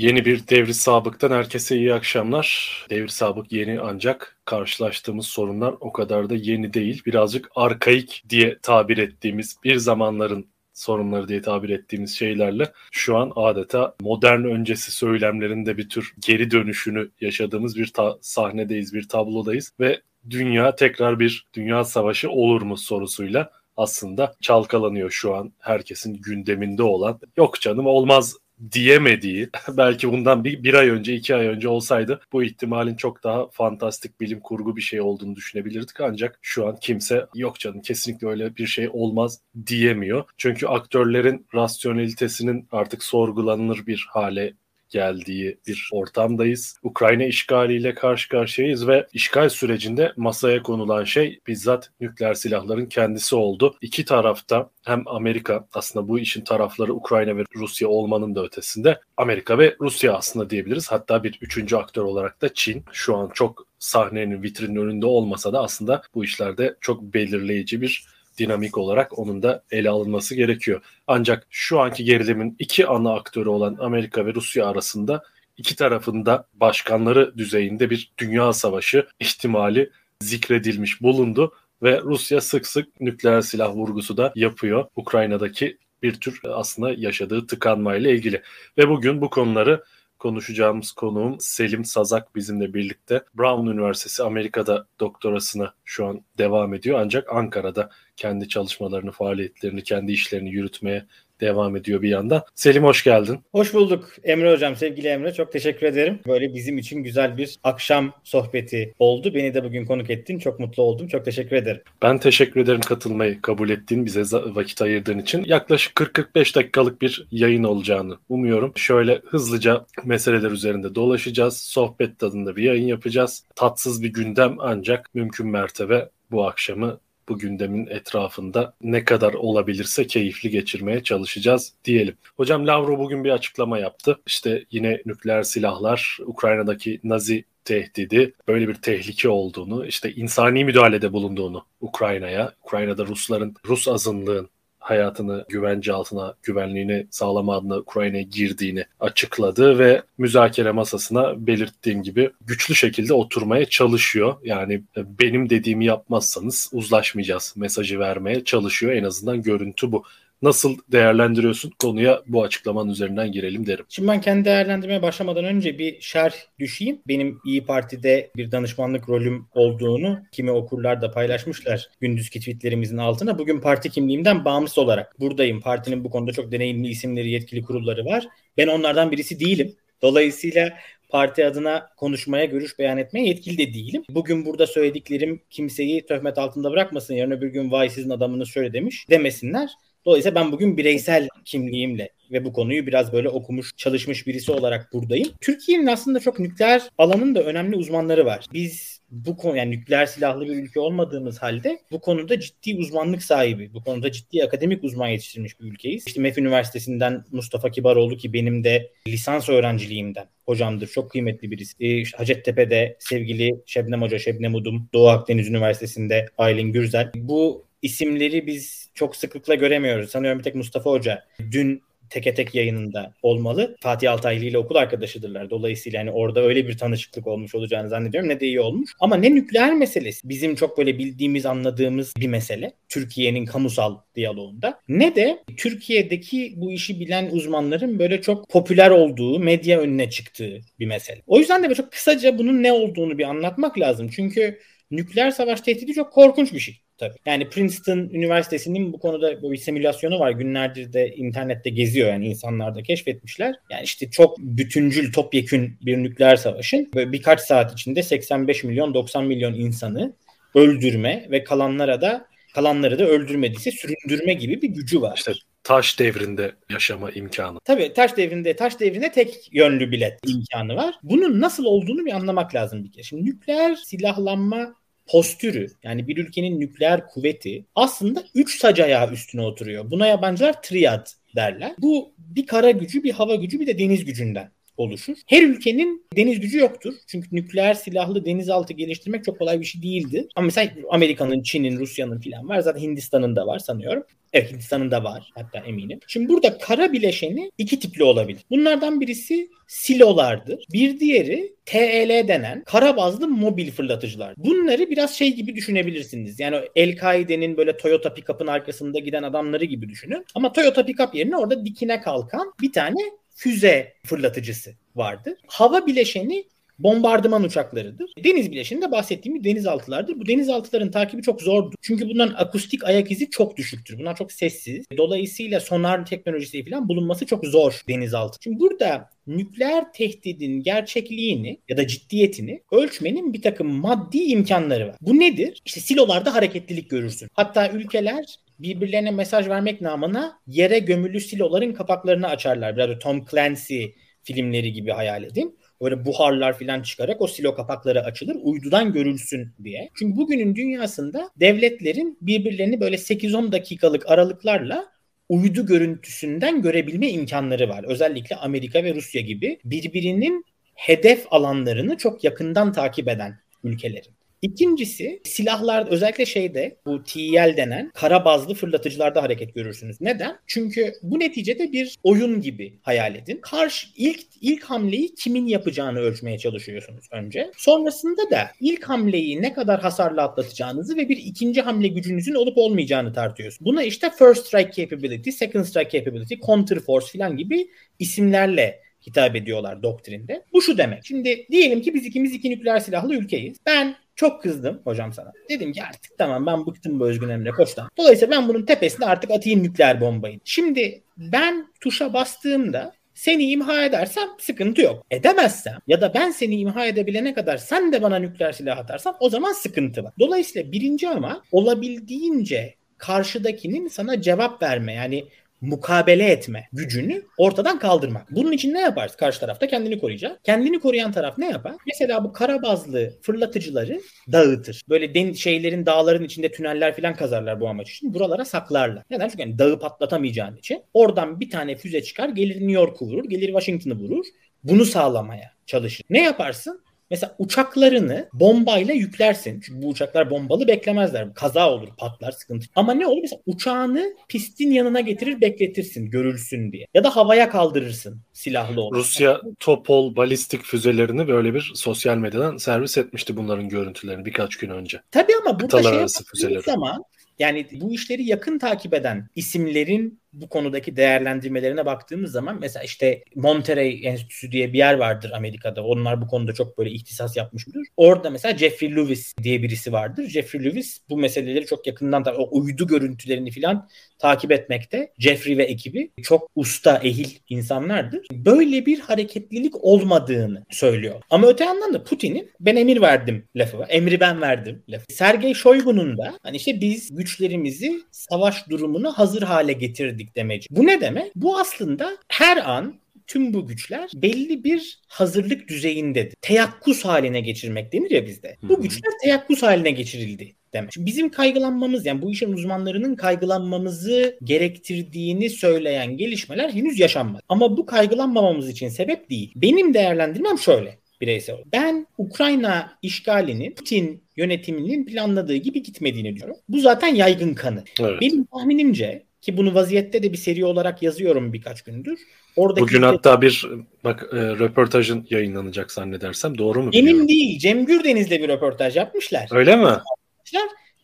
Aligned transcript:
Yeni 0.00 0.24
bir 0.24 0.48
Devri 0.48 0.74
Sabık'tan 0.74 1.30
herkese 1.30 1.76
iyi 1.76 1.94
akşamlar. 1.94 2.76
Devri 2.90 3.10
Sabık 3.10 3.52
yeni 3.52 3.80
ancak 3.80 4.40
karşılaştığımız 4.44 5.26
sorunlar 5.26 5.74
o 5.80 5.92
kadar 5.92 6.30
da 6.30 6.34
yeni 6.34 6.74
değil. 6.74 7.02
Birazcık 7.06 7.50
arkaik 7.54 8.24
diye 8.28 8.58
tabir 8.62 8.98
ettiğimiz 8.98 9.56
bir 9.64 9.76
zamanların 9.76 10.46
sorunları 10.72 11.28
diye 11.28 11.42
tabir 11.42 11.68
ettiğimiz 11.68 12.16
şeylerle 12.16 12.72
şu 12.90 13.16
an 13.16 13.32
adeta 13.36 13.94
modern 14.00 14.44
öncesi 14.44 14.92
söylemlerinde 14.92 15.76
bir 15.76 15.88
tür 15.88 16.12
geri 16.26 16.50
dönüşünü 16.50 17.10
yaşadığımız 17.20 17.76
bir 17.76 17.86
ta- 17.86 18.18
sahnedeyiz, 18.20 18.94
bir 18.94 19.08
tablodayız 19.08 19.72
ve 19.80 20.00
dünya 20.30 20.74
tekrar 20.74 21.20
bir 21.20 21.46
dünya 21.54 21.84
savaşı 21.84 22.30
olur 22.30 22.62
mu 22.62 22.76
sorusuyla 22.76 23.50
aslında 23.76 24.34
çalkalanıyor 24.40 25.10
şu 25.10 25.34
an 25.34 25.52
herkesin 25.58 26.14
gündeminde 26.14 26.82
olan. 26.82 27.20
Yok 27.36 27.60
canım 27.60 27.86
olmaz 27.86 28.36
diyemediği 28.72 29.50
belki 29.76 30.12
bundan 30.12 30.44
bir, 30.44 30.62
bir 30.62 30.74
ay 30.74 30.88
önce 30.88 31.14
iki 31.14 31.34
ay 31.34 31.46
önce 31.46 31.68
olsaydı 31.68 32.20
bu 32.32 32.42
ihtimalin 32.42 32.96
çok 32.96 33.24
daha 33.24 33.48
fantastik 33.48 34.20
bilim 34.20 34.40
kurgu 34.40 34.76
bir 34.76 34.82
şey 34.82 35.00
olduğunu 35.00 35.36
düşünebilirdik 35.36 36.00
ancak 36.00 36.38
şu 36.42 36.68
an 36.68 36.76
kimse 36.80 37.26
yok 37.34 37.60
canım 37.60 37.80
kesinlikle 37.80 38.26
öyle 38.28 38.56
bir 38.56 38.66
şey 38.66 38.88
olmaz 38.92 39.40
diyemiyor. 39.66 40.24
Çünkü 40.38 40.66
aktörlerin 40.66 41.46
rasyonelitesinin 41.54 42.68
artık 42.72 43.04
sorgulanır 43.04 43.86
bir 43.86 44.06
hale 44.10 44.54
geldiği 44.90 45.58
bir 45.66 45.88
ortamdayız. 45.92 46.76
Ukrayna 46.82 47.24
işgaliyle 47.24 47.94
karşı 47.94 48.28
karşıyayız 48.28 48.88
ve 48.88 49.06
işgal 49.12 49.48
sürecinde 49.48 50.12
masaya 50.16 50.62
konulan 50.62 51.04
şey 51.04 51.40
bizzat 51.46 51.90
nükleer 52.00 52.34
silahların 52.34 52.86
kendisi 52.86 53.36
oldu. 53.36 53.76
İki 53.80 54.04
tarafta 54.04 54.70
hem 54.84 55.08
Amerika 55.08 55.68
aslında 55.72 56.08
bu 56.08 56.18
işin 56.18 56.44
tarafları 56.44 56.94
Ukrayna 56.94 57.36
ve 57.36 57.44
Rusya 57.56 57.88
olmanın 57.88 58.34
da 58.34 58.44
ötesinde 58.44 59.00
Amerika 59.16 59.58
ve 59.58 59.76
Rusya 59.80 60.14
aslında 60.14 60.50
diyebiliriz. 60.50 60.92
Hatta 60.92 61.24
bir 61.24 61.38
üçüncü 61.40 61.76
aktör 61.76 62.02
olarak 62.02 62.42
da 62.42 62.54
Çin 62.54 62.84
şu 62.92 63.16
an 63.16 63.30
çok 63.34 63.66
sahnenin 63.78 64.42
vitrinin 64.42 64.76
önünde 64.76 65.06
olmasa 65.06 65.52
da 65.52 65.62
aslında 65.62 66.02
bu 66.14 66.24
işlerde 66.24 66.76
çok 66.80 67.02
belirleyici 67.02 67.80
bir 67.80 68.06
dinamik 68.40 68.78
olarak 68.78 69.18
onun 69.18 69.42
da 69.42 69.64
ele 69.70 69.90
alınması 69.90 70.34
gerekiyor. 70.34 70.82
Ancak 71.06 71.46
şu 71.50 71.80
anki 71.80 72.04
gerilimin 72.04 72.56
iki 72.58 72.86
ana 72.86 73.14
aktörü 73.14 73.48
olan 73.48 73.76
Amerika 73.80 74.26
ve 74.26 74.34
Rusya 74.34 74.66
arasında 74.66 75.22
iki 75.56 75.76
tarafında 75.76 76.46
başkanları 76.54 77.38
düzeyinde 77.38 77.90
bir 77.90 78.12
dünya 78.18 78.52
savaşı 78.52 79.06
ihtimali 79.20 79.90
zikredilmiş 80.20 81.02
bulundu 81.02 81.54
ve 81.82 82.00
Rusya 82.00 82.40
sık 82.40 82.66
sık 82.66 83.00
nükleer 83.00 83.40
silah 83.40 83.74
vurgusu 83.74 84.16
da 84.16 84.32
yapıyor 84.34 84.84
Ukrayna'daki 84.96 85.78
bir 86.02 86.14
tür 86.20 86.40
aslında 86.44 86.92
yaşadığı 86.96 87.46
tıkanmayla 87.46 88.10
ilgili. 88.10 88.42
Ve 88.78 88.88
bugün 88.88 89.20
bu 89.20 89.30
konuları 89.30 89.84
konuşacağımız 90.20 90.92
konuğum 90.92 91.36
Selim 91.40 91.84
Sazak 91.84 92.34
bizimle 92.36 92.74
birlikte. 92.74 93.24
Brown 93.34 93.66
Üniversitesi 93.66 94.22
Amerika'da 94.22 94.86
doktorasına 95.00 95.74
şu 95.84 96.06
an 96.06 96.24
devam 96.38 96.74
ediyor 96.74 97.00
ancak 97.00 97.32
Ankara'da 97.32 97.90
kendi 98.16 98.48
çalışmalarını, 98.48 99.12
faaliyetlerini, 99.12 99.82
kendi 99.82 100.12
işlerini 100.12 100.50
yürütmeye 100.50 101.06
devam 101.40 101.76
ediyor 101.76 102.02
bir 102.02 102.08
yandan. 102.08 102.42
Selim 102.54 102.84
hoş 102.84 103.04
geldin. 103.04 103.40
Hoş 103.52 103.74
bulduk 103.74 104.12
Emre 104.24 104.52
Hocam, 104.52 104.76
sevgili 104.76 105.08
Emre. 105.08 105.32
Çok 105.32 105.52
teşekkür 105.52 105.86
ederim. 105.86 106.20
Böyle 106.26 106.54
bizim 106.54 106.78
için 106.78 107.02
güzel 107.02 107.36
bir 107.38 107.56
akşam 107.64 108.12
sohbeti 108.24 108.94
oldu. 108.98 109.34
Beni 109.34 109.54
de 109.54 109.64
bugün 109.64 109.84
konuk 109.86 110.10
ettin. 110.10 110.38
Çok 110.38 110.60
mutlu 110.60 110.82
oldum. 110.82 111.08
Çok 111.08 111.24
teşekkür 111.24 111.56
ederim. 111.56 111.82
Ben 112.02 112.18
teşekkür 112.18 112.60
ederim 112.60 112.80
katılmayı 112.80 113.42
kabul 113.42 113.70
ettiğin, 113.70 114.06
bize 114.06 114.22
vakit 114.54 114.82
ayırdığın 114.82 115.18
için. 115.18 115.44
Yaklaşık 115.44 115.96
40-45 115.96 116.54
dakikalık 116.54 117.02
bir 117.02 117.26
yayın 117.30 117.64
olacağını 117.64 118.18
umuyorum. 118.28 118.72
Şöyle 118.76 119.20
hızlıca 119.26 119.86
meseleler 120.04 120.50
üzerinde 120.50 120.94
dolaşacağız. 120.94 121.56
Sohbet 121.56 122.18
tadında 122.18 122.56
bir 122.56 122.62
yayın 122.62 122.86
yapacağız. 122.86 123.44
Tatsız 123.56 124.02
bir 124.02 124.12
gündem 124.12 124.56
ancak 124.58 125.14
mümkün 125.14 125.46
mertebe 125.46 126.08
bu 126.30 126.46
akşamı 126.46 127.00
bu 127.30 127.38
gündemin 127.38 127.86
etrafında 127.86 128.74
ne 128.82 129.04
kadar 129.04 129.34
olabilirse 129.34 130.06
keyifli 130.06 130.50
geçirmeye 130.50 131.02
çalışacağız 131.02 131.72
diyelim. 131.84 132.16
Hocam 132.36 132.66
Lavrov 132.66 132.98
bugün 132.98 133.24
bir 133.24 133.30
açıklama 133.30 133.78
yaptı. 133.78 134.20
İşte 134.26 134.64
yine 134.70 135.02
nükleer 135.06 135.42
silahlar, 135.42 136.18
Ukrayna'daki 136.26 137.00
Nazi 137.04 137.44
tehdidi, 137.64 138.34
böyle 138.48 138.68
bir 138.68 138.74
tehlike 138.74 139.28
olduğunu, 139.28 139.86
işte 139.86 140.12
insani 140.12 140.64
müdahalede 140.64 141.12
bulunduğunu 141.12 141.64
Ukrayna'ya, 141.80 142.54
Ukrayna'da 142.64 143.06
Rusların, 143.06 143.54
Rus 143.66 143.88
azınlığın 143.88 144.50
hayatını 144.80 145.44
güvence 145.48 145.92
altına, 145.92 146.34
güvenliğini 146.42 147.06
sağlama 147.10 147.56
adına 147.56 147.76
Ukrayna'ya 147.76 148.22
girdiğini 148.22 148.84
açıkladı 149.00 149.78
ve 149.78 150.02
müzakere 150.18 150.72
masasına 150.72 151.46
belirttiğim 151.46 152.02
gibi 152.02 152.30
güçlü 152.46 152.74
şekilde 152.74 153.14
oturmaya 153.14 153.66
çalışıyor. 153.66 154.36
Yani 154.44 154.82
benim 154.96 155.50
dediğimi 155.50 155.84
yapmazsanız 155.84 156.70
uzlaşmayacağız 156.72 157.54
mesajı 157.56 157.98
vermeye 157.98 158.44
çalışıyor. 158.44 158.92
En 158.92 159.04
azından 159.04 159.42
görüntü 159.42 159.92
bu. 159.92 160.04
Nasıl 160.42 160.76
değerlendiriyorsun? 160.92 161.72
Konuya 161.78 162.22
bu 162.26 162.42
açıklamanın 162.42 162.90
üzerinden 162.90 163.32
girelim 163.32 163.66
derim. 163.66 163.84
Şimdi 163.88 164.08
ben 164.08 164.20
kendi 164.20 164.44
değerlendirmeye 164.44 165.02
başlamadan 165.02 165.44
önce 165.44 165.78
bir 165.78 166.00
şerh 166.00 166.34
düşeyim. 166.58 166.98
Benim 167.08 167.38
İyi 167.44 167.64
Parti'de 167.64 168.30
bir 168.36 168.52
danışmanlık 168.52 169.08
rolüm 169.08 169.46
olduğunu 169.54 170.22
kimi 170.32 170.50
okurlar 170.50 171.02
da 171.02 171.10
paylaşmışlar 171.10 171.88
gündüzki 172.00 172.38
tweetlerimizin 172.38 172.96
altına. 172.96 173.38
Bugün 173.38 173.60
parti 173.60 173.90
kimliğimden 173.90 174.44
bağımsız 174.44 174.78
olarak 174.78 175.20
buradayım. 175.20 175.60
Partinin 175.60 176.04
bu 176.04 176.10
konuda 176.10 176.32
çok 176.32 176.52
deneyimli 176.52 176.88
isimleri, 176.88 177.30
yetkili 177.30 177.62
kurulları 177.62 178.04
var. 178.04 178.26
Ben 178.56 178.66
onlardan 178.66 179.10
birisi 179.10 179.40
değilim. 179.40 179.74
Dolayısıyla 180.02 180.72
parti 181.08 181.46
adına 181.46 181.88
konuşmaya, 181.96 182.44
görüş 182.44 182.78
beyan 182.78 182.98
etmeye 182.98 183.26
yetkili 183.26 183.58
de 183.58 183.74
değilim. 183.74 184.02
Bugün 184.10 184.46
burada 184.46 184.66
söylediklerim 184.66 185.40
kimseyi 185.50 186.06
töhmet 186.06 186.38
altında 186.38 186.70
bırakmasın. 186.70 187.14
Yarın 187.14 187.30
öbür 187.30 187.48
gün 187.48 187.70
vay 187.70 187.90
sizin 187.90 188.10
adamınız 188.10 188.48
şöyle 188.48 188.72
demiş 188.72 189.06
demesinler. 189.10 189.70
Dolayısıyla 190.06 190.34
ben 190.40 190.52
bugün 190.52 190.76
bireysel 190.76 191.28
kimliğimle 191.44 192.08
ve 192.32 192.44
bu 192.44 192.52
konuyu 192.52 192.86
biraz 192.86 193.12
böyle 193.12 193.28
okumuş, 193.28 193.72
çalışmış 193.76 194.26
birisi 194.26 194.52
olarak 194.52 194.92
buradayım. 194.92 195.28
Türkiye'nin 195.40 195.86
aslında 195.86 196.20
çok 196.20 196.38
nükleer 196.38 196.82
alanında 196.98 197.42
önemli 197.42 197.76
uzmanları 197.76 198.24
var. 198.24 198.46
Biz 198.52 199.00
bu 199.10 199.36
konu 199.36 199.56
yani 199.56 199.70
nükleer 199.70 200.06
silahlı 200.06 200.46
bir 200.46 200.56
ülke 200.56 200.80
olmadığımız 200.80 201.38
halde 201.38 201.78
bu 201.90 202.00
konuda 202.00 202.40
ciddi 202.40 202.76
uzmanlık 202.76 203.22
sahibi, 203.22 203.74
bu 203.74 203.84
konuda 203.84 204.12
ciddi 204.12 204.44
akademik 204.44 204.84
uzman 204.84 205.08
yetiştirmiş 205.08 205.60
bir 205.60 205.64
ülkeyiz. 205.64 206.04
İşte 206.06 206.20
MEF 206.20 206.38
Üniversitesi'nden 206.38 207.24
Mustafa 207.32 207.70
Kibaroğlu 207.70 208.16
ki 208.16 208.32
benim 208.32 208.64
de 208.64 208.90
lisans 209.08 209.48
öğrenciliğimden 209.48 210.26
hocamdır. 210.46 210.86
Çok 210.86 211.10
kıymetli 211.10 211.50
birisi. 211.50 211.74
İşte 211.78 212.16
Hacettepe'de 212.16 212.96
sevgili 212.98 213.60
Şebnem 213.66 214.02
Hoca, 214.02 214.18
Şebnem 214.18 214.54
Udum, 214.54 214.88
Doğu 214.92 215.08
Akdeniz 215.08 215.48
Üniversitesi'nde 215.48 216.26
Aylin 216.38 216.72
Gürzel. 216.72 217.10
Bu 217.14 217.69
isimleri 217.82 218.46
biz 218.46 218.90
çok 218.94 219.16
sıklıkla 219.16 219.54
göremiyoruz. 219.54 220.10
Sanıyorum 220.10 220.38
bir 220.38 220.44
tek 220.44 220.54
Mustafa 220.54 220.90
Hoca 220.90 221.24
dün 221.50 221.82
teke 222.10 222.34
tek 222.34 222.54
yayınında 222.54 223.14
olmalı. 223.22 223.76
Fatih 223.80 224.12
Altaylı 224.12 224.44
ile 224.44 224.58
okul 224.58 224.74
arkadaşıdırlar. 224.74 225.50
Dolayısıyla 225.50 226.00
hani 226.00 226.10
orada 226.10 226.40
öyle 226.40 226.68
bir 226.68 226.78
tanışıklık 226.78 227.26
olmuş 227.26 227.54
olacağını 227.54 227.88
zannediyorum. 227.88 228.28
Ne 228.28 228.40
de 228.40 228.46
iyi 228.46 228.60
olmuş. 228.60 228.90
Ama 229.00 229.16
ne 229.16 229.34
nükleer 229.34 229.74
meselesi 229.74 230.28
bizim 230.28 230.54
çok 230.54 230.78
böyle 230.78 230.98
bildiğimiz, 230.98 231.46
anladığımız 231.46 232.12
bir 232.16 232.26
mesele. 232.26 232.72
Türkiye'nin 232.88 233.44
kamusal 233.44 233.96
diyaloğunda. 234.14 234.80
Ne 234.88 235.16
de 235.16 235.42
Türkiye'deki 235.56 236.54
bu 236.56 236.72
işi 236.72 237.00
bilen 237.00 237.30
uzmanların 237.30 237.98
böyle 237.98 238.22
çok 238.22 238.48
popüler 238.48 238.90
olduğu, 238.90 239.38
medya 239.38 239.80
önüne 239.80 240.10
çıktığı 240.10 240.60
bir 240.78 240.86
mesele. 240.86 241.22
O 241.26 241.38
yüzden 241.38 241.60
de 241.62 241.64
böyle 241.64 241.74
çok 241.74 241.92
kısaca 241.92 242.38
bunun 242.38 242.62
ne 242.62 242.72
olduğunu 242.72 243.18
bir 243.18 243.24
anlatmak 243.24 243.78
lazım. 243.78 244.08
Çünkü 244.08 244.58
nükleer 244.90 245.30
savaş 245.30 245.60
tehdidi 245.60 245.94
çok 245.94 246.12
korkunç 246.12 246.52
bir 246.52 246.58
şey 246.58 246.80
tabii. 247.00 247.18
Yani 247.26 247.48
Princeton 247.48 247.98
Üniversitesi'nin 247.98 248.92
bu 248.92 248.98
konuda 248.98 249.42
bir 249.42 249.56
simülasyonu 249.56 250.18
var. 250.18 250.30
Günlerdir 250.30 250.92
de 250.92 251.14
internette 251.14 251.70
geziyor 251.70 252.08
yani 252.08 252.28
insanlar 252.28 252.74
da 252.74 252.82
keşfetmişler. 252.82 253.54
Yani 253.70 253.82
işte 253.84 254.10
çok 254.10 254.38
bütüncül, 254.38 255.12
topyekün 255.12 255.78
bir 255.82 255.96
nükleer 255.96 256.36
savaşın 256.36 256.90
böyle 256.94 257.12
birkaç 257.12 257.40
saat 257.40 257.72
içinde 257.72 258.02
85 258.02 258.64
milyon 258.64 258.94
90 258.94 259.24
milyon 259.24 259.54
insanı 259.54 260.12
öldürme 260.54 261.26
ve 261.30 261.44
kalanlara 261.44 262.00
da 262.00 262.26
kalanları 262.54 262.98
da 262.98 263.04
öldürmediyse 263.04 263.70
süründürme 263.70 264.32
gibi 264.32 264.62
bir 264.62 264.68
gücü 264.68 265.00
var. 265.00 265.16
İşte 265.16 265.32
taş 265.62 265.98
devrinde 265.98 266.52
yaşama 266.70 267.10
imkanı. 267.10 267.58
Tabii 267.64 267.92
taş 267.92 268.16
devrinde 268.16 268.56
taş 268.56 268.80
devrinde 268.80 269.12
tek 269.12 269.48
yönlü 269.52 269.90
bilet 269.90 270.18
imkanı 270.26 270.76
var. 270.76 270.94
Bunun 271.02 271.40
nasıl 271.40 271.64
olduğunu 271.64 272.06
bir 272.06 272.12
anlamak 272.12 272.54
lazım 272.54 272.84
bir 272.84 272.92
kere. 272.92 273.02
Şimdi 273.02 273.24
nükleer 273.24 273.74
silahlanma 273.74 274.74
postürü 275.10 275.66
yani 275.82 276.08
bir 276.08 276.16
ülkenin 276.16 276.60
nükleer 276.60 277.06
kuvveti 277.06 277.64
aslında 277.74 278.24
üç 278.34 278.58
sac 278.60 278.80
ayağı 278.80 279.12
üstüne 279.12 279.42
oturuyor. 279.42 279.90
Buna 279.90 280.06
yabancılar 280.06 280.62
triad 280.62 281.06
derler. 281.36 281.72
Bu 281.78 282.14
bir 282.18 282.46
kara 282.46 282.70
gücü, 282.70 283.04
bir 283.04 283.12
hava 283.12 283.34
gücü, 283.34 283.60
bir 283.60 283.66
de 283.66 283.78
deniz 283.78 284.04
gücünden 284.04 284.50
oluşur. 284.80 285.16
Her 285.26 285.42
ülkenin 285.42 286.06
deniz 286.16 286.40
gücü 286.40 286.58
yoktur. 286.58 286.94
Çünkü 287.06 287.28
nükleer 287.32 287.74
silahlı 287.74 288.24
denizaltı 288.24 288.72
geliştirmek 288.72 289.24
çok 289.24 289.38
kolay 289.38 289.60
bir 289.60 289.64
şey 289.64 289.82
değildi. 289.82 290.28
Ama 290.36 290.44
mesela 290.44 290.70
Amerika'nın, 290.90 291.42
Çin'in, 291.42 291.78
Rusya'nın 291.78 292.20
falan 292.20 292.48
var. 292.48 292.60
Zaten 292.60 292.80
Hindistan'ın 292.80 293.36
da 293.36 293.46
var 293.46 293.58
sanıyorum. 293.58 294.02
Evet 294.32 294.52
Hindistan'ın 294.52 294.90
da 294.90 295.04
var 295.04 295.30
hatta 295.34 295.58
eminim. 295.58 296.00
Şimdi 296.06 296.28
burada 296.28 296.58
kara 296.58 296.92
bileşeni 296.92 297.50
iki 297.58 297.80
tipli 297.80 298.04
olabilir. 298.04 298.40
Bunlardan 298.50 299.00
birisi 299.00 299.50
silolardır. 299.66 300.64
Bir 300.72 301.00
diğeri 301.00 301.52
TEL 301.66 302.28
denen 302.28 302.62
kara 302.66 302.96
bazlı 302.96 303.28
mobil 303.28 303.70
fırlatıcılar. 303.70 304.34
Bunları 304.36 304.90
biraz 304.90 305.14
şey 305.14 305.34
gibi 305.34 305.56
düşünebilirsiniz. 305.56 306.40
Yani 306.40 306.56
El-Kaide'nin 306.76 307.56
böyle 307.56 307.76
Toyota 307.76 308.14
pick-up'ın 308.14 308.46
arkasında 308.46 308.98
giden 308.98 309.22
adamları 309.22 309.64
gibi 309.64 309.88
düşünün. 309.88 310.24
Ama 310.34 310.52
Toyota 310.52 310.80
pick-up 310.80 311.16
yerine 311.16 311.36
orada 311.36 311.64
dikine 311.64 312.00
kalkan 312.00 312.52
bir 312.62 312.72
tane 312.72 313.00
füze 313.40 313.94
fırlatıcısı 314.06 314.74
vardır. 314.96 315.34
Hava 315.46 315.86
bileşeni 315.86 316.44
bombardıman 316.78 317.42
uçaklarıdır. 317.42 318.12
Deniz 318.24 318.50
bileşeninde 318.50 318.90
bahsettiğim 318.90 319.44
denizaltılardır. 319.44 320.20
Bu 320.20 320.26
denizaltıların 320.26 320.90
takibi 320.90 321.22
çok 321.22 321.42
zordur. 321.42 321.74
Çünkü 321.80 322.08
bunların 322.08 322.34
akustik 322.34 322.84
ayak 322.84 323.10
izi 323.10 323.30
çok 323.30 323.56
düşüktür. 323.56 323.98
Bunlar 323.98 324.16
çok 324.16 324.32
sessiz. 324.32 324.84
Dolayısıyla 324.96 325.60
sonar 325.60 326.06
teknolojisi 326.06 326.64
falan 326.64 326.88
bulunması 326.88 327.26
çok 327.26 327.46
zor 327.46 327.80
denizaltı. 327.88 328.38
Şimdi 328.42 328.60
burada 328.60 329.10
nükleer 329.26 329.92
tehdidin 329.92 330.62
gerçekliğini 330.62 331.58
ya 331.68 331.76
da 331.76 331.86
ciddiyetini 331.86 332.62
ölçmenin 332.72 333.32
bir 333.32 333.42
takım 333.42 333.72
maddi 333.72 334.18
imkanları 334.18 334.88
var. 334.88 334.96
Bu 335.00 335.18
nedir? 335.18 335.62
İşte 335.64 335.80
silolarda 335.80 336.34
hareketlilik 336.34 336.90
görürsün. 336.90 337.28
Hatta 337.32 337.70
ülkeler 337.70 338.24
birbirlerine 338.62 339.10
mesaj 339.10 339.48
vermek 339.48 339.80
namına 339.80 340.40
yere 340.46 340.78
gömülü 340.78 341.20
siloların 341.20 341.72
kapaklarını 341.72 342.28
açarlar. 342.28 342.76
Biraz 342.76 342.98
Tom 342.98 343.24
Clancy 343.30 343.84
filmleri 344.22 344.72
gibi 344.72 344.90
hayal 344.90 345.24
edin 345.24 345.58
böyle 345.82 346.04
buharlar 346.04 346.58
falan 346.58 346.82
çıkarak 346.82 347.20
o 347.20 347.26
silo 347.26 347.54
kapakları 347.54 348.04
açılır 348.04 348.36
uydudan 348.42 348.92
görülsün 348.92 349.52
diye. 349.64 349.90
Çünkü 349.94 350.16
bugünün 350.16 350.56
dünyasında 350.56 351.30
devletlerin 351.36 352.18
birbirlerini 352.20 352.80
böyle 352.80 352.96
8-10 352.96 353.52
dakikalık 353.52 354.10
aralıklarla 354.10 354.86
uydu 355.28 355.66
görüntüsünden 355.66 356.62
görebilme 356.62 357.08
imkanları 357.10 357.68
var. 357.68 357.84
Özellikle 357.88 358.36
Amerika 358.36 358.84
ve 358.84 358.94
Rusya 358.94 359.20
gibi 359.20 359.58
birbirinin 359.64 360.44
hedef 360.74 361.26
alanlarını 361.30 361.96
çok 361.96 362.24
yakından 362.24 362.72
takip 362.72 363.08
eden 363.08 363.38
ülkelerin. 363.64 364.19
İkincisi 364.42 365.20
silahlar 365.24 365.86
özellikle 365.86 366.26
şeyde 366.26 366.76
bu 366.86 367.02
TEL 367.02 367.54
denen 367.56 367.90
kara 367.94 368.24
bazlı 368.24 368.54
fırlatıcılarda 368.54 369.22
hareket 369.22 369.54
görürsünüz. 369.54 370.00
Neden? 370.00 370.38
Çünkü 370.46 370.92
bu 371.02 371.20
neticede 371.20 371.72
bir 371.72 371.96
oyun 372.02 372.40
gibi 372.40 372.78
hayal 372.82 373.14
edin. 373.14 373.38
Karşı 373.42 373.88
ilk 373.96 374.20
ilk 374.40 374.64
hamleyi 374.64 375.14
kimin 375.14 375.46
yapacağını 375.46 375.98
ölçmeye 375.98 376.38
çalışıyorsunuz 376.38 377.08
önce. 377.12 377.50
Sonrasında 377.56 378.30
da 378.30 378.50
ilk 378.60 378.84
hamleyi 378.84 379.42
ne 379.42 379.52
kadar 379.52 379.80
hasarlı 379.80 380.22
atlatacağınızı 380.22 380.96
ve 380.96 381.08
bir 381.08 381.16
ikinci 381.16 381.60
hamle 381.60 381.88
gücünüzün 381.88 382.34
olup 382.34 382.58
olmayacağını 382.58 383.12
tartıyorsunuz. 383.12 383.66
Buna 383.66 383.82
işte 383.82 384.10
first 384.18 384.46
strike 384.46 384.82
capability, 384.82 385.30
second 385.30 385.64
strike 385.64 385.98
capability, 385.98 386.34
counter 386.46 386.78
force 386.78 387.18
falan 387.18 387.36
gibi 387.36 387.70
isimlerle 387.98 388.80
hitap 389.06 389.36
ediyorlar 389.36 389.82
doktrinde. 389.82 390.44
Bu 390.52 390.62
şu 390.62 390.78
demek. 390.78 391.04
Şimdi 391.04 391.46
diyelim 391.50 391.82
ki 391.82 391.94
biz 391.94 392.06
ikimiz 392.06 392.34
iki 392.34 392.50
nükleer 392.50 392.80
silahlı 392.80 393.14
ülkeyiz. 393.14 393.56
Ben 393.66 393.96
çok 394.16 394.42
kızdım 394.42 394.80
hocam 394.84 395.12
sana. 395.12 395.32
Dedim 395.50 395.72
ki 395.72 395.82
artık 395.82 396.18
tamam 396.18 396.46
ben 396.46 396.66
bıktım 396.66 397.00
bu 397.00 397.08
Özgün 397.08 397.28
Emre 397.28 397.50
Koç'tan. 397.50 397.90
Dolayısıyla 397.96 398.36
ben 398.36 398.48
bunun 398.48 398.66
tepesine 398.66 399.06
artık 399.06 399.30
atayım 399.30 399.62
nükleer 399.62 400.00
bombayı. 400.00 400.40
Şimdi 400.44 401.02
ben 401.16 401.66
tuşa 401.80 402.12
bastığımda 402.12 402.92
seni 403.14 403.50
imha 403.50 403.84
edersem 403.84 404.28
sıkıntı 404.38 404.82
yok. 404.82 405.06
Edemezsem 405.10 405.78
ya 405.86 406.00
da 406.00 406.14
ben 406.14 406.30
seni 406.30 406.56
imha 406.56 406.86
edebilene 406.86 407.34
kadar 407.34 407.56
sen 407.56 407.92
de 407.92 408.02
bana 408.02 408.18
nükleer 408.18 408.52
silah 408.52 408.78
atarsan 408.78 409.16
o 409.20 409.30
zaman 409.30 409.52
sıkıntı 409.52 410.04
var. 410.04 410.12
Dolayısıyla 410.18 410.72
birinci 410.72 411.08
ama 411.08 411.42
olabildiğince 411.52 412.74
karşıdakinin 412.98 413.88
sana 413.88 414.22
cevap 414.22 414.62
verme 414.62 414.94
yani 414.94 415.24
mukabele 415.60 416.24
etme 416.24 416.68
gücünü 416.72 417.22
ortadan 417.38 417.78
kaldırmak. 417.78 418.30
Bunun 418.30 418.52
için 418.52 418.74
ne 418.74 418.80
yaparsın? 418.80 419.16
Karşı 419.16 419.40
tarafta 419.40 419.66
kendini 419.66 419.98
koruyacak. 419.98 420.44
Kendini 420.44 420.80
koruyan 420.80 421.12
taraf 421.12 421.38
ne 421.38 421.50
yapar? 421.50 421.72
Mesela 421.86 422.24
bu 422.24 422.32
karabazlı 422.32 423.18
fırlatıcıları 423.22 424.00
dağıtır. 424.32 424.82
Böyle 424.88 425.14
den 425.14 425.32
şeylerin 425.32 425.86
dağların 425.86 426.24
içinde 426.24 426.50
tüneller 426.50 426.96
falan 426.96 427.14
kazarlar 427.14 427.60
bu 427.60 427.68
amaç 427.68 427.90
için. 427.90 428.14
Buralara 428.14 428.44
saklarlar. 428.44 429.04
Neden? 429.10 429.28
Çünkü 429.28 429.42
yani 429.42 429.58
dağı 429.58 429.78
patlatamayacağın 429.78 430.56
için. 430.56 430.82
Oradan 430.94 431.40
bir 431.40 431.50
tane 431.50 431.76
füze 431.76 432.02
çıkar, 432.02 432.28
gelir 432.28 432.54
New 432.54 432.72
York'u 432.72 433.06
vurur, 433.06 433.24
gelir 433.24 433.46
Washington'ı 433.46 433.94
vurur. 433.94 434.24
Bunu 434.64 434.84
sağlamaya 434.84 435.50
çalışır. 435.66 436.04
Ne 436.10 436.22
yaparsın? 436.22 436.82
Mesela 437.10 437.34
uçaklarını 437.38 438.28
bombayla 438.32 438.94
yüklersin. 438.94 439.60
Çünkü 439.60 439.82
bu 439.82 439.88
uçaklar 439.88 440.30
bombalı 440.30 440.68
beklemezler. 440.68 441.34
Kaza 441.34 441.70
olur, 441.70 441.88
patlar, 441.98 442.32
sıkıntı. 442.32 442.66
Ama 442.76 442.94
ne 442.94 443.06
olur? 443.06 443.20
Mesela 443.22 443.42
uçağını 443.46 444.14
pistin 444.28 444.70
yanına 444.70 445.00
getirir 445.00 445.40
bekletirsin, 445.40 446.10
görülsün 446.10 446.72
diye. 446.72 446.86
Ya 446.94 447.04
da 447.04 447.16
havaya 447.16 447.50
kaldırırsın 447.50 448.20
silahlı 448.32 448.80
olarak. 448.80 449.04
Rusya 449.04 449.40
Topol 449.60 450.16
balistik 450.16 450.62
füzelerini 450.62 451.28
böyle 451.28 451.54
bir 451.54 451.72
sosyal 451.74 452.16
medyadan 452.16 452.56
servis 452.56 452.98
etmişti 452.98 453.36
bunların 453.36 453.68
görüntülerini 453.68 454.24
birkaç 454.24 454.56
gün 454.56 454.70
önce. 454.70 455.00
Tabii 455.10 455.32
ama 455.42 455.60
burada 455.60 455.76
Kıtalar 455.76 455.90
şey 455.92 455.98
arası 456.00 456.24
füzeleri. 456.24 456.62
zaman 456.62 457.04
yani 457.38 457.66
bu 457.72 457.92
işleri 457.92 458.24
yakın 458.24 458.58
takip 458.58 458.94
eden 458.94 459.28
isimlerin 459.34 460.20
bu 460.32 460.48
konudaki 460.48 460.96
değerlendirmelerine 460.96 461.86
baktığımız 461.86 462.32
zaman 462.32 462.58
mesela 462.60 462.84
işte 462.84 463.24
Monterey 463.34 464.00
Enstitüsü 464.04 464.52
diye 464.52 464.72
bir 464.72 464.78
yer 464.78 464.94
vardır 464.94 465.30
Amerika'da. 465.34 465.84
Onlar 465.84 466.22
bu 466.22 466.26
konuda 466.26 466.52
çok 466.52 466.78
böyle 466.78 466.90
ihtisas 466.90 467.36
yapmıştır. 467.36 467.82
Orada 467.96 468.30
mesela 468.30 468.58
Jeffrey 468.58 468.96
Lewis 468.96 469.34
diye 469.42 469.62
birisi 469.62 469.92
vardır. 469.92 470.28
Jeffrey 470.28 470.64
Lewis 470.64 471.00
bu 471.08 471.18
meseleleri 471.18 471.66
çok 471.66 471.86
yakından 471.86 472.24
o 472.38 472.48
uydu 472.50 472.86
görüntülerini 472.86 473.50
filan 473.50 473.88
takip 474.18 474.52
etmekte. 474.52 475.12
Jeffrey 475.18 475.58
ve 475.58 475.64
ekibi 475.64 476.10
çok 476.22 476.50
usta, 476.54 477.00
ehil 477.04 477.30
insanlardır. 477.48 478.26
Böyle 478.32 478.86
bir 478.86 479.00
hareketlilik 479.00 479.84
olmadığını 479.84 480.64
söylüyor. 480.70 481.22
Ama 481.30 481.46
öte 481.46 481.64
yandan 481.64 481.94
da 481.94 482.04
Putin'in 482.04 482.50
ben 482.60 482.76
emir 482.76 483.00
verdim 483.00 483.44
lafı 483.56 483.78
var. 483.78 483.86
Emri 483.90 484.20
ben 484.20 484.40
verdim 484.40 484.82
lafı. 484.88 485.04
Sergey 485.08 485.54
Shoigu'nun 485.54 486.18
da 486.18 486.38
hani 486.42 486.56
işte 486.56 486.80
biz 486.80 487.16
güçlerimizi 487.16 488.00
savaş 488.10 488.68
durumunu 488.70 489.12
hazır 489.12 489.42
hale 489.42 489.72
getirdik 489.72 490.19
getirdik 490.20 490.36
demeci. 490.36 490.66
Bu 490.70 490.86
ne 490.86 491.00
demek? 491.00 491.32
Bu 491.36 491.58
aslında 491.58 492.16
her 492.28 492.56
an 492.56 492.94
tüm 493.26 493.54
bu 493.54 493.66
güçler 493.66 494.10
belli 494.14 494.64
bir 494.64 495.00
hazırlık 495.08 495.68
düzeyindedir. 495.68 496.34
Teyakkuz 496.42 497.04
haline 497.04 497.40
geçirmek 497.40 497.92
denir 497.92 498.10
ya 498.10 498.26
bizde. 498.26 498.56
Bu 498.62 498.82
güçler 498.82 499.12
teyakkuz 499.22 499.62
haline 499.62 499.90
geçirildi 499.90 500.54
demek. 500.72 500.92
Şimdi 500.92 501.06
bizim 501.06 501.30
kaygılanmamız 501.30 502.06
yani 502.06 502.22
bu 502.22 502.30
işin 502.30 502.52
uzmanlarının 502.52 503.16
kaygılanmamızı 503.16 504.38
gerektirdiğini 504.44 505.50
söyleyen 505.50 506.16
gelişmeler 506.16 506.70
henüz 506.70 506.98
yaşanmadı. 506.98 507.42
Ama 507.48 507.76
bu 507.76 507.86
kaygılanmamamız 507.86 508.68
için 508.68 508.88
sebep 508.88 509.30
değil. 509.30 509.52
Benim 509.56 509.94
değerlendirmem 509.94 510.58
şöyle 510.58 510.98
bireysel 511.20 511.54
olarak. 511.54 511.72
Ben 511.72 512.06
Ukrayna 512.18 512.98
işgalinin 513.02 513.74
Putin 513.74 514.22
yönetiminin 514.36 515.06
planladığı 515.06 515.56
gibi 515.56 515.82
gitmediğini 515.82 516.36
diyorum. 516.36 516.56
Bu 516.68 516.80
zaten 516.80 517.14
yaygın 517.14 517.54
kanı. 517.54 517.84
Evet. 518.00 518.20
Benim 518.20 518.44
tahminimce 518.44 519.29
ki 519.42 519.56
bunu 519.56 519.74
vaziyette 519.74 520.22
de 520.22 520.32
bir 520.32 520.36
seri 520.36 520.64
olarak 520.64 521.02
yazıyorum 521.02 521.52
birkaç 521.52 521.82
gündür. 521.82 522.20
Oradaki 522.56 522.82
Bugün 522.82 523.02
hatta 523.02 523.42
bir 523.42 523.66
bak 524.04 524.26
e, 524.32 524.36
röportajın 524.36 525.26
yayınlanacak 525.30 525.92
zannedersem 525.92 526.58
doğru 526.58 526.82
mu? 526.82 526.92
Biliyorum? 526.92 527.28
değil. 527.28 527.58
Cem 527.58 527.86
Gürdeniz'le 527.86 528.30
bir 528.30 528.48
röportaj 528.48 528.96
yapmışlar. 528.96 529.48
Öyle 529.52 529.76
mi? 529.76 529.90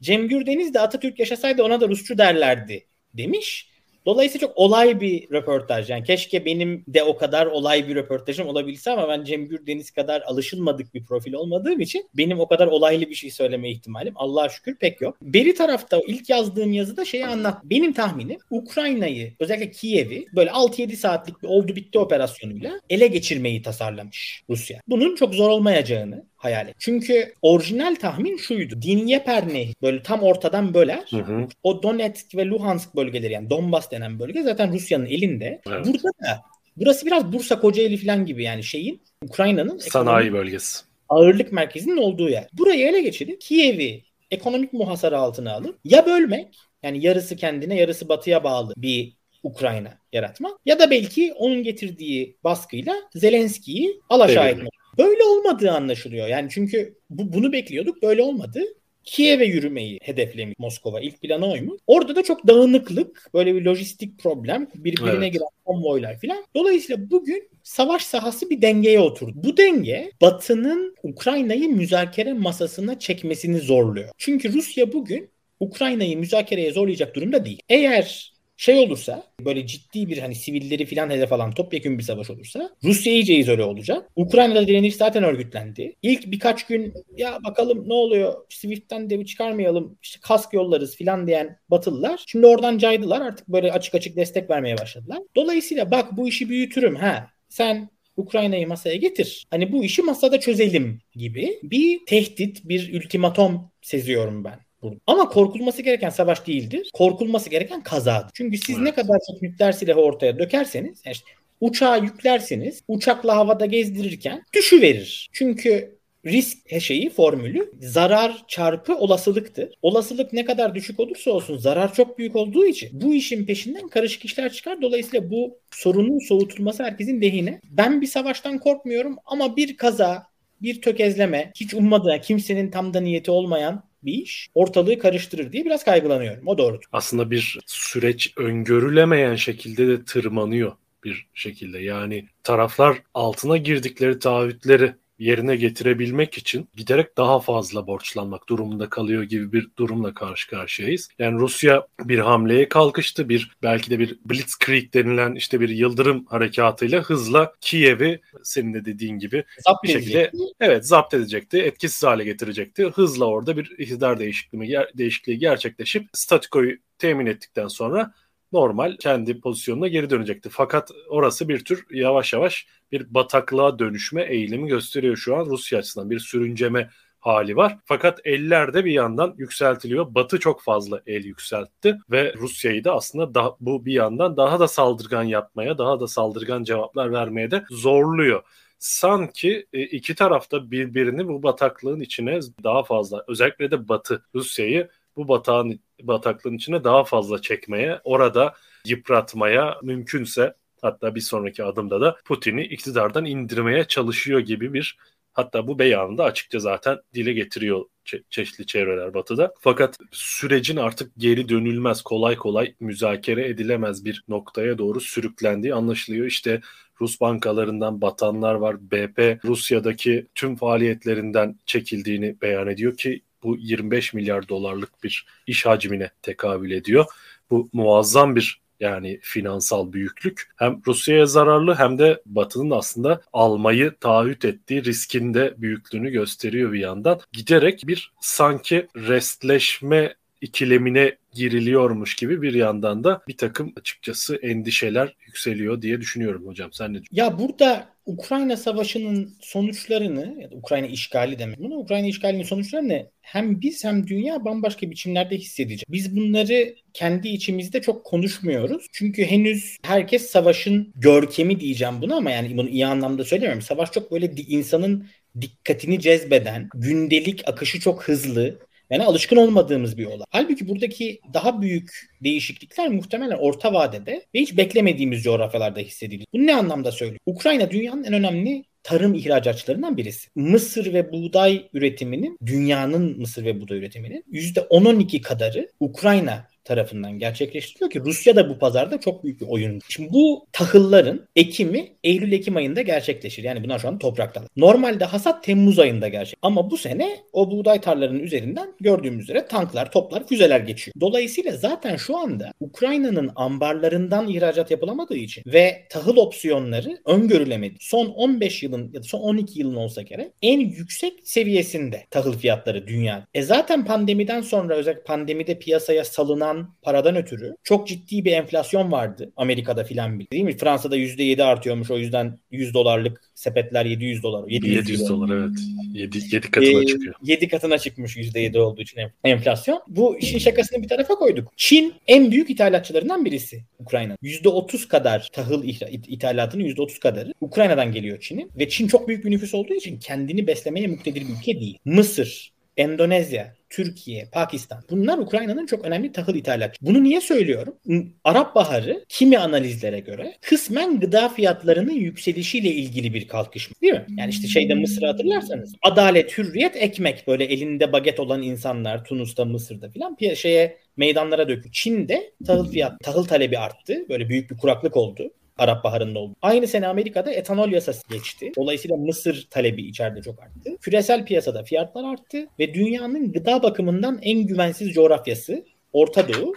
Cem 0.03 0.29
Gürdeniz 0.29 0.75
de 0.75 0.81
Atatürk 0.81 1.19
yaşasaydı 1.19 1.63
ona 1.63 1.81
da 1.81 1.89
Rusçu 1.89 2.19
derlerdi 2.19 2.87
demiş. 3.15 3.71
Dolayısıyla 4.07 4.47
çok 4.47 4.57
olay 4.57 5.01
bir 5.01 5.31
röportaj. 5.31 5.91
Yani 5.91 6.05
keşke 6.05 6.45
benim 6.45 6.85
de 6.89 7.03
o 7.03 7.17
kadar 7.17 7.47
olay 7.47 7.89
bir 7.89 7.95
röportajım 7.95 8.49
olabilse 8.49 8.91
ama 8.91 9.09
ben 9.09 9.25
Cem 9.25 9.49
Gürdeniz 9.49 9.91
kadar 9.91 10.21
alışılmadık 10.21 10.95
bir 10.95 11.05
profil 11.05 11.33
olmadığım 11.33 11.81
için 11.81 12.09
benim 12.15 12.41
o 12.41 12.49
kadar 12.49 12.67
olaylı 12.67 13.09
bir 13.11 13.15
şey 13.15 13.31
söyleme 13.31 13.71
ihtimalim 13.71 14.13
Allah'a 14.17 14.49
şükür 14.49 14.77
pek 14.77 15.01
yok. 15.01 15.17
Beri 15.23 15.55
tarafta 15.55 16.01
ilk 16.07 16.31
yazdığım 16.31 16.73
yazıda 16.73 17.05
şeyi 17.05 17.27
anlat. 17.27 17.59
Benim 17.65 17.93
tahminim 17.93 18.39
Ukrayna'yı 18.51 19.33
özellikle 19.41 19.71
Kiev'i 19.71 20.27
böyle 20.37 20.51
6-7 20.51 20.97
saatlik 20.97 21.43
bir 21.43 21.49
oldu 21.49 21.77
bitti 21.77 21.99
operasyonuyla 21.99 22.81
ele 22.91 23.07
geçirmeyi 23.07 23.63
tasarlamış 23.63 24.43
Rusya. 24.51 24.81
Bunun 24.89 25.17
çok 25.17 25.35
zor 25.35 25.51
olmayacağını 25.51 26.27
hayal 26.37 26.69
et. 26.69 26.75
Çünkü 26.79 27.35
orijinal 27.43 27.95
tahmin 27.95 28.37
şuydu. 28.37 28.83
Dinyeper 28.83 29.49
Nehri 29.49 29.75
böyle 29.83 30.03
tam 30.03 30.23
ortadan 30.23 30.75
böler. 30.75 31.05
Hı 31.11 31.17
hı. 31.17 31.49
O 31.63 31.83
Donetsk 31.83 32.35
ve 32.37 32.47
Luhansk 32.47 32.97
bölgeleri 32.97 33.33
yani 33.33 33.51
Donbas 33.51 33.91
denen 33.91 34.19
bölge 34.19 34.43
zaten 34.43 34.73
Rusya'nın 34.73 35.07
elinde. 35.07 35.61
Evet. 35.67 35.87
Burada 35.87 36.09
da 36.09 36.43
burası 36.77 37.07
biraz 37.07 37.33
Bursa 37.33 37.61
Kocaeli 37.61 37.97
falan 37.97 38.27
gibi 38.27 38.45
yani 38.45 38.65
şeyin 38.65 39.01
Ukrayna'nın 39.25 39.79
sanayi 39.79 40.33
bölgesi. 40.33 40.85
Ağırlık 41.09 41.53
merkezinin 41.53 41.97
olduğu 41.97 42.29
yer. 42.29 42.47
Burayı 42.53 42.87
ele 42.89 43.01
geçirip 43.01 43.41
Kiev'i 43.41 44.03
ekonomik 44.31 44.73
muhasara 44.73 45.19
altına 45.19 45.53
alıp 45.53 45.79
ya 45.85 46.07
bölmek 46.07 46.59
yani 46.83 47.07
yarısı 47.07 47.37
kendine 47.37 47.77
yarısı 47.77 48.09
batıya 48.09 48.45
bağlı 48.45 48.75
bir 48.77 49.13
Ukrayna 49.43 49.99
yaratmak 50.13 50.53
ya 50.67 50.79
da 50.79 50.91
belki 50.91 51.33
onun 51.33 51.63
getirdiği 51.63 52.37
baskıyla 52.45 52.95
Zelenski'yi 53.15 54.01
alaşağı 54.09 54.49
etmek. 54.49 54.71
Böyle 54.99 55.25
olmadığı 55.25 55.71
anlaşılıyor. 55.71 56.27
Yani 56.27 56.49
çünkü 56.51 56.99
bu, 57.11 57.33
bunu 57.33 57.53
bekliyorduk 57.53 58.03
böyle 58.03 58.23
olmadı. 58.23 58.61
Kiev'e 59.07 59.45
yürümeyi 59.45 59.99
hedeflemiş 60.03 60.59
Moskova. 60.59 61.01
İlk 61.01 61.21
planı 61.21 61.51
oymuş. 61.51 61.81
Orada 61.87 62.17
da 62.17 62.23
çok 62.23 62.47
dağınıklık, 62.47 63.31
böyle 63.35 63.55
bir 63.55 63.65
lojistik 63.65 64.19
problem, 64.19 64.69
birbirine 64.75 65.11
evet. 65.11 65.33
giren 65.33 65.49
konvoylar 65.65 66.19
filan. 66.19 66.45
Dolayısıyla 66.57 67.11
bugün 67.11 67.49
savaş 67.63 68.03
sahası 68.03 68.51
bir 68.51 68.63
dengeye 68.63 69.01
oturdu. 69.01 69.33
Bu 69.35 69.57
denge 69.57 70.11
Batı'nın 70.21 70.95
Ukrayna'yı 71.03 71.69
müzakere 71.69 72.33
masasına 72.33 72.99
çekmesini 72.99 73.59
zorluyor. 73.59 74.09
Çünkü 74.19 74.53
Rusya 74.53 74.93
bugün 74.93 75.31
Ukrayna'yı 75.61 76.19
müzakereye 76.19 76.73
zorlayacak 76.73 77.15
durumda 77.15 77.45
değil. 77.45 77.61
Eğer 77.69 78.36
şey 78.57 78.79
olursa 78.79 79.23
böyle 79.41 79.67
ciddi 79.67 80.09
bir 80.09 80.19
hani 80.19 80.35
sivilleri 80.35 80.87
filan 80.87 81.11
hedef 81.11 81.33
alan 81.33 81.51
topyekun 81.51 81.99
bir 81.99 82.03
savaş 82.03 82.31
olursa 82.31 82.71
Rusya 82.85 83.13
iyice 83.13 83.35
izole 83.35 83.65
olacak. 83.65 84.11
Ukrayna'da 84.17 84.67
direniş 84.67 84.97
zaten 84.97 85.25
örgütlendi. 85.25 85.95
İlk 86.03 86.27
birkaç 86.27 86.67
gün 86.67 86.95
ya 87.17 87.39
bakalım 87.45 87.89
ne 87.89 87.93
oluyor 87.93 88.35
Swift'ten 88.49 89.11
de 89.11 89.25
çıkarmayalım 89.25 89.99
işte 90.03 90.19
kask 90.23 90.53
yollarız 90.53 90.97
filan 90.97 91.27
diyen 91.27 91.59
Batılılar 91.71 92.21
şimdi 92.27 92.47
oradan 92.47 92.79
caydılar 92.79 93.21
artık 93.21 93.49
böyle 93.49 93.73
açık 93.73 93.95
açık 93.95 94.17
destek 94.17 94.51
vermeye 94.51 94.79
başladılar. 94.79 95.19
Dolayısıyla 95.37 95.91
bak 95.91 96.17
bu 96.17 96.29
işi 96.29 96.49
büyütürüm 96.49 96.97
ha 96.97 97.31
sen 97.49 97.91
Ukrayna'yı 98.17 98.69
masaya 98.69 98.97
getir. 98.97 99.47
Hani 99.51 99.73
bu 99.73 99.85
işi 99.85 100.03
masada 100.03 100.41
çözelim 100.41 101.01
gibi 101.15 101.59
bir 101.63 102.07
tehdit, 102.07 102.69
bir 102.69 103.01
ultimatom 103.01 103.71
seziyorum 103.83 104.45
ben. 104.45 104.66
Ama 105.07 105.29
korkulması 105.29 105.83
gereken 105.83 106.11
savaş 106.11 106.47
değildir. 106.47 106.91
Korkulması 106.93 107.51
gereken 107.51 107.83
kazadır. 107.83 108.31
Çünkü 108.35 108.59
siz 108.59 108.77
evet. 108.77 108.85
ne 108.85 108.95
kadar 108.95 109.19
çok 109.31 109.43
nükleer 109.43 109.73
silahı 109.73 110.01
ortaya 110.01 110.39
dökerseniz 110.39 111.03
yani 111.05 111.13
işte 111.13 111.27
uçağı 111.61 112.03
yüklerseniz 112.03 112.83
uçakla 112.89 113.37
havada 113.37 113.67
gezdirirken 113.67 114.43
düşüverir. 114.55 115.29
Çünkü 115.33 115.97
risk 116.27 116.81
şeyi 116.81 117.11
formülü 117.11 117.73
zarar 117.81 118.45
çarpı 118.49 118.97
olasılıktır. 118.97 119.75
Olasılık 119.83 120.33
ne 120.33 120.45
kadar 120.45 120.75
düşük 120.75 121.01
olursa 121.01 121.31
olsun 121.31 121.59
zarar 121.59 121.95
çok 121.95 122.19
büyük 122.19 122.37
olduğu 122.37 122.67
için 122.67 122.91
bu 122.93 123.15
işin 123.15 123.47
peşinden 123.47 123.89
karışık 123.89 124.25
işler 124.25 124.53
çıkar. 124.53 124.83
Dolayısıyla 124.83 125.31
bu 125.31 125.59
sorunun 125.71 126.29
soğutulması 126.29 126.85
herkesin 126.85 127.21
lehine. 127.21 127.61
Ben 127.71 128.01
bir 128.01 128.07
savaştan 128.07 128.59
korkmuyorum 128.59 129.17
ama 129.27 129.57
bir 129.57 129.77
kaza, 129.77 130.27
bir 130.63 130.83
tökezleme, 130.83 131.53
hiç 131.57 131.75
ummadığı, 131.75 132.21
kimsenin 132.21 132.71
tam 132.71 132.95
da 132.95 133.01
niyeti 133.01 133.31
olmayan 133.31 133.83
bir 134.07 134.13
iş 134.13 134.49
ortalığı 134.55 134.99
karıştırır 134.99 135.53
diye 135.53 135.65
biraz 135.65 135.85
kaygılanıyorum. 135.85 136.49
O 136.49 136.59
doğrudur. 136.59 136.85
Aslında 136.93 137.31
bir 137.31 137.59
süreç 137.67 138.33
öngörülemeyen 138.37 139.35
şekilde 139.35 139.89
de 139.89 140.05
tırmanıyor 140.05 140.73
bir 141.05 141.27
şekilde. 141.35 141.79
Yani 141.79 142.29
taraflar 142.43 143.03
altına 143.15 143.57
girdikleri 143.57 144.19
taahhütleri 144.19 144.95
yerine 145.19 145.57
getirebilmek 145.57 146.39
için 146.39 146.69
giderek 146.77 147.17
daha 147.17 147.41
fazla 147.41 147.87
borçlanmak 147.87 148.49
durumunda 148.49 148.89
kalıyor 148.91 149.23
gibi 149.23 149.53
bir 149.53 149.69
durumla 149.79 150.15
karşı 150.15 150.51
karşıyayız. 150.51 151.09
Yani 151.19 151.39
Rusya 151.39 151.87
bir 152.01 152.19
hamleye 152.19 152.69
kalkıştı. 152.69 153.29
Bir 153.29 153.57
belki 153.63 153.91
de 153.91 153.99
bir 153.99 154.19
blitzkrieg 154.25 154.95
denilen 154.95 155.35
işte 155.35 155.61
bir 155.61 155.69
yıldırım 155.69 156.27
harekatıyla 156.27 157.03
hızla 157.03 157.53
Kiev'i 157.61 158.21
senin 158.43 158.75
de 158.75 158.85
dediğin 158.85 159.19
gibi 159.19 159.45
zapt 159.67 159.85
bir 159.85 159.89
şekilde 159.89 160.21
edecekti. 160.21 160.39
evet 160.61 160.87
zapt 160.87 161.15
edecekti. 161.15 161.59
Etkisiz 161.59 162.03
hale 162.03 162.25
getirecekti. 162.25 162.85
Hızla 162.85 163.25
orada 163.25 163.57
bir 163.57 163.75
iktidar 163.79 164.19
değişikliği, 164.19 164.79
değişikliği 164.95 165.39
gerçekleşip 165.39 166.09
statikoyu 166.13 166.77
temin 166.99 167.27
ettikten 167.27 167.69
sonra 167.69 168.13
normal 168.57 168.97
kendi 168.97 169.41
pozisyonuna 169.41 169.89
geri 169.89 170.11
dönecekti. 170.11 170.49
Fakat 170.53 170.91
orası 171.09 171.49
bir 171.49 171.65
tür 171.65 171.87
yavaş 171.91 172.33
yavaş 172.33 172.67
bir 172.93 173.15
bataklığa 173.15 173.79
dönüşme 173.79 174.23
eğilimi 174.23 174.69
gösteriyor 174.69 175.17
şu 175.17 175.37
an 175.37 175.47
Rusya 175.47 175.79
açısından. 175.79 176.11
Bir 176.11 176.19
sürünceme 176.19 176.91
hali 177.21 177.57
var. 177.57 177.79
Fakat 177.85 178.21
eller 178.25 178.75
de 178.75 178.85
bir 178.85 178.93
yandan 178.93 179.35
yükseltiliyor. 179.39 180.15
Batı 180.15 180.41
çok 180.41 180.63
fazla 180.63 181.03
el 181.07 181.25
yükseltti 181.25 181.99
ve 182.11 182.35
Rusya'yı 182.35 182.85
da 182.85 182.95
aslında 182.95 183.35
da, 183.35 183.57
bu 183.61 183.87
bir 183.87 183.93
yandan 183.93 184.37
daha 184.37 184.61
da 184.61 184.69
saldırgan 184.69 185.23
yapmaya, 185.23 185.79
daha 185.79 186.01
da 186.01 186.07
saldırgan 186.07 186.65
cevaplar 186.65 187.13
vermeye 187.13 187.51
de 187.51 187.65
zorluyor 187.71 188.43
sanki 188.79 189.67
e, 189.73 189.83
iki 189.83 190.15
tarafta 190.15 190.71
birbirini 190.71 191.29
bu 191.29 191.43
bataklığın 191.43 192.01
içine 192.01 192.41
daha 192.65 192.83
fazla 192.83 193.25
özellikle 193.29 193.71
de 193.71 193.89
Batı 193.89 194.25
Rusya'yı 194.35 194.89
bu 195.17 195.29
batağın 195.29 195.81
bataklığın 196.03 196.55
içine 196.57 196.85
daha 196.85 197.05
fazla 197.05 197.43
çekmeye, 197.43 198.01
orada 198.05 198.55
yıpratmaya 198.87 199.77
mümkünse 199.83 200.55
hatta 200.83 201.15
bir 201.15 201.21
sonraki 201.21 201.65
adımda 201.65 202.01
da 202.01 202.17
Putin'i 202.25 202.65
iktidardan 202.65 203.25
indirmeye 203.25 203.85
çalışıyor 203.85 204.41
gibi 204.41 204.73
bir 204.75 204.99
hatta 205.33 205.67
bu 205.67 205.79
beyanında 205.79 206.25
açıkça 206.25 206.59
zaten 206.61 206.99
dile 207.15 207.33
getiriyor 207.33 207.85
çe- 208.07 208.23
çeşitli 208.31 208.67
çevreler 208.67 209.15
batıda. 209.15 209.55
Fakat 209.61 209.99
sürecin 210.13 210.77
artık 210.77 211.13
geri 211.19 211.49
dönülmez, 211.49 212.03
kolay 212.03 212.37
kolay 212.37 212.75
müzakere 212.81 213.49
edilemez 213.49 214.05
bir 214.05 214.25
noktaya 214.29 214.79
doğru 214.79 215.01
sürüklendiği 215.01 215.75
anlaşılıyor. 215.75 216.27
İşte 216.27 216.61
Rus 217.01 217.21
bankalarından 217.21 218.01
batanlar 218.01 218.55
var. 218.55 218.91
BP 218.91 219.45
Rusya'daki 219.45 220.27
tüm 220.35 220.57
faaliyetlerinden 220.57 221.59
çekildiğini 221.67 222.41
beyan 222.43 222.69
ediyor 222.69 222.97
ki 222.97 223.23
bu 223.47 223.57
25 223.59 224.15
milyar 224.15 224.49
dolarlık 224.49 225.05
bir 225.05 225.27
iş 225.47 225.67
hacmine 225.67 226.11
tekabül 226.23 226.71
ediyor. 226.71 227.07
Bu 227.51 227.69
muazzam 227.73 228.37
bir 228.37 228.61
yani 228.81 229.19
finansal 229.23 229.93
büyüklük 229.93 230.49
hem 230.57 230.81
Rusya'ya 230.87 231.27
zararlı 231.27 231.75
hem 231.75 231.99
de 231.99 232.23
Batı'nın 232.27 232.71
aslında 232.71 233.21
almayı 233.33 233.95
taahhüt 234.01 234.45
ettiği 234.45 234.85
riskin 234.85 235.35
de 235.35 235.55
büyüklüğünü 235.59 236.11
gösteriyor 236.11 236.73
bir 236.73 236.81
yandan. 236.81 237.21
Giderek 237.33 237.83
bir 237.87 238.13
sanki 238.21 238.87
restleşme 238.97 240.15
ikilemine 240.47 241.17
giriliyormuş 241.33 242.15
gibi 242.15 242.43
bir 242.43 242.55
yandan 242.55 243.05
da 243.05 243.23
bir 243.29 243.37
takım 243.37 243.73
açıkçası 243.77 244.37
endişeler 244.37 245.17
yükseliyor 245.27 245.83
diye 245.83 246.01
düşünüyorum 246.01 246.47
hocam. 246.47 246.73
Sen 246.73 246.95
ne 246.95 247.03
düşünüyorsun? 247.03 247.33
Ya 247.33 247.39
burada 247.39 247.89
Ukrayna 248.07 248.57
Savaşı'nın 248.57 249.35
sonuçlarını 249.41 250.43
ya 250.43 250.51
da 250.51 250.55
Ukrayna 250.55 250.87
işgali 250.87 251.39
demek 251.39 251.59
bunu 251.59 251.75
Ukrayna 251.75 252.07
işgalinin 252.07 252.43
sonuçlarını 252.43 253.11
hem 253.21 253.61
biz 253.61 253.85
hem 253.85 254.07
dünya 254.07 254.45
bambaşka 254.45 254.91
biçimlerde 254.91 255.37
hissedecek. 255.37 255.89
Biz 255.89 256.17
bunları 256.17 256.75
kendi 256.93 257.29
içimizde 257.29 257.81
çok 257.81 258.05
konuşmuyoruz. 258.05 258.87
Çünkü 258.93 259.25
henüz 259.25 259.77
herkes 259.83 260.27
savaşın 260.27 260.93
görkemi 260.97 261.61
diyeceğim 261.61 261.95
bunu 262.03 262.17
ama 262.17 262.31
yani 262.31 262.57
bunu 262.57 262.69
iyi 262.69 262.87
anlamda 262.87 263.25
söylemiyorum. 263.25 263.63
Savaş 263.63 263.93
çok 263.93 264.13
böyle 264.13 264.31
insanın 264.49 265.07
dikkatini 265.41 266.01
cezbeden, 266.01 266.69
gündelik 266.75 267.49
akışı 267.49 267.81
çok 267.81 268.09
hızlı, 268.09 268.59
yani 268.91 269.05
alışkın 269.05 269.37
olmadığımız 269.37 269.99
bir 269.99 270.07
olay. 270.07 270.27
Halbuki 270.31 270.69
buradaki 270.69 271.21
daha 271.35 271.63
büyük 271.63 272.09
değişiklikler 272.25 272.89
muhtemelen 272.89 273.37
orta 273.37 273.73
vadede 273.73 274.23
ve 274.35 274.41
hiç 274.41 274.57
beklemediğimiz 274.57 275.23
coğrafyalarda 275.23 275.81
hissedilir. 275.81 276.27
Bu 276.33 276.47
ne 276.47 276.55
anlamda 276.55 276.93
söylüyor? 276.93 277.21
Ukrayna 277.27 277.71
dünyanın 277.71 278.05
en 278.05 278.13
önemli 278.13 278.65
tarım 278.83 279.15
ihracatçılarından 279.15 279.97
birisi. 279.97 280.29
Mısır 280.35 280.93
ve 280.93 281.13
buğday 281.13 281.69
üretiminin, 281.73 282.39
dünyanın 282.47 283.21
mısır 283.21 283.45
ve 283.45 283.61
buğday 283.61 283.79
üretiminin 283.79 284.25
%10-12 284.33 285.21
kadarı 285.21 285.69
Ukrayna 285.81 286.49
tarafından 286.67 287.19
gerçekleştiriliyor 287.19 287.91
ki 287.91 288.01
Rusya 288.01 288.37
da 288.37 288.49
bu 288.49 288.59
pazarda 288.59 289.01
çok 289.01 289.25
büyük 289.25 289.41
bir 289.41 289.47
oyun. 289.49 289.81
Şimdi 289.89 290.13
bu 290.13 290.47
tahılların 290.53 291.21
ekimi 291.37 291.89
Eylül-Ekim 292.05 292.57
ayında 292.57 292.83
gerçekleşir. 292.83 293.45
Yani 293.45 293.65
bunlar 293.65 293.79
şu 293.79 293.89
an 293.89 293.99
toprakta. 293.99 294.43
Normalde 294.57 295.05
hasat 295.05 295.45
Temmuz 295.45 295.79
ayında 295.79 296.09
gerçek. 296.09 296.39
Ama 296.43 296.71
bu 296.71 296.77
sene 296.77 297.17
o 297.33 297.51
buğday 297.51 297.81
tarlalarının 297.81 298.21
üzerinden 298.21 298.75
gördüğümüz 298.81 299.23
üzere 299.23 299.47
tanklar, 299.47 299.93
toplar, 299.93 300.27
füzeler 300.27 300.61
geçiyor. 300.61 300.95
Dolayısıyla 301.01 301.57
zaten 301.57 301.97
şu 301.97 302.17
anda 302.17 302.53
Ukrayna'nın 302.61 303.31
ambarlarından 303.37 304.29
ihracat 304.29 304.71
yapılamadığı 304.71 305.17
için 305.17 305.43
ve 305.47 305.87
tahıl 305.91 306.17
opsiyonları 306.17 306.99
öngörülemedi. 307.05 307.77
Son 307.81 308.07
15 308.07 308.63
yılın 308.63 308.91
ya 308.93 309.01
da 309.01 309.05
son 309.05 309.21
12 309.21 309.61
yılın 309.61 309.77
olsa 309.77 310.03
gerek 310.03 310.33
en 310.43 310.61
yüksek 310.61 311.13
seviyesinde 311.25 312.05
tahıl 312.11 312.33
fiyatları 312.39 312.87
dünya. 312.87 313.27
E 313.35 313.43
zaten 313.43 313.85
pandemiden 313.85 314.41
sonra 314.41 314.75
özellikle 314.75 315.03
pandemide 315.03 315.59
piyasaya 315.59 316.05
salınan 316.05 316.56
artan 316.57 316.75
paradan 316.83 317.17
ötürü 317.17 317.57
çok 317.65 317.89
ciddi 317.89 318.25
bir 318.25 318.33
enflasyon 318.33 318.93
vardı 318.93 319.33
Amerika'da 319.37 319.85
filan 319.85 320.21
değil 320.33 320.45
mi? 320.45 320.57
Fransa'da 320.57 320.97
%7 320.97 321.43
artıyormuş 321.43 321.91
o 321.91 321.99
yüzden 321.99 322.39
100 322.51 322.75
dolarlık 322.75 323.21
sepetler 323.35 323.85
700 323.87 324.23
dolar. 324.23 324.49
700, 324.49 324.77
700 324.77 325.09
dolar 325.09 325.37
evet. 325.37 325.59
7, 325.93 326.19
7 326.19 326.51
katına 326.51 326.83
ee, 326.83 326.87
çıkıyor. 326.87 327.15
7 327.23 327.49
katına 327.49 327.79
çıkmış 327.79 328.17
%7 328.17 328.59
olduğu 328.59 328.83
için 328.83 329.01
enflasyon. 329.25 329.83
Bu 329.89 330.19
işin 330.19 330.39
şakasını 330.39 330.83
bir 330.83 330.89
tarafa 330.89 331.15
koyduk. 331.15 331.53
Çin 331.57 331.95
en 332.07 332.31
büyük 332.31 332.51
ithalatçılarından 332.51 333.25
birisi 333.25 333.63
Ukrayna. 333.79 334.17
%30 334.23 334.89
kadar 334.89 335.29
tahıl 335.33 335.65
ithalatının 336.09 336.65
%30 336.65 337.01
kadarı 337.01 337.33
Ukrayna'dan 337.41 337.93
geliyor 337.93 338.21
Çin'in. 338.21 338.51
Ve 338.59 338.69
Çin 338.69 338.89
çok 338.89 339.09
büyük 339.09 339.25
bir 339.25 339.31
nüfus 339.31 339.55
olduğu 339.55 339.75
için 339.75 339.99
kendini 339.99 340.47
beslemeye 340.47 340.87
muktedir 340.87 341.21
bir 341.21 341.39
ülke 341.39 341.61
değil. 341.61 341.79
Mısır, 341.85 342.53
Endonezya, 342.77 343.55
Türkiye, 343.77 344.29
Pakistan. 344.33 344.83
Bunlar 344.91 345.19
Ukrayna'nın 345.19 345.67
çok 345.67 345.85
önemli 345.85 346.13
tahıl 346.13 346.35
ithalatçı. 346.35 346.87
Bunu 346.87 347.05
niye 347.05 347.21
söylüyorum? 347.21 347.77
Arap 348.25 348.55
Baharı 348.55 349.05
kimi 349.09 349.39
analizlere 349.39 350.01
göre 350.01 350.35
kısmen 350.41 351.01
gıda 351.01 351.29
fiyatlarının 351.29 351.93
yükselişiyle 351.93 352.69
ilgili 352.69 353.15
bir 353.15 353.29
kalkışma. 353.29 353.75
Değil 353.83 353.93
mi? 353.93 354.07
Yani 354.19 354.31
işte 354.31 354.49
şeyde 354.49 354.75
Mısır'ı 354.75 355.07
hatırlarsanız 355.07 355.75
adalet, 355.83 356.39
hürriyet, 356.39 356.77
ekmek 356.77 357.27
böyle 357.27 357.45
elinde 357.45 357.93
baget 357.93 358.21
olan 358.21 358.43
insanlar 358.43 359.05
Tunus'ta, 359.05 359.45
Mısır'da 359.45 359.91
filan 359.91 360.17
şeye 360.35 360.79
meydanlara 360.97 361.49
dökü. 361.49 361.73
Çin'de 361.73 362.33
tahıl 362.47 362.71
fiyat, 362.71 363.01
tahıl 363.01 363.25
talebi 363.25 363.59
arttı. 363.59 364.07
Böyle 364.09 364.29
büyük 364.29 364.51
bir 364.51 364.57
kuraklık 364.57 364.97
oldu. 364.97 365.33
Arap 365.59 365.85
Baharı'nda 365.85 366.19
oldu. 366.19 366.35
Aynı 366.43 366.67
sene 366.67 366.87
Amerika'da 366.87 367.33
etanol 367.33 367.69
yasası 367.69 368.09
geçti. 368.09 368.53
Dolayısıyla 368.57 368.97
Mısır 368.97 369.47
talebi 369.51 369.83
içeride 369.83 370.23
çok 370.23 370.43
arttı. 370.43 370.77
Küresel 370.81 371.25
piyasada 371.25 371.63
fiyatlar 371.63 372.05
arttı 372.13 372.47
ve 372.59 372.75
dünyanın 372.75 373.33
gıda 373.33 373.63
bakımından 373.63 374.19
en 374.23 374.47
güvensiz 374.47 374.93
coğrafyası 374.93 375.65
Orta 375.93 376.29
Doğu 376.29 376.55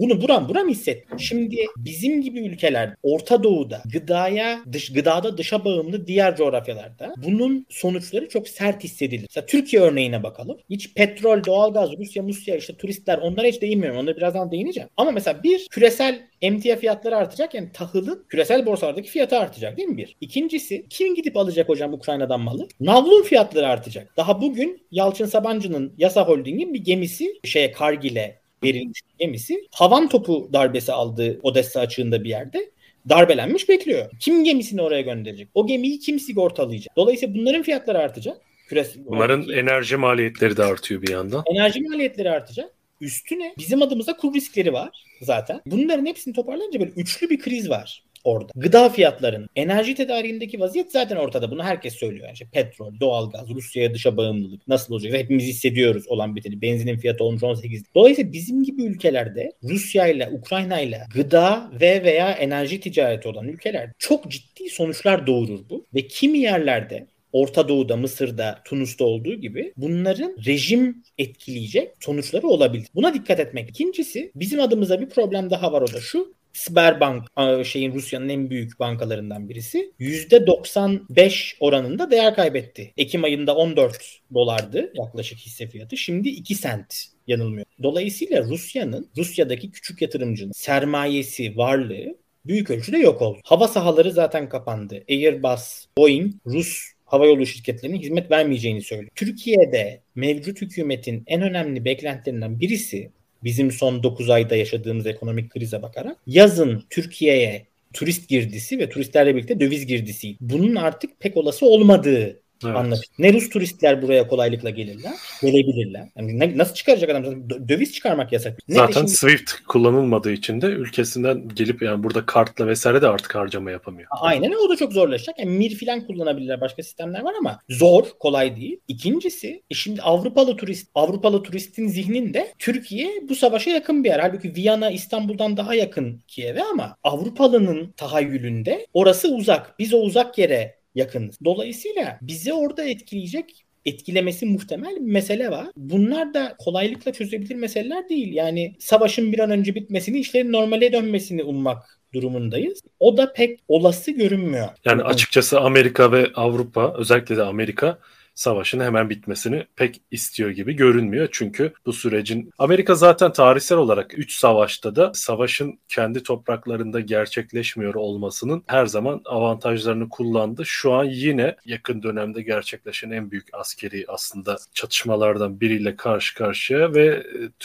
bunu 0.00 0.22
buram 0.22 0.48
buram 0.48 0.68
hissettim. 0.68 1.20
Şimdi 1.20 1.56
bizim 1.76 2.22
gibi 2.22 2.40
ülkeler 2.40 2.94
Orta 3.02 3.42
Doğu'da 3.42 3.82
gıdaya 3.92 4.60
dış, 4.72 4.92
gıdada 4.92 5.38
dışa 5.38 5.64
bağımlı 5.64 6.06
diğer 6.06 6.36
coğrafyalarda 6.36 7.14
bunun 7.24 7.66
sonuçları 7.68 8.28
çok 8.28 8.48
sert 8.48 8.84
hissedilir. 8.84 9.26
Mesela 9.30 9.46
Türkiye 9.46 9.82
örneğine 9.82 10.22
bakalım. 10.22 10.58
Hiç 10.70 10.94
petrol, 10.94 11.44
doğalgaz, 11.44 11.90
Rusya, 11.98 12.22
Musya 12.22 12.56
işte 12.56 12.76
turistler 12.76 13.18
onlara 13.18 13.46
hiç 13.46 13.62
değinmiyorum. 13.62 13.98
Onlara 13.98 14.16
birazdan 14.16 14.50
değineceğim. 14.50 14.88
Ama 14.96 15.10
mesela 15.10 15.42
bir 15.42 15.66
küresel 15.70 16.20
emtia 16.42 16.76
fiyatları 16.76 17.16
artacak 17.16 17.54
yani 17.54 17.72
tahılın 17.72 18.24
küresel 18.28 18.66
borsalardaki 18.66 19.10
fiyatı 19.10 19.38
artacak 19.38 19.76
değil 19.76 19.88
mi 19.88 19.96
bir? 19.96 20.16
İkincisi 20.20 20.86
kim 20.90 21.14
gidip 21.14 21.36
alacak 21.36 21.68
hocam 21.68 21.92
Ukrayna'dan 21.94 22.40
malı? 22.40 22.68
Navlun 22.80 23.22
fiyatları 23.22 23.68
artacak. 23.68 24.16
Daha 24.16 24.42
bugün 24.42 24.82
Yalçın 24.90 25.26
Sabancı'nın 25.26 25.94
Yasa 25.98 26.28
Holding'in 26.28 26.74
bir 26.74 26.84
gemisi 26.84 27.40
şeye 27.44 27.72
Kargil'e 27.72 28.39
verilmiş 28.64 29.00
gemisi 29.18 29.68
havan 29.72 30.08
topu 30.08 30.50
darbesi 30.52 30.92
aldığı 30.92 31.40
Odessa 31.42 31.80
açığında 31.80 32.24
bir 32.24 32.28
yerde 32.28 32.70
darbelenmiş 33.08 33.68
bekliyor. 33.68 34.10
Kim 34.20 34.44
gemisini 34.44 34.82
oraya 34.82 35.00
gönderecek? 35.00 35.48
O 35.54 35.66
gemiyi 35.66 35.98
kim 35.98 36.20
sigortalayacak? 36.20 36.96
Dolayısıyla 36.96 37.34
bunların 37.34 37.62
fiyatları 37.62 37.98
artacak. 37.98 38.36
Küresel 38.68 39.06
Bunların 39.06 39.42
olarak. 39.42 39.58
enerji 39.58 39.96
maliyetleri 39.96 40.56
de 40.56 40.64
artıyor 40.64 41.02
bir 41.02 41.08
yandan. 41.08 41.42
Enerji 41.46 41.80
maliyetleri 41.80 42.30
artacak. 42.30 42.70
Üstüne 43.00 43.54
bizim 43.58 43.82
adımıza 43.82 44.16
kur 44.16 44.34
riskleri 44.34 44.72
var 44.72 45.04
zaten. 45.22 45.60
Bunların 45.66 46.06
hepsini 46.06 46.34
toparlayınca 46.34 46.80
böyle 46.80 46.90
üçlü 46.90 47.30
bir 47.30 47.38
kriz 47.38 47.70
var 47.70 48.04
orada. 48.24 48.52
Gıda 48.56 48.88
fiyatlarının, 48.88 49.48
enerji 49.56 49.94
tedariğindeki 49.94 50.60
vaziyet 50.60 50.92
zaten 50.92 51.16
ortada. 51.16 51.50
Bunu 51.50 51.64
herkes 51.64 51.94
söylüyor. 51.94 52.24
Yani 52.24 52.32
işte 52.32 52.46
petrol, 52.52 53.00
doğalgaz, 53.00 53.48
Rusya'ya 53.48 53.94
dışa 53.94 54.16
bağımlılık 54.16 54.68
nasıl 54.68 54.94
olacak? 54.94 55.12
Hepimiz 55.12 55.44
hissediyoruz 55.44 56.08
olan 56.08 56.36
biteni. 56.36 56.62
Benzinin 56.62 56.96
fiyatı 56.96 57.24
olmuş 57.24 57.42
18. 57.42 57.84
Dolayısıyla 57.94 58.32
bizim 58.32 58.64
gibi 58.64 58.82
ülkelerde 58.82 59.52
Rusya 59.62 60.06
ile 60.06 60.28
Ukrayna 60.32 60.80
ile 60.80 61.00
gıda 61.14 61.70
ve 61.80 62.04
veya 62.04 62.32
enerji 62.32 62.80
ticareti 62.80 63.28
olan 63.28 63.48
ülkeler 63.48 63.90
çok 63.98 64.30
ciddi 64.30 64.70
sonuçlar 64.70 65.26
doğurur 65.26 65.60
bu. 65.70 65.86
Ve 65.94 66.06
kimi 66.06 66.38
yerlerde 66.38 67.06
Orta 67.32 67.68
Doğu'da, 67.68 67.96
Mısır'da, 67.96 68.58
Tunus'ta 68.64 69.04
olduğu 69.04 69.34
gibi 69.34 69.72
bunların 69.76 70.36
rejim 70.46 71.02
etkileyecek 71.18 71.90
sonuçları 72.00 72.48
olabilir. 72.48 72.86
Buna 72.94 73.14
dikkat 73.14 73.40
etmek. 73.40 73.70
İkincisi 73.70 74.32
bizim 74.34 74.60
adımıza 74.60 75.00
bir 75.00 75.08
problem 75.08 75.50
daha 75.50 75.72
var 75.72 75.82
o 75.82 75.92
da 75.92 76.00
şu. 76.00 76.34
Sberbank 76.52 77.26
şeyin 77.66 77.94
Rusya'nın 77.94 78.28
en 78.28 78.50
büyük 78.50 78.80
bankalarından 78.80 79.48
birisi. 79.48 79.92
%95 80.00 81.56
oranında 81.60 82.10
değer 82.10 82.34
kaybetti. 82.34 82.92
Ekim 82.96 83.24
ayında 83.24 83.56
14 83.56 84.20
dolardı 84.34 84.92
yaklaşık 84.94 85.38
hisse 85.38 85.66
fiyatı. 85.66 85.96
Şimdi 85.96 86.28
2 86.28 86.54
sent 86.54 86.94
yanılmıyor. 87.26 87.66
Dolayısıyla 87.82 88.42
Rusya'nın, 88.42 89.10
Rusya'daki 89.16 89.70
küçük 89.70 90.02
yatırımcının 90.02 90.52
sermayesi, 90.52 91.56
varlığı 91.56 92.16
büyük 92.46 92.70
ölçüde 92.70 92.98
yok 92.98 93.22
oldu. 93.22 93.38
Hava 93.44 93.68
sahaları 93.68 94.12
zaten 94.12 94.48
kapandı. 94.48 95.04
Airbus, 95.08 95.86
Boeing, 95.98 96.34
Rus 96.46 96.92
havayolu 97.04 97.46
şirketlerine 97.46 97.98
hizmet 97.98 98.30
vermeyeceğini 98.30 98.82
söylüyor. 98.82 99.10
Türkiye'de 99.14 100.00
mevcut 100.14 100.62
hükümetin 100.62 101.22
en 101.26 101.42
önemli 101.42 101.84
beklentilerinden 101.84 102.60
birisi 102.60 103.10
bizim 103.44 103.70
son 103.70 104.02
9 104.02 104.30
ayda 104.30 104.56
yaşadığımız 104.56 105.06
ekonomik 105.06 105.50
krize 105.50 105.82
bakarak 105.82 106.16
yazın 106.26 106.84
Türkiye'ye 106.90 107.66
turist 107.92 108.28
girdisi 108.28 108.78
ve 108.78 108.88
turistlerle 108.88 109.36
birlikte 109.36 109.60
döviz 109.60 109.86
girdisi. 109.86 110.36
Bunun 110.40 110.74
artık 110.74 111.20
pek 111.20 111.36
olası 111.36 111.66
olmadığı 111.66 112.40
Evet. 112.64 112.76
Anlaş. 112.76 112.98
Ne 113.18 113.32
Rus 113.32 113.48
turistler 113.48 114.02
buraya 114.02 114.28
kolaylıkla 114.28 114.70
gelirler, 114.70 115.12
gelebilirler. 115.42 116.08
Yani 116.16 116.38
ne, 116.38 116.58
nasıl 116.58 116.74
çıkaracak 116.74 117.10
adam? 117.10 117.50
Döviz 117.68 117.92
çıkarmak 117.92 118.32
yasak. 118.32 118.58
Ne 118.68 118.74
Zaten 118.74 118.92
şimdi... 118.92 119.10
Swift 119.10 119.52
kullanılmadığı 119.68 120.32
için 120.32 120.60
de 120.60 120.66
ülkesinden 120.66 121.48
gelip 121.48 121.82
yani 121.82 122.02
burada 122.02 122.26
kartla 122.26 122.66
vesaire 122.66 123.02
de 123.02 123.08
artık 123.08 123.34
harcama 123.34 123.70
yapamıyor. 123.70 124.08
Aynen 124.20 124.52
o 124.52 124.68
da 124.68 124.76
çok 124.76 124.92
zorlaşacak. 124.92 125.38
Yani 125.38 125.50
Mir 125.50 125.74
filan 125.74 126.06
kullanabilirler. 126.06 126.60
Başka 126.60 126.82
sistemler 126.82 127.20
var 127.20 127.34
ama 127.38 127.60
zor, 127.68 128.04
kolay 128.18 128.56
değil. 128.56 128.80
İkincisi 128.88 129.62
e 129.70 129.74
şimdi 129.74 130.02
Avrupalı 130.02 130.56
turist, 130.56 130.88
Avrupalı 130.94 131.42
turistin 131.42 131.88
zihninde 131.88 132.52
Türkiye 132.58 133.08
bu 133.28 133.34
savaşa 133.34 133.70
yakın 133.70 134.04
bir 134.04 134.08
yer. 134.08 134.20
Halbuki 134.20 134.54
Viyana 134.54 134.90
İstanbul'dan 134.90 135.56
daha 135.56 135.74
yakın 135.74 136.20
Kiev'e 136.28 136.62
ama 136.62 136.96
Avrupalının 137.02 137.92
tahayyülünde 137.96 138.86
orası 138.94 139.28
uzak. 139.28 139.78
Biz 139.78 139.94
o 139.94 139.98
uzak 139.98 140.38
yere 140.38 140.79
yakınız. 140.94 141.38
Dolayısıyla 141.44 142.18
bizi 142.22 142.52
orada 142.52 142.84
etkileyecek 142.84 143.64
etkilemesi 143.84 144.46
muhtemel 144.46 144.96
bir 144.96 145.00
mesele 145.00 145.50
var. 145.50 145.66
Bunlar 145.76 146.34
da 146.34 146.56
kolaylıkla 146.58 147.12
çözebilir 147.12 147.54
meseleler 147.54 148.08
değil. 148.08 148.34
Yani 148.34 148.76
savaşın 148.78 149.32
bir 149.32 149.38
an 149.38 149.50
önce 149.50 149.74
bitmesini, 149.74 150.18
işlerin 150.18 150.52
normale 150.52 150.92
dönmesini 150.92 151.42
ummak 151.42 152.00
durumundayız. 152.14 152.80
O 153.00 153.16
da 153.16 153.32
pek 153.32 153.60
olası 153.68 154.10
görünmüyor. 154.10 154.68
Yani 154.84 155.02
açıkçası 155.02 155.60
Amerika 155.60 156.12
ve 156.12 156.26
Avrupa 156.34 156.94
özellikle 156.96 157.36
de 157.36 157.42
Amerika 157.42 157.98
savaşın 158.40 158.80
hemen 158.80 159.10
bitmesini 159.10 159.66
pek 159.76 160.00
istiyor 160.10 160.50
gibi 160.50 160.72
görünmüyor. 160.72 161.28
Çünkü 161.32 161.72
bu 161.86 161.92
sürecin 161.92 162.50
Amerika 162.58 162.94
zaten 162.94 163.32
tarihsel 163.32 163.78
olarak 163.78 164.18
3 164.18 164.32
savaşta 164.32 164.96
da 164.96 165.10
savaşın 165.14 165.78
kendi 165.88 166.22
topraklarında 166.22 167.00
gerçekleşmiyor 167.00 167.94
olmasının 167.94 168.62
her 168.66 168.86
zaman 168.86 169.20
avantajlarını 169.24 170.08
kullandı. 170.08 170.66
Şu 170.66 170.92
an 170.92 171.04
yine 171.04 171.56
yakın 171.64 172.02
dönemde 172.02 172.42
gerçekleşen 172.42 173.10
en 173.10 173.30
büyük 173.30 173.48
askeri 173.52 174.04
aslında 174.08 174.56
çatışmalardan 174.74 175.60
biriyle 175.60 175.96
karşı 175.96 176.34
karşıya 176.34 176.94
ve 176.94 177.06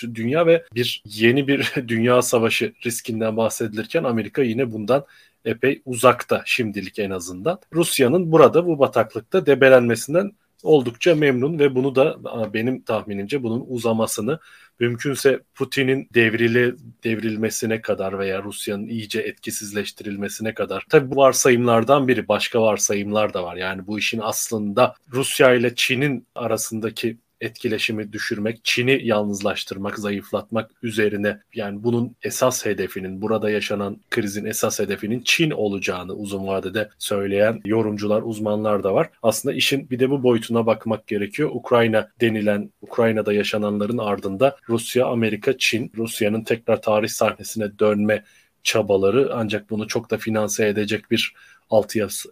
e, 0.03 0.15
dünya 0.15 0.47
ve 0.47 0.63
bir 0.75 1.03
yeni 1.05 1.47
bir 1.47 1.73
dünya 1.87 2.21
savaşı 2.21 2.73
riskinden 2.85 3.37
bahsedilirken 3.37 4.03
Amerika 4.03 4.41
yine 4.41 4.71
bundan 4.71 5.05
epey 5.45 5.81
uzakta 5.85 6.43
şimdilik 6.45 6.99
en 6.99 7.09
azından. 7.09 7.59
Rusya'nın 7.73 8.31
burada 8.31 8.65
bu 8.65 8.79
bataklıkta 8.79 9.45
debelenmesinden 9.45 10.31
oldukça 10.65 11.15
memnun 11.15 11.59
ve 11.59 11.75
bunu 11.75 11.95
da 11.95 12.17
benim 12.53 12.81
tahminimce 12.81 13.43
bunun 13.43 13.65
uzamasını 13.67 14.39
mümkünse 14.79 15.39
Putin'in 15.55 16.09
devrili 16.13 16.75
devrilmesine 17.03 17.81
kadar 17.81 18.19
veya 18.19 18.43
Rusya'nın 18.43 18.87
iyice 18.87 19.19
etkisizleştirilmesine 19.19 20.53
kadar. 20.53 20.85
Tabii 20.89 21.11
bu 21.11 21.15
varsayımlardan 21.15 22.07
biri. 22.07 22.27
Başka 22.27 22.61
varsayımlar 22.61 23.33
da 23.33 23.43
var. 23.43 23.55
Yani 23.55 23.87
bu 23.87 23.99
işin 23.99 24.19
aslında 24.23 24.95
Rusya 25.11 25.53
ile 25.53 25.75
Çin'in 25.75 26.27
arasındaki 26.35 27.17
etkileşimi 27.45 28.13
düşürmek, 28.13 28.59
Çin'i 28.63 29.01
yalnızlaştırmak, 29.03 29.99
zayıflatmak 29.99 30.71
üzerine 30.83 31.39
yani 31.53 31.83
bunun 31.83 32.15
esas 32.23 32.65
hedefinin, 32.65 33.21
burada 33.21 33.49
yaşanan 33.49 33.97
krizin 34.09 34.45
esas 34.45 34.79
hedefinin 34.79 35.21
Çin 35.25 35.51
olacağını 35.51 36.13
uzun 36.13 36.47
vadede 36.47 36.89
söyleyen 36.99 37.61
yorumcular, 37.65 38.21
uzmanlar 38.21 38.83
da 38.83 38.93
var. 38.93 39.09
Aslında 39.23 39.55
işin 39.55 39.89
bir 39.89 39.99
de 39.99 40.09
bu 40.09 40.23
boyutuna 40.23 40.65
bakmak 40.65 41.07
gerekiyor. 41.07 41.49
Ukrayna 41.53 42.11
denilen, 42.21 42.71
Ukrayna'da 42.81 43.33
yaşananların 43.33 43.97
ardında 43.97 44.57
Rusya, 44.69 45.05
Amerika, 45.05 45.57
Çin, 45.57 45.91
Rusya'nın 45.97 46.43
tekrar 46.43 46.81
tarih 46.81 47.09
sahnesine 47.09 47.79
dönme 47.79 48.23
çabaları 48.63 49.31
ancak 49.33 49.69
bunu 49.69 49.87
çok 49.87 50.11
da 50.11 50.17
finanse 50.17 50.67
edecek 50.67 51.11
bir 51.11 51.33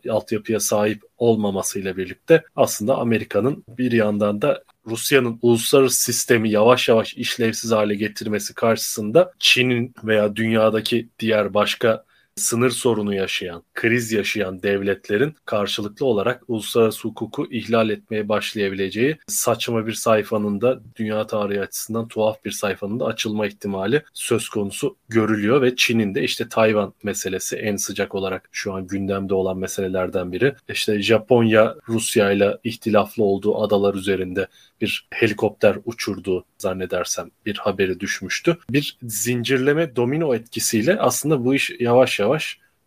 altyapıya 0.09 0.59
sahip 0.59 1.01
olmamasıyla 1.17 1.97
birlikte 1.97 2.43
aslında 2.55 2.97
Amerika'nın 2.97 3.63
bir 3.67 3.91
yandan 3.91 4.41
da 4.41 4.63
Rusya'nın 4.87 5.39
uluslararası 5.41 6.03
sistemi 6.03 6.49
yavaş 6.49 6.89
yavaş 6.89 7.13
işlevsiz 7.13 7.71
hale 7.71 7.95
getirmesi 7.95 8.53
karşısında 8.53 9.33
Çin'in 9.39 9.93
veya 10.03 10.35
dünyadaki 10.35 11.09
diğer 11.19 11.53
başka 11.53 12.05
sınır 12.35 12.69
sorunu 12.69 13.13
yaşayan, 13.13 13.63
kriz 13.73 14.11
yaşayan 14.11 14.63
devletlerin 14.63 15.35
karşılıklı 15.45 16.05
olarak 16.05 16.43
uluslararası 16.47 17.07
hukuku 17.07 17.47
ihlal 17.51 17.89
etmeye 17.89 18.29
başlayabileceği 18.29 19.17
saçma 19.27 19.87
bir 19.87 19.93
sayfanın 19.93 20.61
da 20.61 20.79
dünya 20.95 21.27
tarihi 21.27 21.61
açısından 21.61 22.07
tuhaf 22.07 22.45
bir 22.45 22.51
sayfanın 22.51 22.99
da 22.99 23.05
açılma 23.05 23.47
ihtimali 23.47 24.03
söz 24.13 24.49
konusu 24.49 24.97
görülüyor 25.09 25.61
ve 25.61 25.75
Çin'in 25.75 26.15
de 26.15 26.23
işte 26.23 26.49
Tayvan 26.49 26.93
meselesi 27.03 27.55
en 27.55 27.75
sıcak 27.75 28.15
olarak 28.15 28.49
şu 28.51 28.73
an 28.73 28.87
gündemde 28.87 29.33
olan 29.33 29.57
meselelerden 29.57 30.31
biri. 30.31 30.55
İşte 30.69 31.01
Japonya 31.01 31.75
Rusya 31.89 32.31
ile 32.31 32.57
ihtilaflı 32.63 33.23
olduğu 33.23 33.61
adalar 33.61 33.93
üzerinde 33.93 34.47
bir 34.81 35.07
helikopter 35.11 35.77
uçurduğu 35.85 36.45
zannedersem 36.57 37.31
bir 37.45 37.57
haberi 37.57 37.99
düşmüştü. 37.99 38.57
Bir 38.69 38.97
zincirleme 39.03 39.95
domino 39.95 40.35
etkisiyle 40.35 40.99
aslında 40.99 41.45
bu 41.45 41.55
iş 41.55 41.71
yavaş 41.79 42.19
yavaş 42.19 42.22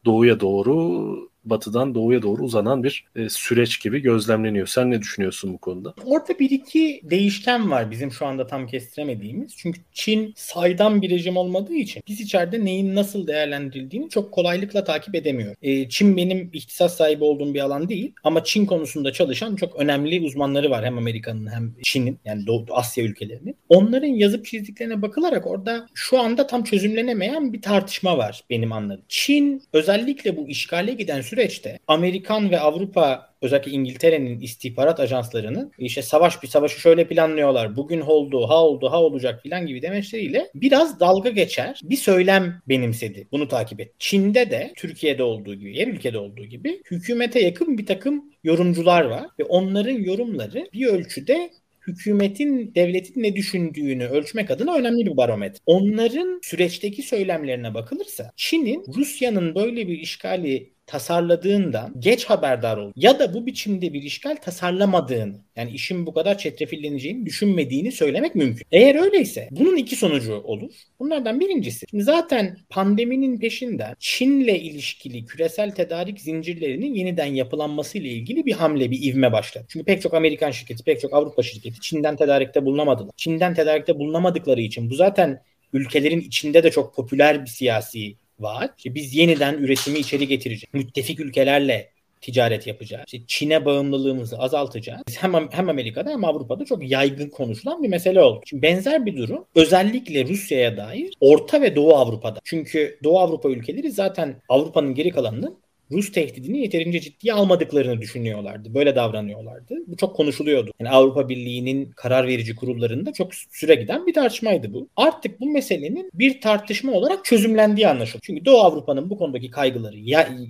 doğuya 0.05 0.41
doğru 0.41 1.31
batıdan 1.51 1.95
doğuya 1.95 2.23
doğru 2.23 2.43
uzanan 2.43 2.85
bir 2.85 3.05
e, 3.17 3.29
süreç 3.29 3.81
gibi 3.81 4.01
gözlemleniyor. 4.01 4.67
Sen 4.67 4.91
ne 4.91 5.01
düşünüyorsun 5.01 5.55
bu 5.55 5.59
konuda? 5.59 5.95
Orada 6.05 6.39
bir 6.39 6.51
iki 6.51 7.01
değişken 7.03 7.71
var 7.71 7.91
bizim 7.91 8.13
şu 8.13 8.27
anda 8.27 8.47
tam 8.47 8.67
kestiremediğimiz. 8.67 9.57
Çünkü 9.57 9.81
Çin 9.93 10.33
saydam 10.37 11.03
bir 11.03 11.11
rejim 11.11 11.37
olmadığı 11.37 11.75
için 11.75 12.03
biz 12.09 12.21
içeride 12.21 12.65
neyin 12.65 12.95
nasıl 12.95 13.27
değerlendirildiğini 13.27 14.09
çok 14.09 14.33
kolaylıkla 14.33 14.85
takip 14.85 15.15
edemiyor. 15.15 15.55
E, 15.63 15.89
Çin 15.89 16.17
benim 16.17 16.51
ihtisas 16.53 16.97
sahibi 16.97 17.25
olduğum 17.25 17.55
bir 17.55 17.61
alan 17.61 17.89
değil 17.89 18.13
ama 18.25 18.45
Çin 18.45 18.67
konusunda 18.67 19.13
çalışan 19.13 19.57
çok 19.57 19.77
önemli 19.77 20.21
uzmanları 20.21 20.71
var 20.71 20.85
hem 20.85 20.99
Amerika'nın 20.99 21.47
hem 21.47 21.75
Çin'in 21.83 22.19
yani 22.25 22.47
Doğu 22.47 22.67
Asya 22.71 23.05
ülkelerinin. 23.05 23.57
Onların 23.69 24.07
yazıp 24.07 24.47
çizdiklerine 24.47 25.03
bakılarak 25.03 25.47
orada 25.47 25.87
şu 25.95 26.19
anda 26.19 26.47
tam 26.47 26.65
çözümlenemeyen 26.65 27.53
bir 27.53 27.63
tartışma 27.63 28.19
var 28.19 28.45
benim 28.51 28.73
anladığım. 28.73 29.05
Çin 29.09 29.63
özellikle 29.73 30.37
bu 30.37 30.49
işgale 30.49 30.93
giden 30.93 31.21
süre 31.21 31.36
süreçte 31.37 31.79
Amerikan 31.87 32.51
ve 32.51 32.61
Avrupa 32.61 33.35
özellikle 33.43 33.71
İngiltere'nin 33.71 34.41
istihbarat 34.41 35.01
ajanslarının 35.01 35.73
işte 35.79 36.03
savaş 36.03 36.43
bir 36.43 36.49
savaşı 36.49 36.81
şöyle 36.81 37.09
planlıyorlar. 37.09 37.77
Bugün 37.77 38.01
oldu, 38.01 38.49
ha 38.49 38.65
oldu, 38.65 38.91
ha 38.91 39.03
olacak 39.03 39.43
filan 39.43 39.67
gibi 39.67 39.83
demeçleriyle 39.83 40.51
biraz 40.55 41.01
dalga 41.01 41.31
geçer 41.31 41.81
bir 41.85 41.97
söylem 41.97 42.63
benimsedi. 42.69 43.29
Bunu 43.33 43.49
takip 43.49 43.81
et. 43.81 43.93
Çin'de 43.99 44.51
de 44.51 44.73
Türkiye'de 44.77 45.23
olduğu 45.23 45.55
gibi, 45.55 45.79
yer 45.79 45.89
ülkede 45.89 46.19
olduğu 46.19 46.45
gibi 46.45 46.83
hükümete 46.91 47.41
yakın 47.41 47.79
bir 47.79 47.87
takım 47.87 48.25
yorumcular 48.45 49.05
var 49.05 49.27
ve 49.39 49.45
onların 49.45 49.99
yorumları 49.99 50.69
bir 50.73 50.87
ölçüde 50.87 51.51
hükümetin, 51.87 52.75
devletin 52.75 53.23
ne 53.23 53.37
düşündüğünü 53.37 54.07
ölçmek 54.07 54.51
adına 54.51 54.75
önemli 54.75 55.07
bir 55.07 55.17
barometre. 55.17 55.59
Onların 55.67 56.41
süreçteki 56.43 57.03
söylemlerine 57.03 57.75
bakılırsa 57.75 58.31
Çin'in 58.37 58.85
Rusya'nın 58.97 59.55
böyle 59.55 59.89
bir 59.89 59.99
işgali 59.99 60.76
tasarladığından 60.87 61.95
geç 61.99 62.25
haberdar 62.25 62.77
ol 62.77 62.93
ya 62.97 63.19
da 63.19 63.35
bu 63.35 63.47
biçimde 63.47 63.93
bir 63.93 64.03
işgal 64.03 64.37
tasarlamadığını 64.37 65.37
yani 65.57 65.71
işin 65.71 66.07
bu 66.07 66.15
kadar 66.15 66.39
çetrefilleneceğini 66.39 67.27
düşünmediğini 67.27 67.93
söylemek 67.93 68.35
mümkün. 68.35 68.67
Eğer 68.73 68.95
öyleyse 68.95 69.49
bunun 69.51 69.77
iki 69.77 69.97
sonucu 69.97 70.35
olur. 70.35 70.73
Bunlardan 71.01 71.41
birincisi 71.41 71.87
şimdi 71.91 72.05
zaten 72.05 72.59
pandeminin 72.71 73.39
peşinden 73.39 73.95
Çin'le 73.99 74.55
ilişkili 74.55 75.25
küresel 75.25 75.71
tedarik 75.71 76.21
zincirlerinin 76.21 76.95
yeniden 76.95 77.27
yapılanması 77.27 77.99
ile 77.99 78.09
ilgili 78.09 78.47
bir 78.47 78.53
hamle, 78.53 78.91
bir 78.91 79.03
ivme 79.03 79.33
başladı. 79.33 79.67
Çünkü 79.69 79.85
pek 79.85 80.03
çok 80.03 80.15
Amerikan 80.15 80.51
şirketi, 80.51 80.85
pek 80.85 81.01
çok 81.01 81.15
Avrupa 81.15 81.43
şirketi 81.43 81.81
Çin'den 81.81 82.17
tedarikte 82.17 82.65
bulunamadılar. 82.65 83.13
Çin'den 83.17 83.55
tedarikte 83.55 83.99
bulunamadıkları 83.99 84.61
için 84.61 84.91
bu 84.91 84.95
zaten 84.95 85.43
ülkelerin 85.73 86.21
içinde 86.21 86.63
de 86.63 86.71
çok 86.71 86.95
popüler 86.95 87.43
bir 87.43 87.51
siyasi 87.51 88.17
var. 88.41 88.71
İşte 88.77 88.95
biz 88.95 89.15
yeniden 89.15 89.55
üretimi 89.55 89.99
içeri 89.99 90.29
getireceğiz. 90.29 90.75
Müttefik 90.75 91.21
ülkelerle 91.21 91.91
ticaret 92.21 92.67
yapacağız. 92.67 93.05
İşte 93.07 93.27
Çin'e 93.27 93.65
bağımlılığımızı 93.65 94.39
azaltacağız. 94.39 95.03
Hem, 95.19 95.35
hem 95.51 95.69
Amerika'da 95.69 96.11
hem 96.11 96.25
Avrupa'da 96.25 96.65
çok 96.65 96.91
yaygın 96.91 97.29
konuşulan 97.29 97.83
bir 97.83 97.89
mesele 97.89 98.23
oldu. 98.23 98.41
Şimdi 98.47 98.63
benzer 98.63 99.07
bir 99.07 99.17
durum 99.17 99.45
özellikle 99.55 100.25
Rusya'ya 100.29 100.77
dair 100.77 101.15
Orta 101.21 101.63
ve 101.63 101.77
Doğu 101.77 101.95
Avrupa'da. 101.95 102.41
Çünkü 102.45 102.99
Doğu 103.05 103.19
Avrupa 103.19 103.49
ülkeleri 103.49 103.91
zaten 103.91 104.35
Avrupa'nın 104.49 104.95
geri 104.95 105.11
kalanının 105.11 105.59
Rus 105.93 106.13
tehdidini 106.13 106.59
yeterince 106.59 107.01
ciddiye 107.01 107.35
almadıklarını 107.35 108.01
düşünüyorlardı. 108.01 108.75
Böyle 108.75 108.97
davranıyorlardı. 108.97 109.75
Bu 109.87 109.97
çok 109.97 110.17
konuşuluyordu. 110.17 110.71
Yani 110.81 110.91
Avrupa 110.91 111.29
Birliği'nin 111.29 111.91
karar 111.91 112.27
verici 112.27 112.57
kurullarında 112.57 113.13
çok 113.13 113.35
süre 113.35 113.75
giden 113.75 114.07
bir 114.07 114.15
tartışmaydı 114.15 114.75
bu. 114.75 114.89
Artık 114.97 115.41
bu 115.41 115.51
meselenin 115.51 116.11
bir 116.15 116.41
tartışma 116.41 116.93
olarak 116.93 117.25
çözümlendiği 117.25 117.89
anlaşıldı. 117.89 118.23
Çünkü 118.23 118.45
Doğu 118.45 118.59
Avrupa'nın 118.59 119.11
bu 119.11 119.19
konudaki 119.19 119.51
kaygıları 119.51 119.97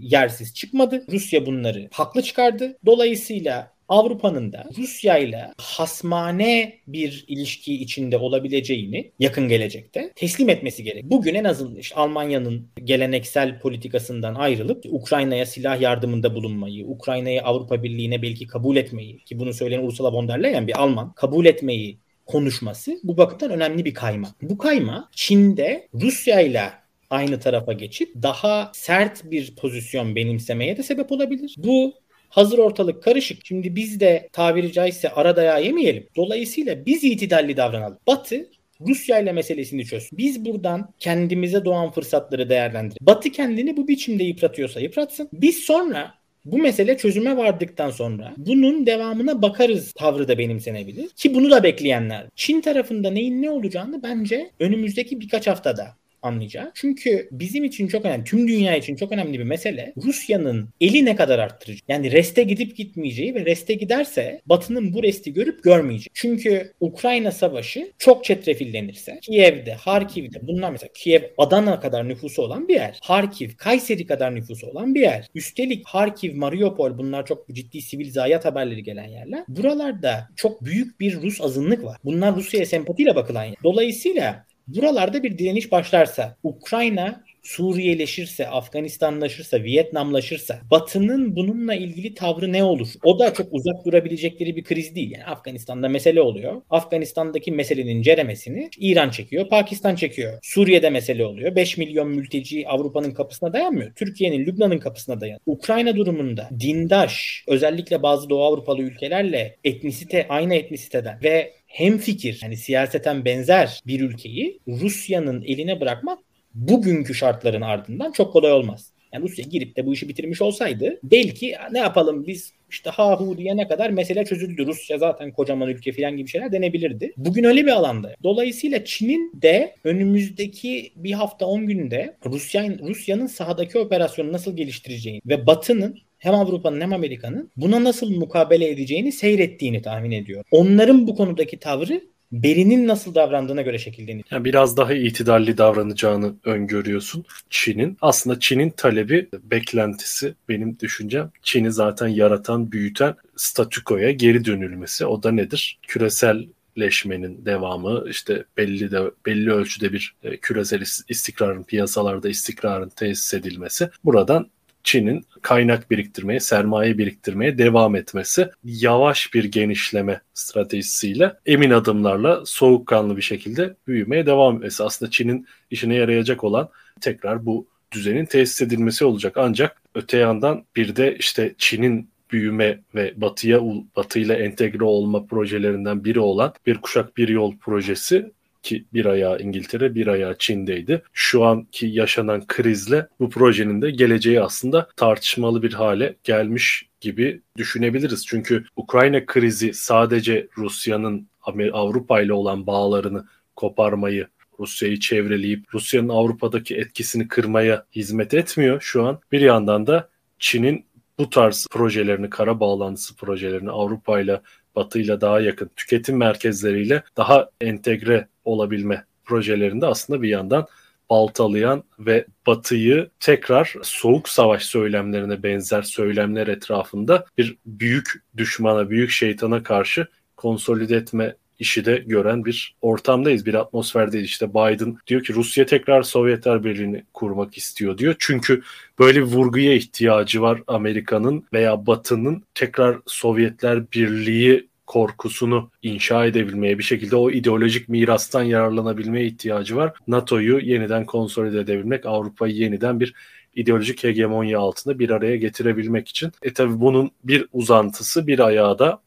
yersiz 0.02 0.54
çıkmadı. 0.54 1.04
Rusya 1.12 1.46
bunları 1.46 1.88
haklı 1.92 2.22
çıkardı. 2.22 2.78
Dolayısıyla 2.86 3.75
Avrupa'nın 3.88 4.52
da 4.52 4.64
Rusya 4.78 5.18
ile 5.18 5.52
hasmane 5.58 6.78
bir 6.86 7.24
ilişki 7.28 7.74
içinde 7.74 8.18
olabileceğini 8.18 9.12
yakın 9.18 9.48
gelecekte 9.48 10.12
teslim 10.16 10.48
etmesi 10.48 10.84
gerek. 10.84 11.04
Bugün 11.04 11.34
en 11.34 11.44
azından 11.44 11.76
işte 11.76 11.94
Almanya'nın 11.94 12.68
geleneksel 12.84 13.60
politikasından 13.60 14.34
ayrılıp 14.34 14.84
Ukrayna'ya 14.88 15.46
silah 15.46 15.80
yardımında 15.80 16.34
bulunmayı, 16.34 16.86
Ukrayna'yı 16.86 17.42
Avrupa 17.42 17.82
Birliği'ne 17.82 18.22
belki 18.22 18.46
kabul 18.46 18.76
etmeyi 18.76 19.18
ki 19.24 19.38
bunu 19.38 19.52
söyleyen 19.52 19.82
Ursula 19.82 20.12
von 20.12 20.28
der 20.28 20.42
Leyen 20.42 20.66
bir 20.66 20.82
Alman 20.82 21.12
kabul 21.12 21.46
etmeyi 21.46 21.98
konuşması 22.26 22.98
bu 23.04 23.16
bakımdan 23.16 23.50
önemli 23.50 23.84
bir 23.84 23.94
kayma. 23.94 24.28
Bu 24.42 24.58
kayma 24.58 25.08
Çin'de 25.12 25.88
Rusya 25.94 26.40
ile 26.40 26.70
aynı 27.10 27.40
tarafa 27.40 27.72
geçip 27.72 28.22
daha 28.22 28.70
sert 28.74 29.30
bir 29.30 29.56
pozisyon 29.56 30.16
benimsemeye 30.16 30.76
de 30.76 30.82
sebep 30.82 31.12
olabilir. 31.12 31.54
Bu 31.58 31.94
Hazır 32.36 32.58
ortalık 32.58 33.02
karışık. 33.02 33.46
Şimdi 33.46 33.76
biz 33.76 34.00
de 34.00 34.28
tabiri 34.32 34.72
caizse 34.72 35.10
ara 35.10 35.36
dayağı 35.36 35.64
yemeyelim. 35.64 36.06
Dolayısıyla 36.16 36.86
biz 36.86 37.04
itidalli 37.04 37.56
davranalım. 37.56 37.98
Batı 38.06 38.46
Rusya 38.80 39.18
ile 39.18 39.32
meselesini 39.32 39.84
çöz. 39.84 40.10
Biz 40.12 40.44
buradan 40.44 40.88
kendimize 40.98 41.64
doğan 41.64 41.90
fırsatları 41.90 42.48
değerlendirelim. 42.48 43.06
Batı 43.06 43.30
kendini 43.30 43.76
bu 43.76 43.88
biçimde 43.88 44.24
yıpratıyorsa 44.24 44.80
yıpratsın. 44.80 45.28
Biz 45.32 45.56
sonra 45.56 46.14
bu 46.44 46.58
mesele 46.58 46.96
çözüme 46.96 47.36
vardıktan 47.36 47.90
sonra 47.90 48.34
bunun 48.36 48.86
devamına 48.86 49.42
bakarız 49.42 49.92
tavrı 49.92 50.28
da 50.28 50.38
benimsenebilir. 50.38 51.08
Ki 51.08 51.34
bunu 51.34 51.50
da 51.50 51.62
bekleyenler. 51.62 52.26
Çin 52.34 52.60
tarafında 52.60 53.10
neyin 53.10 53.42
ne 53.42 53.50
olacağını 53.50 54.02
bence 54.02 54.50
önümüzdeki 54.60 55.20
birkaç 55.20 55.46
haftada 55.46 55.96
anlayacak. 56.26 56.72
Çünkü 56.74 57.28
bizim 57.32 57.64
için 57.64 57.88
çok 57.88 58.04
önemli, 58.04 58.24
tüm 58.24 58.48
dünya 58.48 58.76
için 58.76 58.96
çok 58.96 59.12
önemli 59.12 59.38
bir 59.38 59.44
mesele 59.44 59.92
Rusya'nın 60.04 60.68
eli 60.80 61.04
ne 61.04 61.16
kadar 61.16 61.38
arttıracak. 61.38 61.88
Yani 61.88 62.12
reste 62.12 62.42
gidip 62.42 62.76
gitmeyeceği 62.76 63.34
ve 63.34 63.44
reste 63.44 63.74
giderse 63.74 64.40
Batı'nın 64.46 64.92
bu 64.92 65.02
resti 65.02 65.32
görüp 65.32 65.62
görmeyeceği. 65.62 66.10
Çünkü 66.14 66.72
Ukrayna 66.80 67.32
savaşı 67.32 67.92
çok 67.98 68.24
çetrefillenirse 68.24 69.18
Kiev'de, 69.22 69.74
Harkiv'de 69.74 70.46
bunlar 70.46 70.70
mesela 70.70 70.90
Kiev 70.94 71.22
Adana 71.38 71.80
kadar 71.80 72.08
nüfusu 72.08 72.42
olan 72.42 72.68
bir 72.68 72.74
yer. 72.74 72.98
Harkiv, 73.02 73.50
Kayseri 73.56 74.06
kadar 74.06 74.34
nüfusu 74.34 74.66
olan 74.66 74.94
bir 74.94 75.00
yer. 75.00 75.26
Üstelik 75.34 75.86
Harkiv, 75.86 76.36
Mariupol 76.36 76.98
bunlar 76.98 77.26
çok 77.26 77.48
ciddi 77.48 77.80
sivil 77.80 78.12
zayiat 78.12 78.44
haberleri 78.44 78.82
gelen 78.82 79.08
yerler. 79.08 79.44
Buralarda 79.48 80.28
çok 80.36 80.64
büyük 80.64 81.00
bir 81.00 81.22
Rus 81.22 81.40
azınlık 81.40 81.84
var. 81.84 81.98
Bunlar 82.04 82.36
Rusya'ya 82.36 82.66
sempatiyle 82.66 83.14
bakılan 83.16 83.44
yer. 83.44 83.56
Dolayısıyla 83.64 84.45
Buralarda 84.66 85.22
bir 85.22 85.38
direniş 85.38 85.72
başlarsa, 85.72 86.36
Ukrayna 86.42 87.24
Suriyeleşirse, 87.46 88.48
Afganistanlaşırsa, 88.48 89.62
Vietnamlaşırsa 89.62 90.60
Batı'nın 90.70 91.36
bununla 91.36 91.74
ilgili 91.74 92.14
tavrı 92.14 92.52
ne 92.52 92.64
olur? 92.64 92.88
O 93.02 93.18
da 93.18 93.34
çok 93.34 93.46
uzak 93.50 93.84
durabilecekleri 93.84 94.56
bir 94.56 94.64
kriz 94.64 94.94
değil. 94.94 95.10
Yani 95.10 95.24
Afganistan'da 95.24 95.88
mesele 95.88 96.20
oluyor. 96.20 96.62
Afganistan'daki 96.70 97.52
meselenin 97.52 98.02
ceremesini 98.02 98.70
İran 98.78 99.10
çekiyor, 99.10 99.48
Pakistan 99.48 99.94
çekiyor. 99.94 100.38
Suriye'de 100.42 100.90
mesele 100.90 101.26
oluyor. 101.26 101.56
5 101.56 101.76
milyon 101.76 102.08
mülteci 102.08 102.68
Avrupa'nın 102.68 103.10
kapısına 103.10 103.52
dayanmıyor. 103.52 103.92
Türkiye'nin, 103.94 104.46
Lübnan'ın 104.46 104.78
kapısına 104.78 105.20
dayan. 105.20 105.40
Ukrayna 105.46 105.96
durumunda 105.96 106.48
dindaş, 106.60 107.44
özellikle 107.46 108.02
bazı 108.02 108.30
Doğu 108.30 108.44
Avrupalı 108.44 108.82
ülkelerle 108.82 109.56
etnisite, 109.64 110.26
aynı 110.28 110.54
etnisiteden 110.54 111.18
ve 111.22 111.52
hem 111.66 111.98
fikir 111.98 112.40
yani 112.42 112.56
siyaseten 112.56 113.24
benzer 113.24 113.80
bir 113.86 114.00
ülkeyi 114.00 114.60
Rusya'nın 114.68 115.42
eline 115.42 115.80
bırakmak 115.80 116.18
bugünkü 116.56 117.14
şartların 117.14 117.60
ardından 117.60 118.12
çok 118.12 118.32
kolay 118.32 118.52
olmaz. 118.52 118.92
Yani 119.12 119.24
Rusya 119.24 119.44
girip 119.44 119.76
de 119.76 119.86
bu 119.86 119.92
işi 119.92 120.08
bitirmiş 120.08 120.42
olsaydı 120.42 120.98
belki 121.02 121.54
ne 121.72 121.78
yapalım 121.78 122.26
biz 122.26 122.52
işte 122.70 122.90
ha 122.90 123.20
hu 123.20 123.38
diyene 123.38 123.68
kadar 123.68 123.90
mesele 123.90 124.24
çözüldü. 124.24 124.66
Rusya 124.66 124.98
zaten 124.98 125.32
kocaman 125.32 125.68
ülke 125.68 125.92
falan 125.92 126.16
gibi 126.16 126.28
şeyler 126.28 126.52
denebilirdi. 126.52 127.12
Bugün 127.16 127.44
öyle 127.44 127.66
bir 127.66 127.70
alanda. 127.70 128.14
Dolayısıyla 128.22 128.84
Çin'in 128.84 129.32
de 129.42 129.74
önümüzdeki 129.84 130.92
bir 130.96 131.12
hafta 131.12 131.46
10 131.46 131.66
günde 131.66 132.16
Rusya 132.26 132.78
Rusya'nın 132.78 133.26
sahadaki 133.26 133.78
operasyonu 133.78 134.32
nasıl 134.32 134.56
geliştireceğini 134.56 135.20
ve 135.26 135.46
Batı'nın 135.46 135.98
hem 136.18 136.34
Avrupa'nın 136.34 136.80
hem 136.80 136.92
Amerika'nın 136.92 137.50
buna 137.56 137.84
nasıl 137.84 138.10
mukabele 138.10 138.68
edeceğini 138.68 139.12
seyrettiğini 139.12 139.82
tahmin 139.82 140.10
ediyor. 140.10 140.44
Onların 140.50 141.06
bu 141.06 141.14
konudaki 141.14 141.58
tavrı 141.58 142.00
Berinin 142.32 142.88
nasıl 142.88 143.14
davrandığına 143.14 143.62
göre 143.62 143.78
şekilleniyor. 143.78 144.24
Yani 144.30 144.44
biraz 144.44 144.76
daha 144.76 144.92
itidalli 144.92 145.58
davranacağını 145.58 146.34
öngörüyorsun 146.44 147.24
Çin'in. 147.50 147.96
Aslında 148.00 148.40
Çin'in 148.40 148.70
talebi, 148.70 149.28
beklentisi 149.42 150.34
benim 150.48 150.78
düşüncem 150.80 151.30
Çin'i 151.42 151.72
zaten 151.72 152.08
yaratan, 152.08 152.72
büyüten 152.72 153.14
statükoya 153.36 154.10
geri 154.10 154.44
dönülmesi. 154.44 155.06
O 155.06 155.22
da 155.22 155.30
nedir? 155.30 155.78
Küresel 155.86 156.46
leşmenin 156.78 157.44
devamı 157.44 158.04
işte 158.10 158.44
belli 158.56 158.90
de 158.90 159.02
belli 159.26 159.52
ölçüde 159.52 159.92
bir 159.92 160.14
e, 160.22 160.36
küresel 160.36 160.82
istikrarın 161.08 161.62
piyasalarda 161.62 162.28
istikrarın 162.28 162.88
tesis 162.88 163.34
edilmesi 163.34 163.90
buradan 164.04 164.50
Çin'in 164.86 165.26
kaynak 165.42 165.90
biriktirmeye, 165.90 166.40
sermaye 166.40 166.98
biriktirmeye 166.98 167.58
devam 167.58 167.96
etmesi 167.96 168.48
yavaş 168.64 169.34
bir 169.34 169.44
genişleme 169.44 170.20
stratejisiyle 170.34 171.32
emin 171.46 171.70
adımlarla 171.70 172.46
soğukkanlı 172.46 173.16
bir 173.16 173.22
şekilde 173.22 173.76
büyümeye 173.86 174.26
devam 174.26 174.56
etmesi. 174.56 174.84
Aslında 174.84 175.10
Çin'in 175.10 175.46
işine 175.70 175.94
yarayacak 175.94 176.44
olan 176.44 176.68
tekrar 177.00 177.46
bu 177.46 177.66
düzenin 177.92 178.24
tesis 178.24 178.62
edilmesi 178.62 179.04
olacak. 179.04 179.32
Ancak 179.36 179.82
öte 179.94 180.18
yandan 180.18 180.64
bir 180.76 180.96
de 180.96 181.16
işte 181.18 181.54
Çin'in 181.58 182.08
büyüme 182.32 182.80
ve 182.94 183.14
batıya 183.16 183.60
batıyla 183.96 184.34
entegre 184.34 184.84
olma 184.84 185.26
projelerinden 185.26 186.04
biri 186.04 186.20
olan 186.20 186.52
bir 186.66 186.78
kuşak 186.78 187.16
bir 187.16 187.28
yol 187.28 187.56
projesi 187.56 188.32
ki 188.66 188.84
bir 188.92 189.06
ayağı 189.06 189.40
İngiltere, 189.40 189.94
bir 189.94 190.06
ayağı 190.06 190.36
Çin'deydi. 190.38 191.02
Şu 191.12 191.44
anki 191.44 191.86
yaşanan 191.86 192.46
krizle 192.46 193.08
bu 193.20 193.30
projenin 193.30 193.82
de 193.82 193.90
geleceği 193.90 194.40
aslında 194.40 194.88
tartışmalı 194.96 195.62
bir 195.62 195.72
hale 195.72 196.16
gelmiş 196.24 196.88
gibi 197.00 197.42
düşünebiliriz. 197.56 198.26
Çünkü 198.26 198.64
Ukrayna 198.76 199.26
krizi 199.26 199.74
sadece 199.74 200.48
Rusya'nın 200.58 201.28
Avrupa 201.72 202.20
ile 202.20 202.32
olan 202.32 202.66
bağlarını 202.66 203.26
koparmayı 203.56 204.26
Rusya'yı 204.60 205.00
çevreleyip 205.00 205.74
Rusya'nın 205.74 206.08
Avrupa'daki 206.08 206.76
etkisini 206.76 207.28
kırmaya 207.28 207.84
hizmet 207.96 208.34
etmiyor 208.34 208.80
şu 208.80 209.06
an. 209.06 209.20
Bir 209.32 209.40
yandan 209.40 209.86
da 209.86 210.08
Çin'in 210.38 210.86
bu 211.18 211.30
tarz 211.30 211.66
projelerini, 211.70 212.30
kara 212.30 212.60
bağlantısı 212.60 213.16
projelerini 213.16 213.70
Avrupa 213.70 214.20
ile 214.20 214.40
Batı 214.76 214.98
ile 214.98 215.20
daha 215.20 215.40
yakın 215.40 215.70
tüketim 215.76 216.16
merkezleriyle 216.16 217.02
daha 217.16 217.50
entegre 217.60 218.28
olabilme 218.44 219.04
projelerinde 219.24 219.86
aslında 219.86 220.22
bir 220.22 220.28
yandan 220.28 220.66
baltalayan 221.10 221.84
ve 221.98 222.26
Batı'yı 222.46 223.10
tekrar 223.20 223.74
soğuk 223.82 224.28
savaş 224.28 224.64
söylemlerine 224.64 225.42
benzer 225.42 225.82
söylemler 225.82 226.46
etrafında 226.46 227.24
bir 227.38 227.56
büyük 227.66 228.12
düşmana, 228.36 228.90
büyük 228.90 229.10
şeytana 229.10 229.62
karşı 229.62 230.06
konsolide 230.36 230.96
etme 230.96 231.36
işi 231.58 231.84
de 231.84 231.96
gören 232.06 232.44
bir 232.44 232.76
ortamdayız, 232.82 233.46
bir 233.46 233.54
atmosferdeyiz. 233.54 234.26
İşte 234.26 234.50
Biden 234.50 234.96
diyor 235.06 235.22
ki 235.22 235.34
Rusya 235.34 235.66
tekrar 235.66 236.02
Sovyetler 236.02 236.64
Birliği'ni 236.64 237.04
kurmak 237.14 237.56
istiyor 237.56 237.98
diyor. 237.98 238.14
Çünkü 238.18 238.62
böyle 238.98 239.18
bir 239.18 239.26
vurguya 239.26 239.74
ihtiyacı 239.74 240.42
var 240.42 240.62
Amerika'nın 240.66 241.44
veya 241.52 241.86
Batı'nın 241.86 242.42
tekrar 242.54 242.98
Sovyetler 243.06 243.92
Birliği 243.92 244.68
korkusunu 244.86 245.70
inşa 245.82 246.26
edebilmeye, 246.26 246.78
bir 246.78 246.82
şekilde 246.82 247.16
o 247.16 247.30
ideolojik 247.30 247.88
mirastan 247.88 248.42
yararlanabilmeye 248.42 249.26
ihtiyacı 249.26 249.76
var. 249.76 249.92
NATO'yu 250.08 250.58
yeniden 250.58 251.06
konsolide 251.06 251.60
edebilmek, 251.60 252.06
Avrupa'yı 252.06 252.54
yeniden 252.54 253.00
bir 253.00 253.14
ideolojik 253.54 254.04
hegemonya 254.04 254.60
altında 254.60 254.98
bir 254.98 255.10
araya 255.10 255.36
getirebilmek 255.36 256.08
için. 256.08 256.32
E 256.42 256.52
tabi 256.52 256.80
bunun 256.80 257.10
bir 257.24 257.46
uzantısı, 257.52 258.26
bir 258.26 258.38
ayağı 258.38 258.78
da 258.78 259.00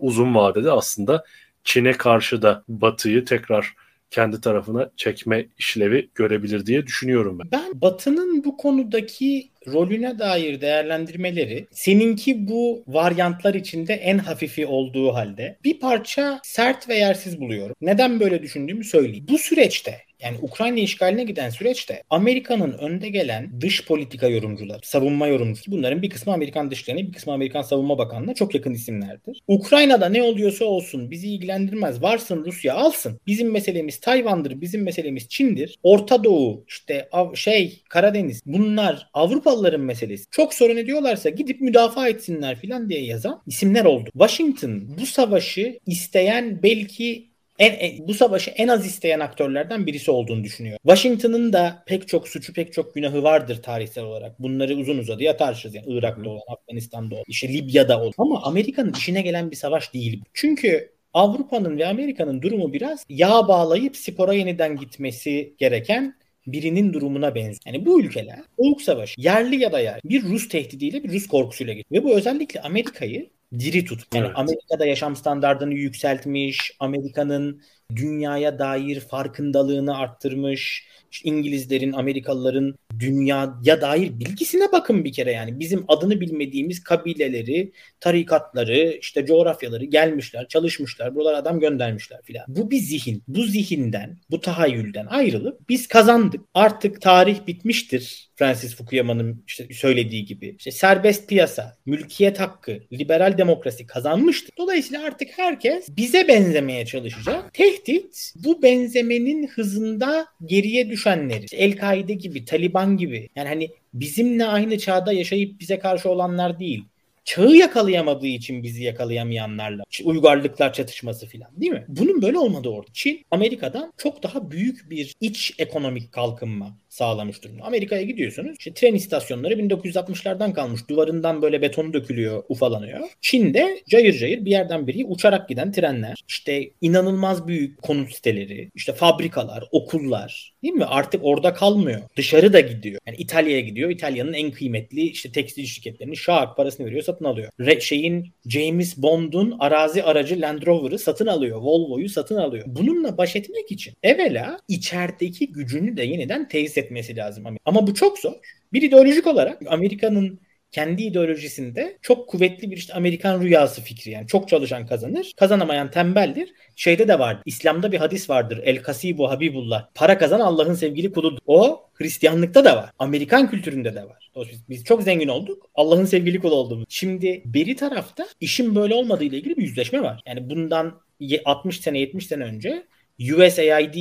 uzun 0.00 0.34
vadede 0.34 0.70
aslında 0.70 1.24
Çin'e 1.66 1.92
karşı 1.92 2.42
da 2.42 2.64
Batı'yı 2.68 3.24
tekrar 3.24 3.74
kendi 4.10 4.40
tarafına 4.40 4.90
çekme 4.96 5.46
işlevi 5.58 6.10
görebilir 6.14 6.66
diye 6.66 6.86
düşünüyorum 6.86 7.38
ben. 7.38 7.48
Ben 7.52 7.80
Batı'nın 7.80 8.44
bu 8.44 8.56
konudaki 8.56 9.50
rolüne 9.66 10.18
dair 10.18 10.60
değerlendirmeleri 10.60 11.66
seninki 11.70 12.48
bu 12.48 12.84
varyantlar 12.86 13.54
içinde 13.54 13.94
en 13.94 14.18
hafifi 14.18 14.66
olduğu 14.66 15.14
halde 15.14 15.58
bir 15.64 15.80
parça 15.80 16.40
sert 16.42 16.88
ve 16.88 16.94
yersiz 16.94 17.40
buluyorum. 17.40 17.76
Neden 17.80 18.20
böyle 18.20 18.42
düşündüğümü 18.42 18.84
söyleyeyim. 18.84 19.26
Bu 19.28 19.38
süreçte 19.38 20.05
yani 20.26 20.38
Ukrayna 20.42 20.80
işgaline 20.80 21.24
giden 21.24 21.50
süreçte 21.50 22.02
Amerika'nın 22.10 22.72
önde 22.72 23.08
gelen 23.08 23.60
dış 23.60 23.86
politika 23.86 24.28
yorumcuları, 24.28 24.80
savunma 24.82 25.26
yorumcusu 25.26 25.70
bunların 25.72 26.02
bir 26.02 26.10
kısmı 26.10 26.32
Amerikan 26.32 26.70
Dışişleri, 26.70 27.06
bir 27.08 27.12
kısmı 27.12 27.32
Amerikan 27.32 27.62
Savunma 27.62 27.98
Bakanlığı'na 27.98 28.34
çok 28.34 28.54
yakın 28.54 28.72
isimlerdir. 28.72 29.42
Ukrayna'da 29.48 30.08
ne 30.08 30.22
oluyorsa 30.22 30.64
olsun 30.64 31.10
bizi 31.10 31.28
ilgilendirmez. 31.28 32.02
Varsın 32.02 32.44
Rusya 32.44 32.74
alsın. 32.74 33.20
Bizim 33.26 33.52
meselemiz 33.52 34.00
Tayvan'dır, 34.00 34.60
bizim 34.60 34.82
meselemiz 34.82 35.28
Çin'dir. 35.28 35.78
Orta 35.82 36.24
Doğu, 36.24 36.64
işte 36.68 37.08
şey 37.34 37.82
Karadeniz 37.88 38.42
bunlar 38.46 39.10
Avrupalıların 39.14 39.80
meselesi. 39.80 40.24
Çok 40.30 40.54
sorun 40.54 40.76
ediyorlarsa 40.76 41.30
gidip 41.30 41.60
müdafaa 41.60 42.08
etsinler 42.08 42.56
filan 42.56 42.88
diye 42.88 43.04
yazan 43.04 43.42
isimler 43.46 43.84
oldu. 43.84 44.10
Washington 44.12 44.98
bu 45.00 45.06
savaşı 45.06 45.78
isteyen 45.86 46.62
belki 46.62 47.25
en, 47.58 47.72
en, 47.72 48.08
bu 48.08 48.14
savaşı 48.14 48.50
en 48.50 48.68
az 48.68 48.86
isteyen 48.86 49.20
aktörlerden 49.20 49.86
birisi 49.86 50.10
olduğunu 50.10 50.44
düşünüyor. 50.44 50.78
Washington'ın 50.82 51.52
da 51.52 51.82
pek 51.86 52.08
çok 52.08 52.28
suçu, 52.28 52.52
pek 52.52 52.72
çok 52.72 52.94
günahı 52.94 53.22
vardır 53.22 53.62
tarihsel 53.62 54.04
olarak. 54.04 54.42
Bunları 54.42 54.76
uzun 54.76 54.98
uzadıya 54.98 55.36
tartışırız. 55.36 55.74
Yani 55.74 55.86
Irak'ta 55.88 56.30
olan, 56.30 56.42
Afganistan'da 56.48 57.14
olan, 57.14 57.24
işte 57.28 57.48
Libya'da 57.48 58.00
olan. 58.00 58.12
Ama 58.18 58.42
Amerika'nın 58.42 58.92
işine 58.92 59.22
gelen 59.22 59.50
bir 59.50 59.56
savaş 59.56 59.94
değil. 59.94 60.22
Çünkü 60.34 60.96
Avrupa'nın 61.12 61.78
ve 61.78 61.86
Amerika'nın 61.86 62.42
durumu 62.42 62.72
biraz 62.72 63.04
yağ 63.08 63.48
bağlayıp 63.48 63.96
spora 63.96 64.32
yeniden 64.32 64.76
gitmesi 64.76 65.54
gereken 65.58 66.14
birinin 66.46 66.92
durumuna 66.92 67.34
benziyor. 67.34 67.60
Yani 67.66 67.86
bu 67.86 68.00
ülkeler 68.00 68.38
Soğuk 68.58 68.82
Savaş 68.82 69.14
yerli 69.18 69.56
ya 69.56 69.72
da 69.72 69.80
yer 69.80 70.00
bir 70.04 70.22
Rus 70.22 70.48
tehdidiyle 70.48 71.04
bir 71.04 71.12
Rus 71.12 71.26
korkusuyla 71.26 71.72
geçiyor. 71.72 72.02
Ve 72.02 72.04
bu 72.04 72.16
özellikle 72.16 72.60
Amerika'yı 72.60 73.30
diri 73.52 73.84
tut. 73.84 74.14
Yani 74.14 74.26
evet. 74.26 74.38
Amerika'da 74.38 74.86
yaşam 74.86 75.16
standartını 75.16 75.74
yükseltmiş, 75.74 76.76
Amerika'nın 76.80 77.62
dünyaya 77.96 78.58
dair 78.58 79.00
farkındalığını 79.00 79.98
arttırmış, 79.98 80.86
İngilizlerin, 81.24 81.92
Amerikalıların 81.92 82.74
dünyaya 82.98 83.80
dair 83.80 84.20
bilgisine 84.20 84.72
bakın 84.72 85.04
bir 85.04 85.12
kere 85.12 85.32
yani. 85.32 85.60
Bizim 85.60 85.84
adını 85.88 86.20
bilmediğimiz 86.20 86.84
kabileleri, 86.84 87.72
tarikatları, 88.00 88.98
işte 89.00 89.26
coğrafyaları 89.26 89.84
gelmişler, 89.84 90.48
çalışmışlar, 90.48 91.14
buralara 91.14 91.36
adam 91.36 91.60
göndermişler 91.60 92.22
filan. 92.22 92.44
Bu 92.48 92.70
bir 92.70 92.78
zihin. 92.78 93.22
Bu 93.28 93.42
zihinden, 93.42 94.18
bu 94.30 94.40
tahayyülden 94.40 95.06
ayrılıp 95.06 95.68
biz 95.68 95.88
kazandık. 95.88 96.40
Artık 96.54 97.02
tarih 97.02 97.46
bitmiştir. 97.46 98.30
Francis 98.36 98.76
Fukuyama'nın 98.76 99.44
işte 99.46 99.68
söylediği 99.72 100.24
gibi. 100.24 100.54
İşte 100.58 100.70
serbest 100.70 101.28
piyasa, 101.28 101.76
mülkiyet 101.86 102.40
hakkı, 102.40 102.80
liberal 102.92 103.38
demokrasi 103.38 103.86
kazanmıştır. 103.86 104.50
Dolayısıyla 104.58 105.04
artık 105.06 105.28
herkes 105.36 105.88
bize 105.96 106.28
benzemeye 106.28 106.86
çalışacak. 106.86 107.44
Tehdit 107.84 108.32
bu 108.36 108.62
benzemenin 108.62 109.46
hızında 109.46 110.26
geriye 110.44 110.90
düşenleri. 110.90 111.46
El-Kaide 111.52 112.14
gibi, 112.14 112.44
Taliban 112.44 112.96
gibi. 112.96 113.28
Yani 113.36 113.48
hani 113.48 113.70
bizimle 113.94 114.44
aynı 114.44 114.78
çağda 114.78 115.12
yaşayıp 115.12 115.60
bize 115.60 115.78
karşı 115.78 116.08
olanlar 116.08 116.58
değil 116.58 116.84
çağı 117.26 117.56
yakalayamadığı 117.56 118.26
için 118.26 118.62
bizi 118.62 118.82
yakalayamayanlarla 118.82 119.82
uygarlıklar 120.04 120.72
çatışması 120.72 121.26
filan 121.26 121.50
değil 121.56 121.72
mi? 121.72 121.84
Bunun 121.88 122.22
böyle 122.22 122.38
olmadığı 122.38 122.68
orada. 122.68 122.90
Çin 122.92 123.24
Amerika'dan 123.30 123.92
çok 123.96 124.22
daha 124.22 124.50
büyük 124.50 124.90
bir 124.90 125.14
iç 125.20 125.54
ekonomik 125.58 126.12
kalkınma 126.12 126.78
sağlamış 126.96 127.42
durumda. 127.42 127.64
Amerika'ya 127.64 128.02
gidiyorsunuz. 128.02 128.56
İşte 128.58 128.74
tren 128.74 128.94
istasyonları 128.94 129.54
1960'lardan 129.54 130.52
kalmış. 130.52 130.88
Duvarından 130.88 131.42
böyle 131.42 131.62
beton 131.62 131.92
dökülüyor, 131.92 132.42
ufalanıyor. 132.48 133.00
Çin'de 133.20 133.80
cayır 133.88 134.18
cayır 134.18 134.44
bir 134.44 134.50
yerden 134.50 134.86
biri 134.86 135.04
uçarak 135.04 135.48
giden 135.48 135.72
trenler. 135.72 136.24
İşte 136.28 136.70
inanılmaz 136.80 137.48
büyük 137.48 137.82
konut 137.82 138.12
siteleri, 138.12 138.70
işte 138.74 138.92
fabrikalar, 138.92 139.64
okullar. 139.70 140.52
Değil 140.62 140.74
mi? 140.74 140.84
Artık 140.84 141.20
orada 141.24 141.54
kalmıyor. 141.54 142.00
Dışarı 142.16 142.52
da 142.52 142.60
gidiyor. 142.60 143.00
Yani 143.06 143.16
İtalya'ya 143.16 143.60
gidiyor. 143.60 143.90
İtalya'nın 143.90 144.32
en 144.32 144.50
kıymetli 144.50 145.00
işte 145.00 145.32
tekstil 145.32 145.64
şirketlerini 145.64 146.16
şahak 146.16 146.56
parasını 146.56 146.86
veriyor, 146.86 147.02
satın 147.02 147.24
alıyor. 147.24 147.50
Re- 147.60 147.80
şeyin 147.80 148.32
James 148.46 148.96
Bond'un 148.96 149.56
arazi 149.58 150.02
aracı 150.02 150.40
Land 150.40 150.66
Rover'ı 150.66 150.98
satın 150.98 151.26
alıyor. 151.26 151.60
Volvo'yu 151.60 152.08
satın 152.08 152.36
alıyor. 152.36 152.64
Bununla 152.66 153.18
baş 153.18 153.36
etmek 153.36 153.72
için 153.72 153.94
evvela 154.02 154.58
içerideki 154.68 155.52
gücünü 155.52 155.96
de 155.96 156.02
yeniden 156.02 156.48
tesis 156.48 156.85
etmesi 156.86 157.16
lazım. 157.16 157.44
Ama 157.64 157.86
bu 157.86 157.94
çok 157.94 158.18
zor. 158.18 158.34
Bir 158.72 158.82
ideolojik 158.82 159.26
olarak 159.26 159.62
Amerika'nın 159.68 160.40
kendi 160.72 161.02
ideolojisinde 161.02 161.98
çok 162.02 162.28
kuvvetli 162.28 162.70
bir 162.70 162.76
işte 162.76 162.94
Amerikan 162.94 163.42
rüyası 163.42 163.82
fikri 163.82 164.10
yani 164.10 164.26
çok 164.26 164.48
çalışan 164.48 164.86
kazanır, 164.86 165.32
kazanamayan 165.36 165.90
tembeldir. 165.90 166.52
Şeyde 166.76 167.08
de 167.08 167.18
var. 167.18 167.42
İslam'da 167.46 167.92
bir 167.92 167.98
hadis 167.98 168.30
vardır. 168.30 168.60
El 168.64 168.82
kasibu 168.82 169.30
habibullah. 169.30 169.88
Para 169.94 170.18
kazan 170.18 170.40
Allah'ın 170.40 170.74
sevgili 170.74 171.12
kuludur. 171.12 171.38
O 171.46 171.88
Hristiyanlıkta 171.94 172.64
da 172.64 172.76
var. 172.76 172.90
Amerikan 172.98 173.50
kültüründe 173.50 173.94
de 173.94 174.04
var. 174.04 174.30
Biz, 174.36 174.68
biz 174.68 174.84
çok 174.84 175.02
zengin 175.02 175.28
olduk. 175.28 175.70
Allah'ın 175.74 176.04
sevgili 176.04 176.40
kulu 176.40 176.54
olduğumuz. 176.54 176.86
Şimdi 176.88 177.42
beri 177.44 177.76
tarafta 177.76 178.26
işin 178.40 178.74
böyle 178.74 178.94
olmadığı 178.94 179.24
ile 179.24 179.36
ilgili 179.36 179.56
bir 179.56 179.62
yüzleşme 179.62 180.02
var. 180.02 180.22
Yani 180.26 180.50
bundan 180.50 181.00
60 181.44 181.80
sene 181.80 181.98
70 181.98 182.26
sene 182.26 182.44
önce 182.44 182.86
USAID 183.20 183.94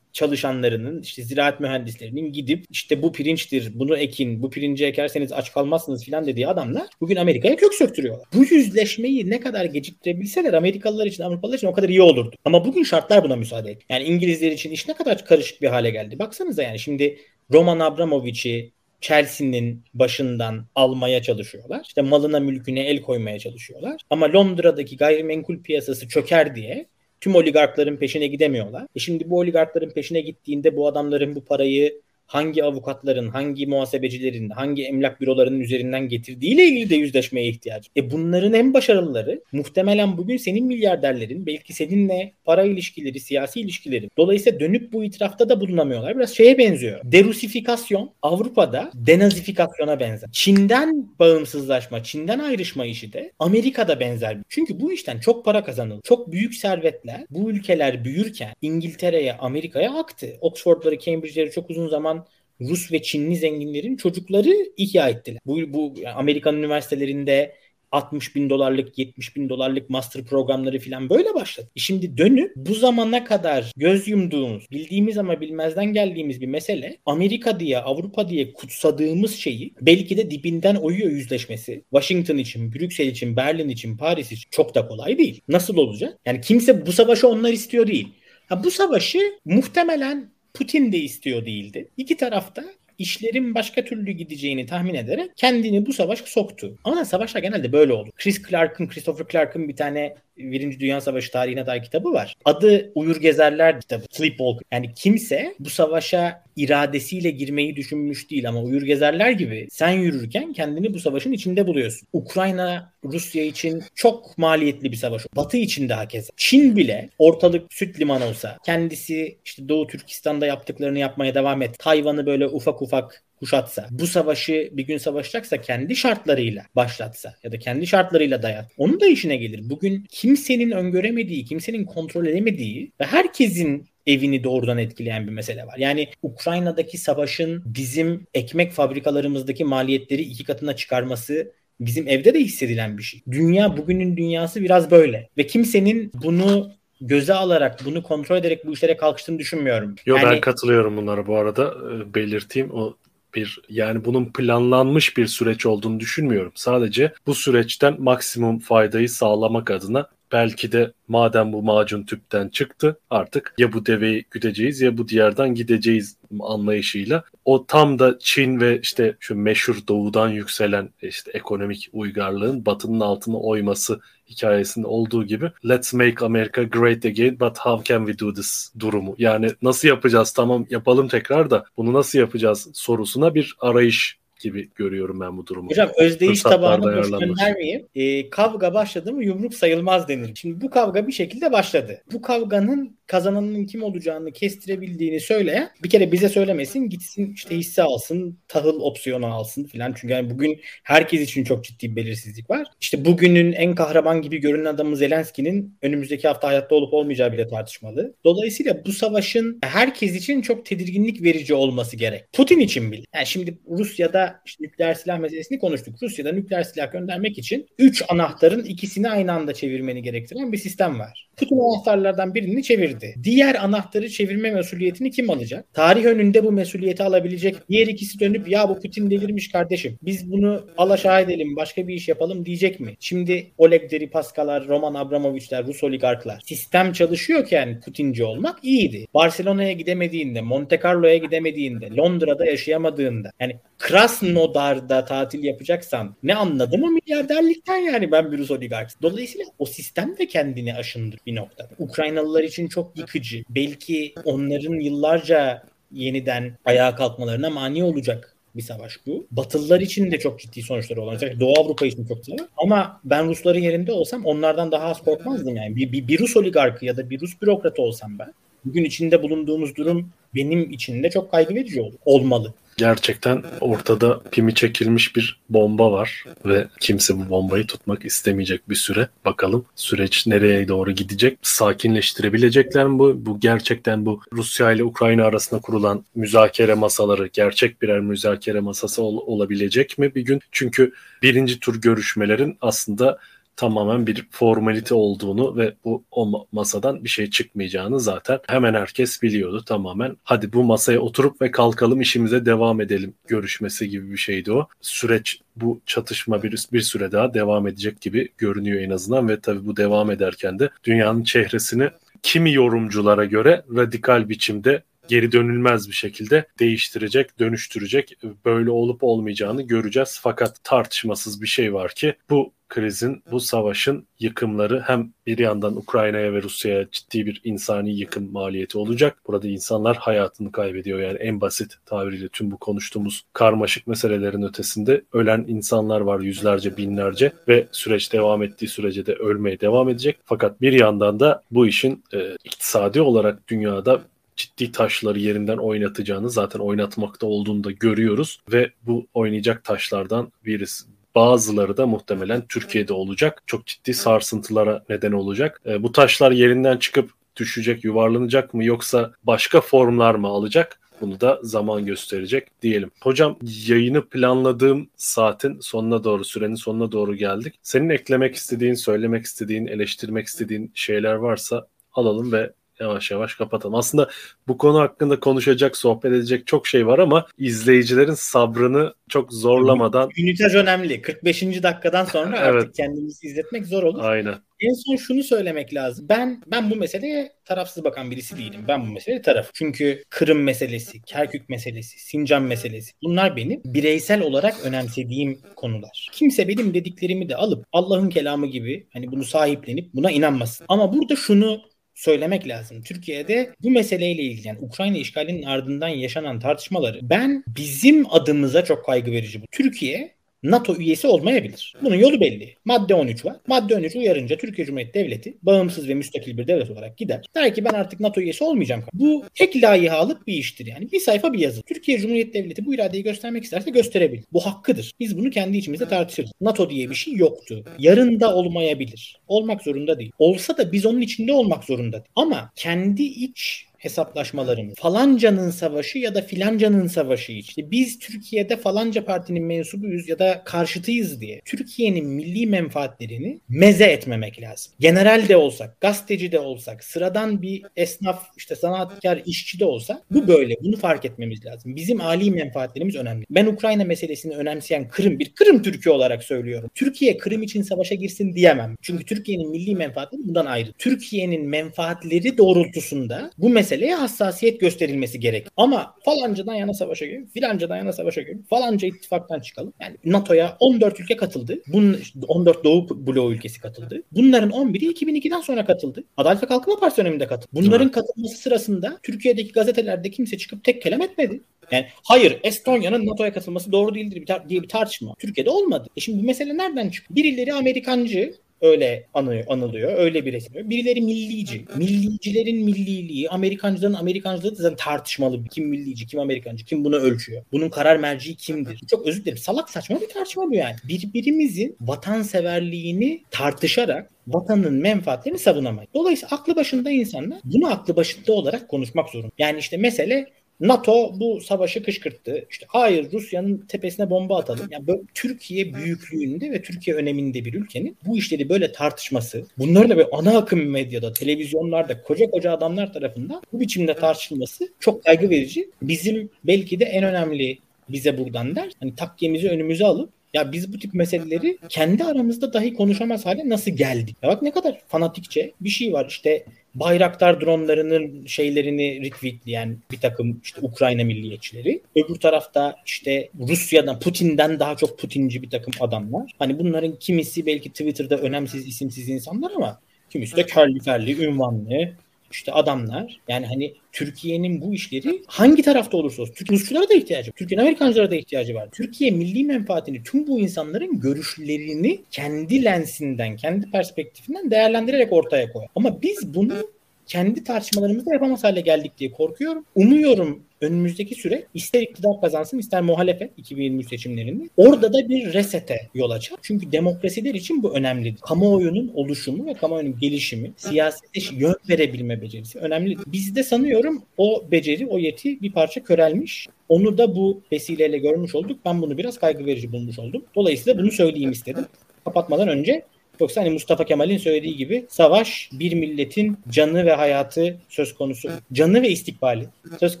çalışanlarının 0.16 1.02
işte 1.02 1.22
ziraat 1.22 1.60
mühendislerinin 1.60 2.32
gidip 2.32 2.64
işte 2.70 3.02
bu 3.02 3.12
pirinçtir 3.12 3.70
bunu 3.74 3.96
ekin 3.96 4.42
bu 4.42 4.50
pirinci 4.50 4.86
ekerseniz 4.86 5.32
aç 5.32 5.52
kalmazsınız 5.52 6.04
filan 6.04 6.26
dediği 6.26 6.48
adamlar 6.48 6.86
bugün 7.00 7.16
Amerika'ya 7.16 7.56
kök 7.56 7.74
söktürüyorlar. 7.74 8.26
Bu 8.34 8.44
yüzleşmeyi 8.44 9.30
ne 9.30 9.40
kadar 9.40 9.64
geciktirebilseler 9.64 10.54
Amerikalılar 10.54 11.06
için 11.06 11.22
Avrupalılar 11.22 11.56
için 11.56 11.66
o 11.66 11.72
kadar 11.72 11.88
iyi 11.88 12.02
olurdu. 12.02 12.36
Ama 12.44 12.64
bugün 12.64 12.82
şartlar 12.82 13.24
buna 13.24 13.36
müsaade 13.36 13.70
ediyor. 13.70 13.86
Yani 13.88 14.04
İngilizler 14.04 14.52
için 14.52 14.70
iş 14.70 14.88
ne 14.88 14.94
kadar 14.94 15.24
karışık 15.24 15.62
bir 15.62 15.68
hale 15.68 15.90
geldi. 15.90 16.18
Baksanıza 16.18 16.62
yani 16.62 16.78
şimdi 16.78 17.18
Roman 17.52 17.80
Abramovich'i 17.80 18.72
Chelsea'nin 19.00 19.84
başından 19.94 20.66
almaya 20.74 21.22
çalışıyorlar. 21.22 21.80
İşte 21.84 22.02
malına 22.02 22.40
mülküne 22.40 22.80
el 22.80 23.02
koymaya 23.02 23.38
çalışıyorlar. 23.38 24.00
Ama 24.10 24.32
Londra'daki 24.32 24.96
gayrimenkul 24.96 25.62
piyasası 25.62 26.08
çöker 26.08 26.56
diye 26.56 26.86
tüm 27.20 27.34
oligarkların 27.34 27.96
peşine 27.96 28.26
gidemiyorlar. 28.26 28.86
E 28.94 28.98
şimdi 28.98 29.30
bu 29.30 29.38
oligarkların 29.38 29.90
peşine 29.90 30.20
gittiğinde 30.20 30.76
bu 30.76 30.86
adamların 30.88 31.34
bu 31.34 31.44
parayı 31.44 32.00
hangi 32.26 32.64
avukatların, 32.64 33.28
hangi 33.28 33.66
muhasebecilerin, 33.66 34.50
hangi 34.50 34.84
emlak 34.84 35.20
bürolarının 35.20 35.60
üzerinden 35.60 36.08
getirdiğiyle 36.08 36.64
ilgili 36.64 36.90
de 36.90 36.96
yüzleşmeye 36.96 37.48
ihtiyacı. 37.48 37.90
E 37.96 38.10
bunların 38.10 38.52
en 38.52 38.74
başarılıları 38.74 39.42
muhtemelen 39.52 40.18
bugün 40.18 40.36
senin 40.36 40.66
milyarderlerin, 40.66 41.46
belki 41.46 41.72
seninle 41.72 42.32
para 42.44 42.64
ilişkileri, 42.64 43.20
siyasi 43.20 43.60
ilişkileri. 43.60 44.10
Dolayısıyla 44.16 44.60
dönüp 44.60 44.92
bu 44.92 45.04
itirafta 45.04 45.48
da 45.48 45.60
bulunamıyorlar. 45.60 46.16
Biraz 46.16 46.34
şeye 46.36 46.58
benziyor. 46.58 47.00
Derusifikasyon 47.04 48.10
Avrupa'da 48.22 48.90
denazifikasyona 48.94 50.00
benzer. 50.00 50.30
Çin'den 50.32 51.08
bağımsızlaşma, 51.18 52.02
Çin'den 52.02 52.38
ayrışma 52.38 52.86
işi 52.86 53.12
de 53.12 53.32
Amerika'da 53.38 54.00
benzer. 54.00 54.38
Çünkü 54.48 54.80
bu 54.80 54.92
işten 54.92 55.18
çok 55.18 55.44
para 55.44 55.64
kazanıldı. 55.64 56.00
Çok 56.04 56.32
büyük 56.32 56.54
servetler 56.54 57.24
bu 57.30 57.50
ülkeler 57.50 58.04
büyürken 58.04 58.54
İngiltere'ye, 58.62 59.32
Amerika'ya 59.32 59.94
aktı. 59.94 60.26
Oxford'ları, 60.40 60.98
Cambridge'leri 60.98 61.50
çok 61.50 61.70
uzun 61.70 61.88
zaman 61.88 62.15
Rus 62.60 62.92
ve 62.92 63.02
Çinli 63.02 63.36
zenginlerin 63.36 63.96
çocukları 63.96 64.52
ihya 64.76 65.08
ettiler. 65.08 65.40
Bu, 65.46 65.72
bu 65.72 65.94
Amerikan 66.14 66.56
üniversitelerinde 66.56 67.52
60 67.92 68.36
bin 68.36 68.50
dolarlık 68.50 68.98
70 68.98 69.36
bin 69.36 69.48
dolarlık 69.48 69.90
master 69.90 70.24
programları 70.24 70.78
falan 70.78 71.10
böyle 71.10 71.34
başladı. 71.34 71.70
E 71.76 71.80
şimdi 71.80 72.18
dönüp 72.18 72.52
bu 72.56 72.74
zamana 72.74 73.24
kadar 73.24 73.72
göz 73.76 74.08
yumduğumuz 74.08 74.70
bildiğimiz 74.70 75.18
ama 75.18 75.40
bilmezden 75.40 75.92
geldiğimiz 75.92 76.40
bir 76.40 76.46
mesele 76.46 76.96
Amerika 77.06 77.60
diye 77.60 77.78
Avrupa 77.78 78.28
diye 78.28 78.52
kutsadığımız 78.52 79.34
şeyi 79.34 79.74
belki 79.80 80.16
de 80.16 80.30
dibinden 80.30 80.74
oyuyor 80.74 81.10
yüzleşmesi. 81.10 81.84
Washington 81.90 82.36
için, 82.36 82.74
Brüksel 82.74 83.06
için, 83.06 83.36
Berlin 83.36 83.68
için, 83.68 83.96
Paris 83.96 84.32
için 84.32 84.48
çok 84.50 84.74
da 84.74 84.88
kolay 84.88 85.18
değil. 85.18 85.40
Nasıl 85.48 85.76
olacak? 85.76 86.18
Yani 86.26 86.40
kimse 86.40 86.86
bu 86.86 86.92
savaşı 86.92 87.28
onlar 87.28 87.52
istiyor 87.52 87.86
değil. 87.86 88.08
Ha, 88.48 88.64
bu 88.64 88.70
savaşı 88.70 89.18
muhtemelen 89.44 90.30
Putin 90.58 90.92
de 90.92 90.98
istiyor 90.98 91.46
değildi. 91.46 91.88
İki 91.96 92.16
tarafta 92.16 92.64
işlerin 92.98 93.54
başka 93.54 93.84
türlü 93.84 94.12
gideceğini 94.12 94.66
tahmin 94.66 94.94
ederek 94.94 95.30
kendini 95.36 95.86
bu 95.86 95.92
savaş 95.92 96.18
soktu. 96.18 96.78
Ama 96.84 97.04
savaşlar 97.04 97.42
genelde 97.42 97.72
böyle 97.72 97.92
oldu. 97.92 98.10
Chris 98.16 98.48
Clark'ın, 98.48 98.88
Christopher 98.88 99.26
Clark'ın 99.32 99.68
bir 99.68 99.76
tane 99.76 100.14
Birinci 100.36 100.80
Dünya 100.80 101.00
Savaşı 101.00 101.32
tarihine 101.32 101.66
dair 101.66 101.82
kitabı 101.82 102.12
var. 102.12 102.34
Adı 102.44 102.92
Uyur 102.94 103.20
Gezerler 103.20 103.80
kitabı. 103.80 104.04
Sleepwalker. 104.10 104.62
Yani 104.72 104.94
kimse 104.94 105.54
bu 105.58 105.70
savaşa 105.70 106.42
iradesiyle 106.56 107.30
girmeyi 107.30 107.76
düşünmüş 107.76 108.30
değil 108.30 108.48
ama 108.48 108.62
Uyur 108.62 108.82
Gezerler 108.82 109.30
gibi 109.30 109.68
sen 109.70 109.90
yürürken 109.90 110.52
kendini 110.52 110.94
bu 110.94 110.98
savaşın 110.98 111.32
içinde 111.32 111.66
buluyorsun. 111.66 112.08
Ukrayna 112.12 112.92
Rusya 113.04 113.44
için 113.44 113.82
çok 113.94 114.38
maliyetli 114.38 114.92
bir 114.92 114.96
savaş. 114.96 115.22
Batı 115.36 115.56
için 115.56 115.88
daha 115.88 116.08
keza. 116.08 116.32
Çin 116.36 116.76
bile 116.76 117.08
ortalık 117.18 117.74
süt 117.74 118.00
liman 118.00 118.22
olsa 118.22 118.58
kendisi 118.66 119.38
işte 119.44 119.68
Doğu 119.68 119.86
Türkistan'da 119.86 120.46
yaptıklarını 120.46 120.98
yapmaya 120.98 121.34
devam 121.34 121.62
et. 121.62 121.78
Tayvan'ı 121.78 122.26
böyle 122.26 122.46
ufak 122.46 122.82
ufak 122.82 123.25
kuşatsa, 123.38 123.88
bu 123.90 124.06
savaşı 124.06 124.70
bir 124.72 124.86
gün 124.86 124.98
savaşacaksa 124.98 125.60
kendi 125.60 125.96
şartlarıyla 125.96 126.62
başlatsa 126.76 127.34
ya 127.42 127.52
da 127.52 127.58
kendi 127.58 127.86
şartlarıyla 127.86 128.42
dayat. 128.42 128.72
Onun 128.78 129.00
da 129.00 129.06
işine 129.06 129.36
gelir. 129.36 129.60
Bugün 129.70 130.04
kimsenin 130.10 130.70
öngöremediği, 130.70 131.44
kimsenin 131.44 131.84
kontrol 131.84 132.26
edemediği 132.26 132.92
ve 133.00 133.04
herkesin 133.04 133.86
evini 134.06 134.44
doğrudan 134.44 134.78
etkileyen 134.78 135.26
bir 135.26 135.32
mesele 135.32 135.66
var. 135.66 135.78
Yani 135.78 136.08
Ukrayna'daki 136.22 136.98
savaşın 136.98 137.62
bizim 137.66 138.26
ekmek 138.34 138.72
fabrikalarımızdaki 138.72 139.64
maliyetleri 139.64 140.22
iki 140.22 140.44
katına 140.44 140.76
çıkarması 140.76 141.52
bizim 141.80 142.08
evde 142.08 142.34
de 142.34 142.40
hissedilen 142.40 142.98
bir 142.98 143.02
şey. 143.02 143.20
Dünya 143.30 143.76
bugünün 143.76 144.16
dünyası 144.16 144.62
biraz 144.62 144.90
böyle 144.90 145.28
ve 145.38 145.46
kimsenin 145.46 146.12
bunu 146.14 146.72
göze 147.00 147.34
alarak 147.34 147.84
bunu 147.84 148.02
kontrol 148.02 148.36
ederek 148.36 148.66
bu 148.66 148.72
işlere 148.72 148.96
kalkıştığını 148.96 149.38
düşünmüyorum. 149.38 149.94
Yok 150.06 150.22
yani, 150.22 150.30
ben 150.30 150.40
katılıyorum 150.40 150.96
bunlara 150.96 151.26
bu 151.26 151.36
arada 151.36 151.74
e, 151.92 152.14
belirteyim. 152.14 152.70
O 152.70 152.96
bir 153.34 153.60
yani 153.68 154.04
bunun 154.04 154.32
planlanmış 154.32 155.16
bir 155.16 155.26
süreç 155.26 155.66
olduğunu 155.66 156.00
düşünmüyorum. 156.00 156.52
Sadece 156.54 157.12
bu 157.26 157.34
süreçten 157.34 158.02
maksimum 158.02 158.58
faydayı 158.58 159.08
sağlamak 159.10 159.70
adına 159.70 160.08
belki 160.32 160.72
de 160.72 160.92
madem 161.08 161.52
bu 161.52 161.62
macun 161.62 162.02
tüpten 162.02 162.48
çıktı 162.48 162.98
artık 163.10 163.54
ya 163.58 163.72
bu 163.72 163.86
deveyi 163.86 164.24
güdeceğiz 164.30 164.80
ya 164.80 164.98
bu 164.98 165.08
diyardan 165.08 165.54
gideceğiz 165.54 166.16
anlayışıyla. 166.40 167.24
O 167.44 167.66
tam 167.66 167.98
da 167.98 168.18
Çin 168.18 168.60
ve 168.60 168.80
işte 168.80 169.16
şu 169.20 169.34
meşhur 169.34 169.76
doğudan 169.88 170.28
yükselen 170.28 170.88
işte 171.02 171.30
ekonomik 171.34 171.88
uygarlığın 171.92 172.66
batının 172.66 173.00
altına 173.00 173.36
oyması 173.36 174.00
hikayesinde 174.30 174.86
olduğu 174.86 175.24
gibi 175.24 175.50
Let's 175.68 175.92
make 175.94 176.24
America 176.24 176.62
great 176.62 177.04
again 177.04 177.40
but 177.40 177.58
how 177.58 177.84
can 177.84 178.06
we 178.06 178.26
do 178.26 178.34
this 178.34 178.72
durumu. 178.78 179.14
Yani 179.18 179.50
nasıl 179.62 179.88
yapacağız 179.88 180.32
tamam 180.32 180.66
yapalım 180.70 181.08
tekrar 181.08 181.50
da 181.50 181.64
bunu 181.76 181.92
nasıl 181.92 182.18
yapacağız 182.18 182.68
sorusuna 182.74 183.34
bir 183.34 183.56
arayış 183.60 184.18
gibi 184.40 184.70
görüyorum 184.74 185.20
ben 185.20 185.36
bu 185.36 185.46
durumu. 185.46 185.70
Hocam 185.70 185.90
özdeyiş 185.98 186.42
tabağına 186.42 186.98
boş 186.98 187.10
göndermeyeyim. 187.10 187.86
E, 187.94 188.30
kavga 188.30 188.74
başladı 188.74 189.12
mı 189.12 189.24
yumruk 189.24 189.54
sayılmaz 189.54 190.08
denir. 190.08 190.32
Şimdi 190.34 190.60
bu 190.60 190.70
kavga 190.70 191.06
bir 191.06 191.12
şekilde 191.12 191.52
başladı. 191.52 192.02
Bu 192.12 192.22
kavganın 192.22 192.96
kazananın 193.06 193.66
kim 193.66 193.82
olacağını 193.82 194.32
kestirebildiğini 194.32 195.20
söyleyen 195.20 195.70
bir 195.82 195.90
kere 195.90 196.12
bize 196.12 196.28
söylemesin 196.28 196.88
gitsin 196.88 197.32
işte 197.34 197.56
hisse 197.56 197.82
alsın 197.82 198.38
tahıl 198.48 198.80
opsiyonu 198.80 199.26
alsın 199.26 199.64
filan. 199.64 199.94
Çünkü 199.96 200.14
yani 200.14 200.30
bugün 200.30 200.60
herkes 200.82 201.20
için 201.20 201.44
çok 201.44 201.64
ciddi 201.64 201.90
bir 201.90 201.96
belirsizlik 201.96 202.50
var. 202.50 202.66
İşte 202.80 203.04
bugünün 203.04 203.52
en 203.52 203.74
kahraman 203.74 204.22
gibi 204.22 204.38
görünen 204.38 204.64
adamı 204.64 204.96
Zelenski'nin 204.96 205.78
önümüzdeki 205.82 206.28
hafta 206.28 206.48
hayatta 206.48 206.74
olup 206.74 206.94
olmayacağı 206.94 207.32
bile 207.32 207.48
tartışmalı. 207.48 208.14
Dolayısıyla 208.24 208.84
bu 208.86 208.92
savaşın 208.92 209.58
herkes 209.62 210.16
için 210.16 210.42
çok 210.42 210.66
tedirginlik 210.66 211.22
verici 211.22 211.54
olması 211.54 211.96
gerek. 211.96 212.24
Putin 212.32 212.60
için 212.60 212.92
bile. 212.92 213.04
Yani 213.14 213.26
şimdi 213.26 213.58
Rusya'da 213.70 214.40
işte 214.46 214.64
nükleer 214.64 214.94
silah 214.94 215.18
meselesini 215.18 215.58
konuştuk. 215.58 216.02
Rusya'da 216.02 216.32
nükleer 216.32 216.62
silah 216.62 216.92
göndermek 216.92 217.38
için 217.38 217.66
3 217.78 218.02
anahtarın 218.08 218.64
ikisini 218.64 219.10
aynı 219.10 219.32
anda 219.32 219.54
çevirmeni 219.54 220.02
gerektiren 220.02 220.52
bir 220.52 220.58
sistem 220.58 220.98
var. 220.98 221.25
Putin 221.36 221.58
anahtarlardan 221.58 222.34
birini 222.34 222.62
çevirdi. 222.62 223.14
Diğer 223.22 223.64
anahtarı 223.64 224.08
çevirme 224.08 224.50
mesuliyetini 224.50 225.10
kim 225.10 225.30
alacak? 225.30 225.74
Tarih 225.74 226.04
önünde 226.04 226.44
bu 226.44 226.52
mesuliyeti 226.52 227.02
alabilecek 227.02 227.56
diğer 227.68 227.86
ikisi 227.86 228.20
dönüp 228.20 228.48
ya 228.48 228.68
bu 228.68 228.80
Putin 228.80 229.10
delirmiş 229.10 229.52
kardeşim. 229.52 229.98
Biz 230.02 230.30
bunu 230.30 230.66
alaşağı 230.78 231.22
edelim 231.22 231.56
başka 231.56 231.88
bir 231.88 231.94
iş 231.94 232.08
yapalım 232.08 232.44
diyecek 232.46 232.80
mi? 232.80 232.96
Şimdi 233.00 233.46
Oleg 233.58 233.90
Deripaskalar, 233.90 234.68
Roman 234.68 234.94
Abramovich'ler, 234.94 235.66
Rus 235.66 235.84
oligarklar. 235.84 236.40
Sistem 236.44 236.92
çalışıyorken 236.92 237.80
Putinci 237.80 238.24
olmak 238.24 238.64
iyiydi. 238.64 239.06
Barcelona'ya 239.14 239.72
gidemediğinde, 239.72 240.40
Monte 240.40 240.80
Carlo'ya 240.84 241.16
gidemediğinde, 241.16 241.96
Londra'da 241.96 242.46
yaşayamadığında 242.46 243.30
yani 243.40 243.56
Krasnodar'da 243.78 245.04
tatil 245.04 245.44
yapacaksan 245.44 246.16
ne 246.22 246.34
anladım 246.34 246.82
o 246.82 246.90
milyarderlikten 246.90 247.76
yani 247.76 248.12
ben 248.12 248.32
bir 248.32 248.38
Rus 248.38 248.50
oligark. 248.50 249.02
Dolayısıyla 249.02 249.46
o 249.58 249.66
sistem 249.66 250.16
de 250.18 250.26
kendini 250.26 250.74
aşındır 250.74 251.25
bir 251.26 251.34
noktada. 251.34 251.68
Ukraynalılar 251.78 252.42
için 252.42 252.68
çok 252.68 252.98
yıkıcı. 252.98 253.42
Belki 253.50 254.14
onların 254.24 254.80
yıllarca 254.80 255.62
yeniden 255.92 256.58
ayağa 256.64 256.94
kalkmalarına 256.94 257.50
mani 257.50 257.84
olacak 257.84 258.36
bir 258.56 258.62
savaş 258.62 258.98
bu. 259.06 259.26
Batılılar 259.30 259.80
için 259.80 260.10
de 260.10 260.18
çok 260.18 260.40
ciddi 260.40 260.62
sonuçları 260.62 261.02
olacak. 261.02 261.40
Doğu 261.40 261.58
Avrupa 261.58 261.86
için 261.86 262.06
çok 262.06 262.24
savaş. 262.24 262.40
Ama 262.56 263.00
ben 263.04 263.28
Rusların 263.28 263.60
yerinde 263.60 263.92
olsam 263.92 264.26
onlardan 264.26 264.72
daha 264.72 264.84
az 264.84 265.02
korkmazdım 265.02 265.56
yani. 265.56 265.76
Bir, 265.76 265.92
bir, 265.92 266.08
bir 266.08 266.18
Rus 266.18 266.36
oligarkı 266.36 266.84
ya 266.84 266.96
da 266.96 267.10
bir 267.10 267.20
Rus 267.20 267.42
bürokratı 267.42 267.82
olsam 267.82 268.18
ben 268.18 268.32
bugün 268.66 268.84
içinde 268.84 269.22
bulunduğumuz 269.22 269.76
durum 269.76 270.08
benim 270.34 270.70
için 270.70 271.02
de 271.02 271.10
çok 271.10 271.30
kaygı 271.30 271.54
verici 271.54 271.82
olmalı 272.04 272.54
gerçekten 272.76 273.42
ortada 273.60 274.20
pimi 274.30 274.54
çekilmiş 274.54 275.16
bir 275.16 275.40
bomba 275.50 275.92
var 275.92 276.24
ve 276.46 276.66
kimse 276.80 277.18
bu 277.18 277.30
bombayı 277.30 277.66
tutmak 277.66 278.04
istemeyecek 278.04 278.68
bir 278.68 278.74
süre. 278.74 279.08
Bakalım 279.24 279.64
süreç 279.76 280.26
nereye 280.26 280.68
doğru 280.68 280.90
gidecek? 280.92 281.38
Sakinleştirebilecekler 281.42 282.86
mi 282.86 282.98
bu? 282.98 283.26
Bu 283.26 283.40
gerçekten 283.40 284.06
bu 284.06 284.20
Rusya 284.32 284.72
ile 284.72 284.84
Ukrayna 284.84 285.24
arasında 285.24 285.60
kurulan 285.60 286.04
müzakere 286.14 286.74
masaları 286.74 287.26
gerçek 287.32 287.82
birer 287.82 288.00
müzakere 288.00 288.60
masası 288.60 289.02
ol- 289.02 289.26
olabilecek 289.26 289.98
mi 289.98 290.14
bir 290.14 290.22
gün? 290.22 290.40
Çünkü 290.52 290.92
birinci 291.22 291.60
tur 291.60 291.80
görüşmelerin 291.80 292.56
aslında 292.60 293.18
tamamen 293.56 294.06
bir 294.06 294.26
formalite 294.30 294.94
olduğunu 294.94 295.56
ve 295.56 295.74
bu 295.84 296.04
o 296.10 296.46
masadan 296.52 297.04
bir 297.04 297.08
şey 297.08 297.30
çıkmayacağını 297.30 298.00
zaten 298.00 298.40
hemen 298.48 298.74
herkes 298.74 299.22
biliyordu 299.22 299.62
tamamen. 299.66 300.16
Hadi 300.24 300.52
bu 300.52 300.64
masaya 300.64 301.00
oturup 301.00 301.42
ve 301.42 301.50
kalkalım 301.50 302.00
işimize 302.00 302.46
devam 302.46 302.80
edelim 302.80 303.14
görüşmesi 303.26 303.88
gibi 303.88 304.12
bir 304.12 304.16
şeydi 304.16 304.52
o. 304.52 304.68
Süreç 304.80 305.40
bu 305.56 305.80
çatışma 305.86 306.42
bir, 306.42 306.66
bir 306.72 306.80
süre 306.80 307.12
daha 307.12 307.34
devam 307.34 307.66
edecek 307.66 308.00
gibi 308.00 308.28
görünüyor 308.38 308.80
en 308.80 308.90
azından 308.90 309.28
ve 309.28 309.40
tabii 309.40 309.66
bu 309.66 309.76
devam 309.76 310.10
ederken 310.10 310.58
de 310.58 310.70
dünyanın 310.84 311.22
çehresini 311.22 311.90
kimi 312.22 312.52
yorumculara 312.52 313.24
göre 313.24 313.62
radikal 313.76 314.28
biçimde 314.28 314.82
geri 315.08 315.32
dönülmez 315.32 315.88
bir 315.88 315.94
şekilde 315.94 316.46
değiştirecek, 316.58 317.38
dönüştürecek, 317.38 318.18
böyle 318.44 318.70
olup 318.70 319.04
olmayacağını 319.04 319.62
göreceğiz. 319.62 320.20
Fakat 320.22 320.64
tartışmasız 320.64 321.42
bir 321.42 321.46
şey 321.46 321.74
var 321.74 321.92
ki 321.94 322.14
bu 322.30 322.52
krizin, 322.68 323.22
bu 323.30 323.40
savaşın 323.40 324.06
yıkımları 324.18 324.80
hem 324.86 325.12
bir 325.26 325.38
yandan 325.38 325.76
Ukrayna'ya 325.76 326.32
ve 326.32 326.42
Rusya'ya 326.42 326.90
ciddi 326.90 327.26
bir 327.26 327.40
insani 327.44 327.98
yıkım 327.98 328.32
maliyeti 328.32 328.78
olacak. 328.78 329.18
Burada 329.26 329.48
insanlar 329.48 329.96
hayatını 329.96 330.52
kaybediyor. 330.52 330.98
Yani 330.98 331.18
en 331.18 331.40
basit 331.40 331.74
tabiriyle 331.86 332.28
tüm 332.28 332.50
bu 332.50 332.58
konuştuğumuz 332.58 333.24
karmaşık 333.32 333.86
meselelerin 333.86 334.42
ötesinde 334.42 335.04
ölen 335.12 335.44
insanlar 335.48 336.00
var 336.00 336.20
yüzlerce, 336.20 336.76
binlerce 336.76 337.32
ve 337.48 337.66
süreç 337.72 338.12
devam 338.12 338.42
ettiği 338.42 338.68
sürece 338.68 339.06
de 339.06 339.14
ölmeye 339.14 339.60
devam 339.60 339.88
edecek. 339.88 340.18
Fakat 340.24 340.60
bir 340.60 340.72
yandan 340.72 341.20
da 341.20 341.42
bu 341.50 341.66
işin 341.66 342.04
e, 342.14 342.36
iktisadi 342.44 343.00
olarak 343.00 343.48
dünyada 343.48 344.02
ciddi 344.36 344.72
taşları 344.72 345.18
yerinden 345.18 345.56
oynatacağını 345.56 346.30
zaten 346.30 346.60
oynatmakta 346.60 347.26
olduğunu 347.26 347.64
da 347.64 347.70
görüyoruz 347.70 348.40
ve 348.52 348.70
bu 348.82 349.06
oynayacak 349.14 349.64
taşlardan 349.64 350.32
birisi 350.44 350.84
bazıları 351.14 351.76
da 351.76 351.86
muhtemelen 351.86 352.46
Türkiye'de 352.48 352.92
olacak. 352.92 353.42
Çok 353.46 353.66
ciddi 353.66 353.94
sarsıntılara 353.94 354.84
neden 354.88 355.12
olacak. 355.12 355.60
E, 355.66 355.82
bu 355.82 355.92
taşlar 355.92 356.32
yerinden 356.32 356.76
çıkıp 356.76 357.10
düşecek, 357.36 357.84
yuvarlanacak 357.84 358.54
mı 358.54 358.64
yoksa 358.64 359.12
başka 359.24 359.60
formlar 359.60 360.14
mı 360.14 360.26
alacak? 360.26 360.80
Bunu 361.00 361.20
da 361.20 361.40
zaman 361.42 361.86
gösterecek 361.86 362.62
diyelim. 362.62 362.90
Hocam 363.02 363.38
yayını 363.66 364.08
planladığım 364.08 364.90
saatin 364.96 365.60
sonuna 365.60 366.04
doğru, 366.04 366.24
sürenin 366.24 366.54
sonuna 366.54 366.92
doğru 366.92 367.14
geldik. 367.14 367.54
Senin 367.62 367.88
eklemek 367.88 368.34
istediğin, 368.34 368.74
söylemek 368.74 369.24
istediğin, 369.24 369.66
eleştirmek 369.66 370.26
istediğin 370.26 370.72
şeyler 370.74 371.14
varsa 371.14 371.66
alalım 371.94 372.32
ve 372.32 372.52
yavaş 372.80 373.10
yavaş 373.10 373.34
kapatalım. 373.34 373.74
Aslında 373.74 374.10
bu 374.48 374.58
konu 374.58 374.80
hakkında 374.80 375.20
konuşacak, 375.20 375.76
sohbet 375.76 376.12
edecek 376.12 376.46
çok 376.46 376.66
şey 376.66 376.86
var 376.86 376.98
ama 376.98 377.26
izleyicilerin 377.38 378.14
sabrını 378.14 378.94
çok 379.08 379.32
zorlamadan... 379.32 380.10
Ünitaj 380.18 380.54
önemli. 380.54 381.02
45. 381.02 381.42
dakikadan 381.42 382.04
sonra 382.04 382.36
evet. 382.40 382.54
artık 382.54 382.74
kendimizi 382.74 383.26
izletmek 383.26 383.66
zor 383.66 383.82
olur. 383.82 384.04
Aynen. 384.04 384.34
En 384.60 384.72
son 384.72 384.96
şunu 384.96 385.22
söylemek 385.22 385.74
lazım. 385.74 386.06
Ben 386.08 386.42
ben 386.46 386.70
bu 386.70 386.76
meseleye 386.76 387.32
tarafsız 387.44 387.84
bakan 387.84 388.10
birisi 388.10 388.38
değilim. 388.38 388.60
Ben 388.68 388.86
bu 388.86 388.92
meseleye 388.92 389.22
taraf. 389.22 389.50
Çünkü 389.54 390.02
Kırım 390.10 390.42
meselesi, 390.42 391.02
Kerkük 391.02 391.48
meselesi, 391.48 391.98
Sincan 391.98 392.42
meselesi 392.42 392.92
bunlar 393.02 393.36
benim 393.36 393.60
bireysel 393.64 394.22
olarak 394.22 394.54
önemsediğim 394.64 395.38
konular. 395.56 396.08
Kimse 396.12 396.48
benim 396.48 396.74
dediklerimi 396.74 397.28
de 397.28 397.36
alıp 397.36 397.66
Allah'ın 397.72 398.08
kelamı 398.08 398.46
gibi 398.46 398.88
hani 398.92 399.12
bunu 399.12 399.24
sahiplenip 399.24 399.94
buna 399.94 400.10
inanmasın. 400.10 400.66
Ama 400.68 400.92
burada 400.92 401.16
şunu 401.16 401.60
söylemek 401.96 402.48
lazım. 402.48 402.82
Türkiye'de 402.82 403.50
bu 403.62 403.70
meseleyle 403.70 404.22
ilgili 404.22 404.48
yani 404.48 404.58
Ukrayna 404.60 404.96
işgalinin 404.96 405.42
ardından 405.42 405.88
yaşanan 405.88 406.40
tartışmaları 406.40 406.98
ben 407.02 407.44
bizim 407.46 408.14
adımıza 408.14 408.64
çok 408.64 408.86
kaygı 408.86 409.12
verici 409.12 409.42
bu. 409.42 409.46
Türkiye 409.52 410.15
NATO 410.42 410.76
üyesi 410.76 411.06
olmayabilir. 411.06 411.74
Bunun 411.82 411.96
yolu 411.96 412.20
belli. 412.20 412.54
Madde 412.64 412.94
13 412.94 413.24
var. 413.24 413.36
Madde 413.46 413.74
13 413.74 413.96
uyarınca 413.96 414.36
Türkiye 414.36 414.66
Cumhuriyeti 414.66 414.94
Devleti 414.94 415.36
bağımsız 415.42 415.88
ve 415.88 415.94
müstakil 415.94 416.38
bir 416.38 416.46
devlet 416.46 416.70
olarak 416.70 416.98
gider. 416.98 417.24
Der 417.34 417.54
ki 417.54 417.64
ben 417.64 417.70
artık 417.70 418.00
NATO 418.00 418.20
üyesi 418.20 418.44
olmayacağım. 418.44 418.84
Bu 418.92 419.24
tek 419.34 419.62
layıhalık 419.62 420.26
bir 420.26 420.34
iştir 420.34 420.66
yani. 420.66 420.92
Bir 420.92 421.00
sayfa 421.00 421.32
bir 421.32 421.38
yazı. 421.38 421.62
Türkiye 421.62 421.98
Cumhuriyeti 421.98 422.34
Devleti 422.34 422.66
bu 422.66 422.74
iradeyi 422.74 423.02
göstermek 423.02 423.44
isterse 423.44 423.70
gösterebilir. 423.70 424.24
Bu 424.32 424.46
hakkıdır. 424.46 424.92
Biz 425.00 425.18
bunu 425.18 425.30
kendi 425.30 425.56
içimizde 425.56 425.88
tartışırız. 425.88 426.32
NATO 426.40 426.70
diye 426.70 426.90
bir 426.90 426.94
şey 426.94 427.14
yoktu. 427.14 427.64
Yarın 427.78 428.20
da 428.20 428.34
olmayabilir. 428.34 429.20
Olmak 429.28 429.62
zorunda 429.62 429.98
değil. 429.98 430.12
Olsa 430.18 430.58
da 430.58 430.72
biz 430.72 430.86
onun 430.86 431.00
içinde 431.00 431.32
olmak 431.32 431.64
zorunda 431.64 431.92
değil. 431.92 432.12
Ama 432.16 432.52
kendi 432.56 433.02
iç 433.02 433.65
hesaplaşmalarımız. 433.86 434.74
Falancanın 434.78 435.50
savaşı 435.50 435.98
ya 435.98 436.14
da 436.14 436.22
filancanın 436.22 436.86
savaşı 436.86 437.32
işte 437.32 437.70
biz 437.70 437.98
Türkiye'de 437.98 438.56
falanca 438.56 439.04
partinin 439.04 439.44
mensubuyuz 439.44 440.08
ya 440.08 440.18
da 440.18 440.42
karşıtıyız 440.44 441.20
diye 441.20 441.40
Türkiye'nin 441.44 442.06
milli 442.06 442.46
menfaatlerini 442.46 443.40
meze 443.48 443.84
etmemek 443.84 444.42
lazım. 444.42 444.72
General 444.80 445.28
de 445.28 445.36
olsak, 445.36 445.80
gazeteci 445.80 446.32
de 446.32 446.38
olsak, 446.38 446.84
sıradan 446.84 447.42
bir 447.42 447.62
esnaf, 447.76 448.22
işte 448.36 448.56
sanatkar, 448.56 449.22
işçi 449.26 449.60
de 449.60 449.64
olsa 449.64 450.02
bu 450.10 450.28
böyle. 450.28 450.54
Bunu 450.62 450.76
fark 450.76 451.04
etmemiz 451.04 451.46
lazım. 451.46 451.76
Bizim 451.76 452.00
ali 452.00 452.30
menfaatlerimiz 452.30 452.96
önemli. 452.96 453.24
Ben 453.30 453.46
Ukrayna 453.46 453.84
meselesini 453.84 454.36
önemseyen 454.36 454.88
Kırım 454.88 455.18
bir 455.18 455.34
Kırım 455.34 455.62
Türkiye 455.62 455.94
olarak 455.94 456.24
söylüyorum. 456.24 456.70
Türkiye 456.74 457.18
Kırım 457.18 457.42
için 457.42 457.62
savaşa 457.62 457.94
girsin 457.94 458.34
diyemem. 458.34 458.76
Çünkü 458.82 459.04
Türkiye'nin 459.04 459.50
milli 459.50 459.74
menfaatleri 459.74 460.20
bundan 460.24 460.46
ayrı. 460.46 460.72
Türkiye'nin 460.78 461.48
menfaatleri 461.48 462.38
doğrultusunda 462.38 463.30
bu 463.38 463.48
mesele 463.48 463.75
meseleye 463.76 463.94
hassasiyet 463.94 464.60
gösterilmesi 464.60 465.20
gerek. 465.20 465.46
Ama 465.56 465.94
falancadan 466.04 466.54
yana 466.54 466.74
savaşa 466.74 467.06
girelim, 467.06 467.26
filancadan 467.26 467.76
yana 467.76 467.92
savaşa 467.92 468.20
girelim, 468.20 468.42
falanca 468.50 468.88
ittifaktan 468.88 469.40
çıkalım. 469.40 469.72
Yani 469.80 469.96
NATO'ya 470.04 470.56
14 470.60 471.00
ülke 471.00 471.16
katıldı. 471.16 471.62
Bunun 471.72 471.98
14 472.28 472.64
Doğu 472.64 473.06
bloğu 473.06 473.32
ülkesi 473.32 473.60
katıldı. 473.60 474.02
Bunların 474.12 474.50
11'i 474.50 474.92
2002'den 474.92 475.40
sonra 475.40 475.64
katıldı. 475.64 476.04
Adalet 476.16 476.42
ve 476.42 476.46
Kalkınma 476.46 476.80
Partisi 476.80 477.02
döneminde 477.02 477.26
katıldı. 477.26 477.48
Bunların 477.52 477.90
katılması 477.90 478.36
sırasında 478.36 478.98
Türkiye'deki 479.02 479.52
gazetelerde 479.52 480.10
kimse 480.10 480.38
çıkıp 480.38 480.64
tek 480.64 480.82
kelam 480.82 481.02
etmedi. 481.02 481.40
Yani 481.70 481.86
hayır 482.04 482.40
Estonya'nın 482.42 483.06
NATO'ya 483.06 483.32
katılması 483.32 483.72
doğru 483.72 483.94
değildir 483.94 484.24
diye 484.48 484.62
bir 484.62 484.68
tartışma. 484.68 485.14
Türkiye'de 485.18 485.50
olmadı. 485.50 485.88
E 485.96 486.00
şimdi 486.00 486.22
bu 486.22 486.26
mesele 486.26 486.56
nereden 486.56 486.88
çıktı? 486.88 487.14
Birileri 487.14 487.54
Amerikancı, 487.54 488.34
öyle 488.60 489.06
anıyor, 489.14 489.44
anılıyor. 489.48 489.98
Öyle 489.98 490.26
bir 490.26 490.32
resim. 490.32 490.70
Birileri 490.70 491.00
millici. 491.00 491.64
Millicilerin 491.76 492.64
milliliği, 492.64 493.30
Amerikancıların 493.30 493.94
Amerikancılığı 493.94 494.58
da 494.58 494.62
zaten 494.62 494.76
tartışmalı. 494.76 495.44
Kim 495.44 495.68
millici, 495.68 496.06
kim 496.06 496.20
Amerikancı, 496.20 496.64
kim 496.64 496.84
bunu 496.84 496.96
ölçüyor? 496.96 497.42
Bunun 497.52 497.68
karar 497.68 497.96
merci 497.96 498.36
kimdir? 498.36 498.80
Çok 498.90 499.06
özür 499.06 499.22
dilerim. 499.22 499.38
Salak 499.38 499.70
saçma 499.70 500.00
bir 500.00 500.08
tartışma 500.08 500.50
bu 500.50 500.54
yani. 500.54 500.76
Birbirimizin 500.88 501.76
vatanseverliğini 501.80 503.22
tartışarak 503.30 504.10
vatanın 504.26 504.74
menfaatlerini 504.74 505.38
savunamayız. 505.38 505.90
Dolayısıyla 505.94 506.36
aklı 506.36 506.56
başında 506.56 506.90
insanlar 506.90 507.38
bunu 507.44 507.72
aklı 507.72 507.96
başında 507.96 508.32
olarak 508.32 508.68
konuşmak 508.68 509.08
zorunda. 509.08 509.32
Yani 509.38 509.58
işte 509.58 509.76
mesele 509.76 510.26
NATO 510.60 511.20
bu 511.20 511.40
savaşı 511.40 511.82
kışkırttı. 511.82 512.46
İşte 512.50 512.66
hayır 512.68 513.12
Rusya'nın 513.12 513.58
tepesine 513.68 514.10
bomba 514.10 514.38
atalım. 514.38 514.68
Yani 514.70 514.86
böyle 514.86 515.00
Türkiye 515.14 515.74
büyüklüğünde 515.74 516.50
ve 516.50 516.62
Türkiye 516.62 516.96
öneminde 516.96 517.44
bir 517.44 517.54
ülkenin 517.54 517.96
bu 518.06 518.18
işleri 518.18 518.48
böyle 518.48 518.72
tartışması, 518.72 519.44
bunların 519.58 519.90
da 519.90 519.96
böyle 519.96 520.08
ana 520.12 520.38
akım 520.38 520.70
medyada, 520.70 521.12
televizyonlarda 521.12 522.02
koca 522.02 522.30
koca 522.30 522.52
adamlar 522.52 522.92
tarafından 522.92 523.42
bu 523.52 523.60
biçimde 523.60 523.94
tartışılması 523.94 524.68
çok 524.80 525.04
kaygı 525.04 525.30
verici. 525.30 525.70
Bizim 525.82 526.30
belki 526.44 526.80
de 526.80 526.84
en 526.84 527.04
önemli 527.04 527.58
bize 527.88 528.18
buradan 528.18 528.56
der. 528.56 528.70
Hani 528.80 528.94
takkemizi 528.94 529.48
önümüze 529.48 529.84
alıp 529.84 530.10
ya 530.34 530.52
biz 530.52 530.72
bu 530.72 530.78
tip 530.78 530.94
meseleleri 530.94 531.58
kendi 531.68 532.04
aramızda 532.04 532.52
dahi 532.52 532.74
konuşamaz 532.74 533.26
hale 533.26 533.48
nasıl 533.48 533.70
geldik? 533.70 534.16
Ya 534.22 534.28
bak 534.28 534.42
ne 534.42 534.50
kadar 534.50 534.80
fanatikçe 534.88 535.52
bir 535.60 535.68
şey 535.68 535.92
var. 535.92 536.06
İşte 536.08 536.44
Bayraktar 536.80 537.40
dronlarının 537.40 538.26
şeylerini 538.26 539.04
retweetleyen 539.04 539.78
bir 539.90 540.00
takım 540.00 540.40
işte 540.44 540.60
Ukrayna 540.62 541.04
milliyetçileri. 541.04 541.82
Öbür 541.96 542.14
tarafta 542.14 542.76
işte 542.86 543.28
Rusya'dan, 543.48 544.00
Putin'den 544.00 544.60
daha 544.60 544.76
çok 544.76 544.98
Putinci 544.98 545.42
bir 545.42 545.50
takım 545.50 545.74
adamlar. 545.80 546.32
Hani 546.38 546.58
bunların 546.58 546.98
kimisi 546.98 547.46
belki 547.46 547.70
Twitter'da 547.70 548.18
önemsiz 548.18 548.66
isimsiz 548.66 549.08
insanlar 549.08 549.50
ama 549.56 549.80
kimisi 550.10 550.36
de 550.36 550.46
kerli 550.46 550.80
ferli, 550.80 551.24
ünvanlı, 551.24 551.92
işte 552.30 552.52
adamlar 552.52 553.20
yani 553.28 553.46
hani 553.46 553.74
Türkiye'nin 553.92 554.60
bu 554.60 554.74
işleri 554.74 555.22
hangi 555.26 555.62
tarafta 555.62 555.96
olursa 555.96 556.22
olsun 556.22 556.34
Türk 556.34 556.52
Rusçulara 556.52 556.88
da 556.88 556.94
ihtiyacı 556.94 557.30
var. 557.30 557.34
Türkiye'nin 557.36 557.62
Amerikancılara 557.62 558.10
da 558.10 558.14
ihtiyacı 558.16 558.54
var. 558.54 558.68
Türkiye 558.72 559.10
milli 559.10 559.44
menfaatini 559.44 560.02
tüm 560.02 560.26
bu 560.26 560.40
insanların 560.40 561.00
görüşlerini 561.00 562.00
kendi 562.10 562.64
lensinden, 562.64 563.36
kendi 563.36 563.70
perspektifinden 563.70 564.50
değerlendirerek 564.50 565.12
ortaya 565.12 565.52
koyar. 565.52 565.68
Ama 565.74 566.02
biz 566.02 566.34
bunu 566.34 566.75
kendi 567.06 567.44
tartışmalarımızda 567.44 568.12
yapamaz 568.12 568.44
hale 568.44 568.60
geldik 568.60 568.92
diye 568.98 569.12
korkuyorum. 569.12 569.64
Umuyorum 569.74 570.42
önümüzdeki 570.60 571.14
süre 571.14 571.44
ister 571.54 571.82
iktidar 571.82 572.20
kazansın 572.20 572.58
ister 572.58 572.82
muhalefet 572.82 573.30
2023 573.36 573.88
seçimlerinde 573.88 574.48
orada 574.56 574.92
da 574.92 575.08
bir 575.08 575.32
resete 575.32 575.88
yol 575.94 576.10
açar. 576.10 576.38
Çünkü 576.42 576.72
demokrasiler 576.72 577.34
için 577.34 577.62
bu 577.62 577.76
önemli. 577.76 578.16
Kamuoyunun 578.16 578.92
oluşumu 578.94 579.46
ve 579.46 579.54
kamuoyunun 579.54 579.98
gelişimi, 580.00 580.52
siyasete 580.56 581.20
yön 581.32 581.54
verebilme 581.68 582.22
becerisi 582.22 582.58
önemli. 582.58 582.96
Bizde 583.06 583.42
sanıyorum 583.42 584.02
o 584.16 584.44
beceri, 584.50 584.86
o 584.86 584.98
yeti 584.98 585.42
bir 585.42 585.52
parça 585.52 585.82
körelmiş. 585.82 586.46
Onu 586.68 586.98
da 586.98 587.16
bu 587.16 587.40
vesileyle 587.52 587.98
görmüş 587.98 588.34
olduk. 588.34 588.58
Ben 588.64 588.82
bunu 588.82 588.98
biraz 588.98 589.18
kaygı 589.18 589.46
verici 589.46 589.72
bulmuş 589.72 589.98
oldum. 589.98 590.24
Dolayısıyla 590.34 590.82
bunu 590.82 590.92
söyleyeyim 590.92 591.32
istedim. 591.32 591.66
Kapatmadan 592.04 592.48
önce 592.48 592.82
Yoksa 593.20 593.40
hani 593.40 593.50
Mustafa 593.50 593.84
Kemal'in 593.84 594.18
söylediği 594.18 594.56
gibi 594.56 594.86
savaş 594.88 595.50
bir 595.52 595.72
milletin 595.72 596.38
canı 596.50 596.86
ve 596.86 596.92
hayatı 596.92 597.56
söz 597.68 597.94
konusu. 597.94 598.30
Canı 598.52 598.82
ve 598.82 598.88
istikbali 598.88 599.46
söz 599.80 600.00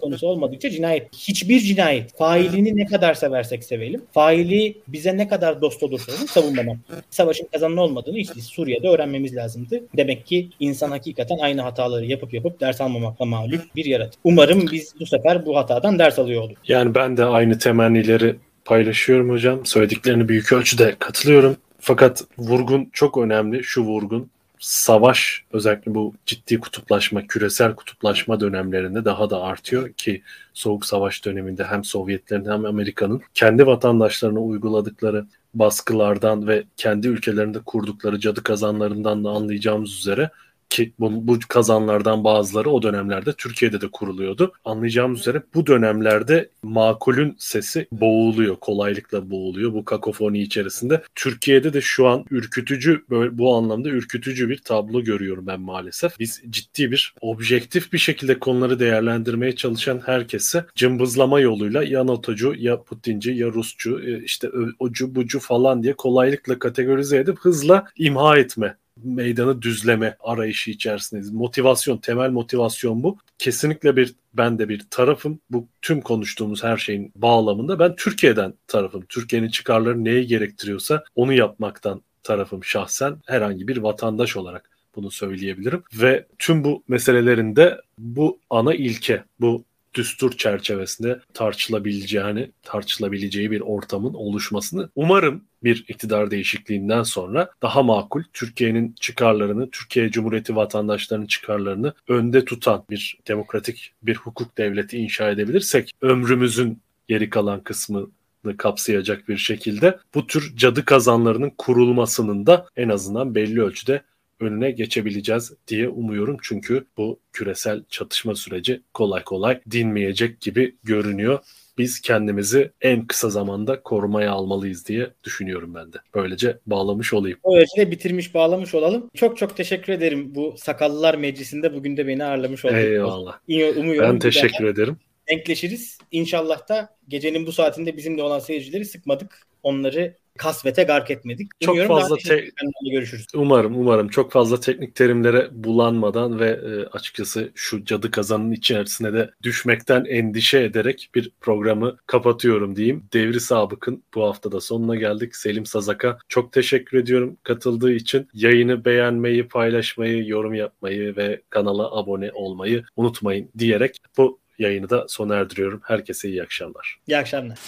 konusu 0.00 0.26
olmadıkça 0.26 0.70
cinayet. 0.70 1.16
Hiçbir 1.16 1.60
cinayet 1.60 2.16
failini 2.16 2.76
ne 2.76 2.86
kadar 2.86 3.14
seversek 3.14 3.64
sevelim. 3.64 4.02
Faili 4.12 4.78
bize 4.88 5.16
ne 5.16 5.28
kadar 5.28 5.60
dost 5.60 5.82
olursa 5.82 6.12
olsun 6.12 6.26
savunmamam. 6.26 6.78
Savaşın 7.10 7.48
kazanın 7.52 7.76
olmadığını 7.76 8.18
işte 8.18 8.40
Suriye'de 8.40 8.88
öğrenmemiz 8.88 9.36
lazımdı. 9.36 9.80
Demek 9.96 10.26
ki 10.26 10.48
insan 10.60 10.90
hakikaten 10.90 11.38
aynı 11.38 11.60
hataları 11.60 12.06
yapıp 12.06 12.34
yapıp 12.34 12.60
ders 12.60 12.80
almamakla 12.80 13.24
mağlup 13.24 13.76
bir 13.76 13.84
yaratık. 13.84 14.20
Umarım 14.24 14.68
biz 14.72 14.94
bu 15.00 15.06
sefer 15.06 15.46
bu 15.46 15.56
hatadan 15.56 15.98
ders 15.98 16.18
alıyor 16.18 16.42
olduk. 16.42 16.58
Yani 16.68 16.94
ben 16.94 17.16
de 17.16 17.24
aynı 17.24 17.58
temennileri 17.58 18.36
paylaşıyorum 18.64 19.30
hocam. 19.30 19.66
Söylediklerini 19.66 20.28
büyük 20.28 20.52
ölçüde 20.52 20.94
katılıyorum. 20.98 21.56
Fakat 21.86 22.24
vurgun 22.38 22.88
çok 22.92 23.18
önemli. 23.18 23.64
Şu 23.64 23.82
vurgun 23.82 24.30
savaş 24.58 25.44
özellikle 25.52 25.94
bu 25.94 26.14
ciddi 26.26 26.60
kutuplaşma, 26.60 27.26
küresel 27.26 27.74
kutuplaşma 27.74 28.40
dönemlerinde 28.40 29.04
daha 29.04 29.30
da 29.30 29.42
artıyor 29.42 29.92
ki 29.92 30.22
Soğuk 30.54 30.86
Savaş 30.86 31.24
döneminde 31.24 31.64
hem 31.64 31.84
Sovyetlerin 31.84 32.50
hem 32.50 32.64
Amerika'nın 32.64 33.22
kendi 33.34 33.66
vatandaşlarına 33.66 34.40
uyguladıkları 34.40 35.26
baskılardan 35.54 36.46
ve 36.46 36.64
kendi 36.76 37.08
ülkelerinde 37.08 37.58
kurdukları 37.66 38.20
cadı 38.20 38.42
kazanlarından 38.42 39.24
da 39.24 39.30
anlayacağımız 39.30 39.90
üzere 39.90 40.30
ki 40.70 40.92
bu, 40.98 41.28
bu 41.28 41.38
kazanlardan 41.48 42.24
bazıları 42.24 42.70
o 42.70 42.82
dönemlerde 42.82 43.32
Türkiye'de 43.32 43.80
de 43.80 43.88
kuruluyordu. 43.88 44.52
Anlayacağımız 44.64 45.20
üzere 45.20 45.42
bu 45.54 45.66
dönemlerde 45.66 46.50
makulün 46.62 47.36
sesi 47.38 47.86
boğuluyor, 47.92 48.56
kolaylıkla 48.56 49.30
boğuluyor 49.30 49.72
bu 49.72 49.84
kakofoni 49.84 50.42
içerisinde. 50.42 51.02
Türkiye'de 51.14 51.72
de 51.72 51.80
şu 51.80 52.06
an 52.06 52.24
ürkütücü 52.30 53.04
böyle 53.10 53.38
bu 53.38 53.56
anlamda 53.56 53.88
ürkütücü 53.88 54.48
bir 54.48 54.58
tablo 54.58 55.02
görüyorum 55.02 55.46
ben 55.46 55.60
maalesef. 55.60 56.18
Biz 56.18 56.42
ciddi 56.50 56.90
bir 56.90 57.14
objektif 57.20 57.92
bir 57.92 57.98
şekilde 57.98 58.38
konuları 58.38 58.78
değerlendirmeye 58.78 59.56
çalışan 59.56 60.02
herkese 60.06 60.64
cımbızlama 60.74 61.40
yoluyla 61.40 61.84
ya 61.84 62.06
NATO'cu 62.06 62.54
ya 62.56 62.82
Putinci 62.82 63.30
ya 63.30 63.46
Rusçu 63.46 64.00
e, 64.06 64.22
işte 64.24 64.50
ocu 64.78 65.14
bucu 65.14 65.40
falan 65.40 65.82
diye 65.82 65.92
kolaylıkla 65.92 66.58
kategorize 66.58 67.16
edip 67.16 67.38
hızla 67.38 67.84
imha 67.96 68.38
etme 68.38 68.76
meydanı 69.04 69.62
düzleme 69.62 70.16
arayışı 70.20 70.70
içerisindeyiz. 70.70 71.30
Motivasyon, 71.30 71.98
temel 71.98 72.30
motivasyon 72.30 73.02
bu. 73.02 73.18
Kesinlikle 73.38 73.96
bir 73.96 74.14
ben 74.34 74.58
de 74.58 74.68
bir 74.68 74.86
tarafım. 74.90 75.40
Bu 75.50 75.68
tüm 75.82 76.00
konuştuğumuz 76.00 76.64
her 76.64 76.76
şeyin 76.76 77.12
bağlamında 77.16 77.78
ben 77.78 77.96
Türkiye'den 77.96 78.54
tarafım. 78.66 79.04
Türkiye'nin 79.08 79.48
çıkarları 79.48 80.04
neyi 80.04 80.26
gerektiriyorsa 80.26 81.04
onu 81.14 81.32
yapmaktan 81.32 82.02
tarafım 82.22 82.64
şahsen 82.64 83.16
herhangi 83.26 83.68
bir 83.68 83.76
vatandaş 83.76 84.36
olarak 84.36 84.70
bunu 84.96 85.10
söyleyebilirim. 85.10 85.82
Ve 85.94 86.26
tüm 86.38 86.64
bu 86.64 86.82
meselelerinde 86.88 87.80
bu 87.98 88.38
ana 88.50 88.74
ilke, 88.74 89.24
bu 89.40 89.64
düstur 89.94 90.32
çerçevesinde 90.32 91.20
tartışılabileceğini, 91.34 92.50
tartışılabileceği 92.62 93.50
bir 93.50 93.60
ortamın 93.60 94.14
oluşmasını 94.14 94.88
umarım 94.94 95.44
bir 95.66 95.84
iktidar 95.88 96.30
değişikliğinden 96.30 97.02
sonra 97.02 97.50
daha 97.62 97.82
makul 97.82 98.22
Türkiye'nin 98.32 98.94
çıkarlarını, 99.00 99.70
Türkiye 99.70 100.10
Cumhuriyeti 100.10 100.56
vatandaşlarının 100.56 101.26
çıkarlarını 101.26 101.94
önde 102.08 102.44
tutan 102.44 102.84
bir 102.90 103.18
demokratik 103.28 103.92
bir 104.02 104.16
hukuk 104.16 104.58
devleti 104.58 104.98
inşa 104.98 105.30
edebilirsek 105.30 105.90
ömrümüzün 106.00 106.82
geri 107.08 107.30
kalan 107.30 107.60
kısmı 107.60 108.10
kapsayacak 108.56 109.28
bir 109.28 109.36
şekilde 109.36 109.98
bu 110.14 110.26
tür 110.26 110.56
cadı 110.56 110.84
kazanlarının 110.84 111.52
kurulmasının 111.58 112.46
da 112.46 112.66
en 112.76 112.88
azından 112.88 113.34
belli 113.34 113.62
ölçüde 113.62 114.02
önüne 114.40 114.70
geçebileceğiz 114.70 115.52
diye 115.68 115.88
umuyorum. 115.88 116.36
Çünkü 116.42 116.86
bu 116.96 117.20
küresel 117.32 117.84
çatışma 117.88 118.34
süreci 118.34 118.82
kolay 118.94 119.24
kolay 119.24 119.60
dinmeyecek 119.70 120.40
gibi 120.40 120.76
görünüyor. 120.84 121.38
Biz 121.78 122.00
kendimizi 122.00 122.70
en 122.80 123.06
kısa 123.06 123.30
zamanda 123.30 123.82
korumaya 123.82 124.32
almalıyız 124.32 124.88
diye 124.88 125.10
düşünüyorum 125.24 125.74
ben 125.74 125.92
de. 125.92 125.96
Böylece 126.14 126.58
bağlamış 126.66 127.14
olayım. 127.14 127.38
Böylece 127.46 127.90
bitirmiş 127.90 128.34
bağlamış 128.34 128.74
olalım. 128.74 129.10
Çok 129.14 129.36
çok 129.36 129.56
teşekkür 129.56 129.92
ederim 129.92 130.34
bu 130.34 130.54
Sakallılar 130.58 131.14
Meclisi'nde 131.14 131.74
bugün 131.74 131.96
de 131.96 132.06
beni 132.06 132.24
ağırlamış 132.24 132.64
olduk. 132.64 132.76
Eyvallah. 132.76 133.38
Umuyorum 133.76 134.12
ben 134.12 134.18
teşekkür 134.18 134.64
ederim. 134.64 134.96
Denkleşiriz. 135.30 135.98
İnşallah 136.12 136.68
da 136.68 136.96
gecenin 137.08 137.46
bu 137.46 137.52
saatinde 137.52 137.96
bizimle 137.96 138.22
olan 138.22 138.38
seyircileri 138.38 138.84
sıkmadık. 138.84 139.46
Onları 139.62 140.14
kasvete 140.36 140.82
gark 140.82 141.10
etmedik. 141.10 141.50
Çok 141.60 141.72
Umuyorum 141.72 141.96
fazla 141.96 142.16
te- 142.16 142.50
görüşürüz. 142.92 143.26
Umarım 143.34 143.78
umarım 143.78 144.08
çok 144.08 144.32
fazla 144.32 144.60
teknik 144.60 144.94
terimlere 144.94 145.48
bulanmadan 145.52 146.40
ve 146.40 146.48
e, 146.48 146.86
açıkçası 146.86 147.50
şu 147.54 147.84
cadı 147.84 148.10
kazanın 148.10 148.52
içerisine 148.52 149.12
de 149.12 149.30
düşmekten 149.42 150.04
endişe 150.04 150.58
ederek 150.58 151.10
bir 151.14 151.32
programı 151.40 151.96
kapatıyorum 152.06 152.76
diyeyim. 152.76 153.04
Devri 153.12 153.40
Sabık'ın 153.40 154.02
bu 154.14 154.22
haftada 154.24 154.60
sonuna 154.60 154.96
geldik. 154.96 155.36
Selim 155.36 155.66
Sazak'a 155.66 156.18
çok 156.28 156.52
teşekkür 156.52 156.98
ediyorum 156.98 157.36
katıldığı 157.42 157.92
için. 157.92 158.28
Yayını 158.34 158.84
beğenmeyi, 158.84 159.48
paylaşmayı, 159.48 160.28
yorum 160.28 160.54
yapmayı 160.54 161.16
ve 161.16 161.42
kanala 161.50 161.96
abone 161.96 162.32
olmayı 162.32 162.84
unutmayın 162.96 163.50
diyerek 163.58 163.96
bu 164.18 164.38
yayını 164.58 164.90
da 164.90 165.06
sona 165.08 165.34
erdiriyorum. 165.36 165.80
Herkese 165.84 166.28
iyi 166.28 166.42
akşamlar. 166.42 167.00
İyi 167.06 167.16
akşamlar. 167.16 167.58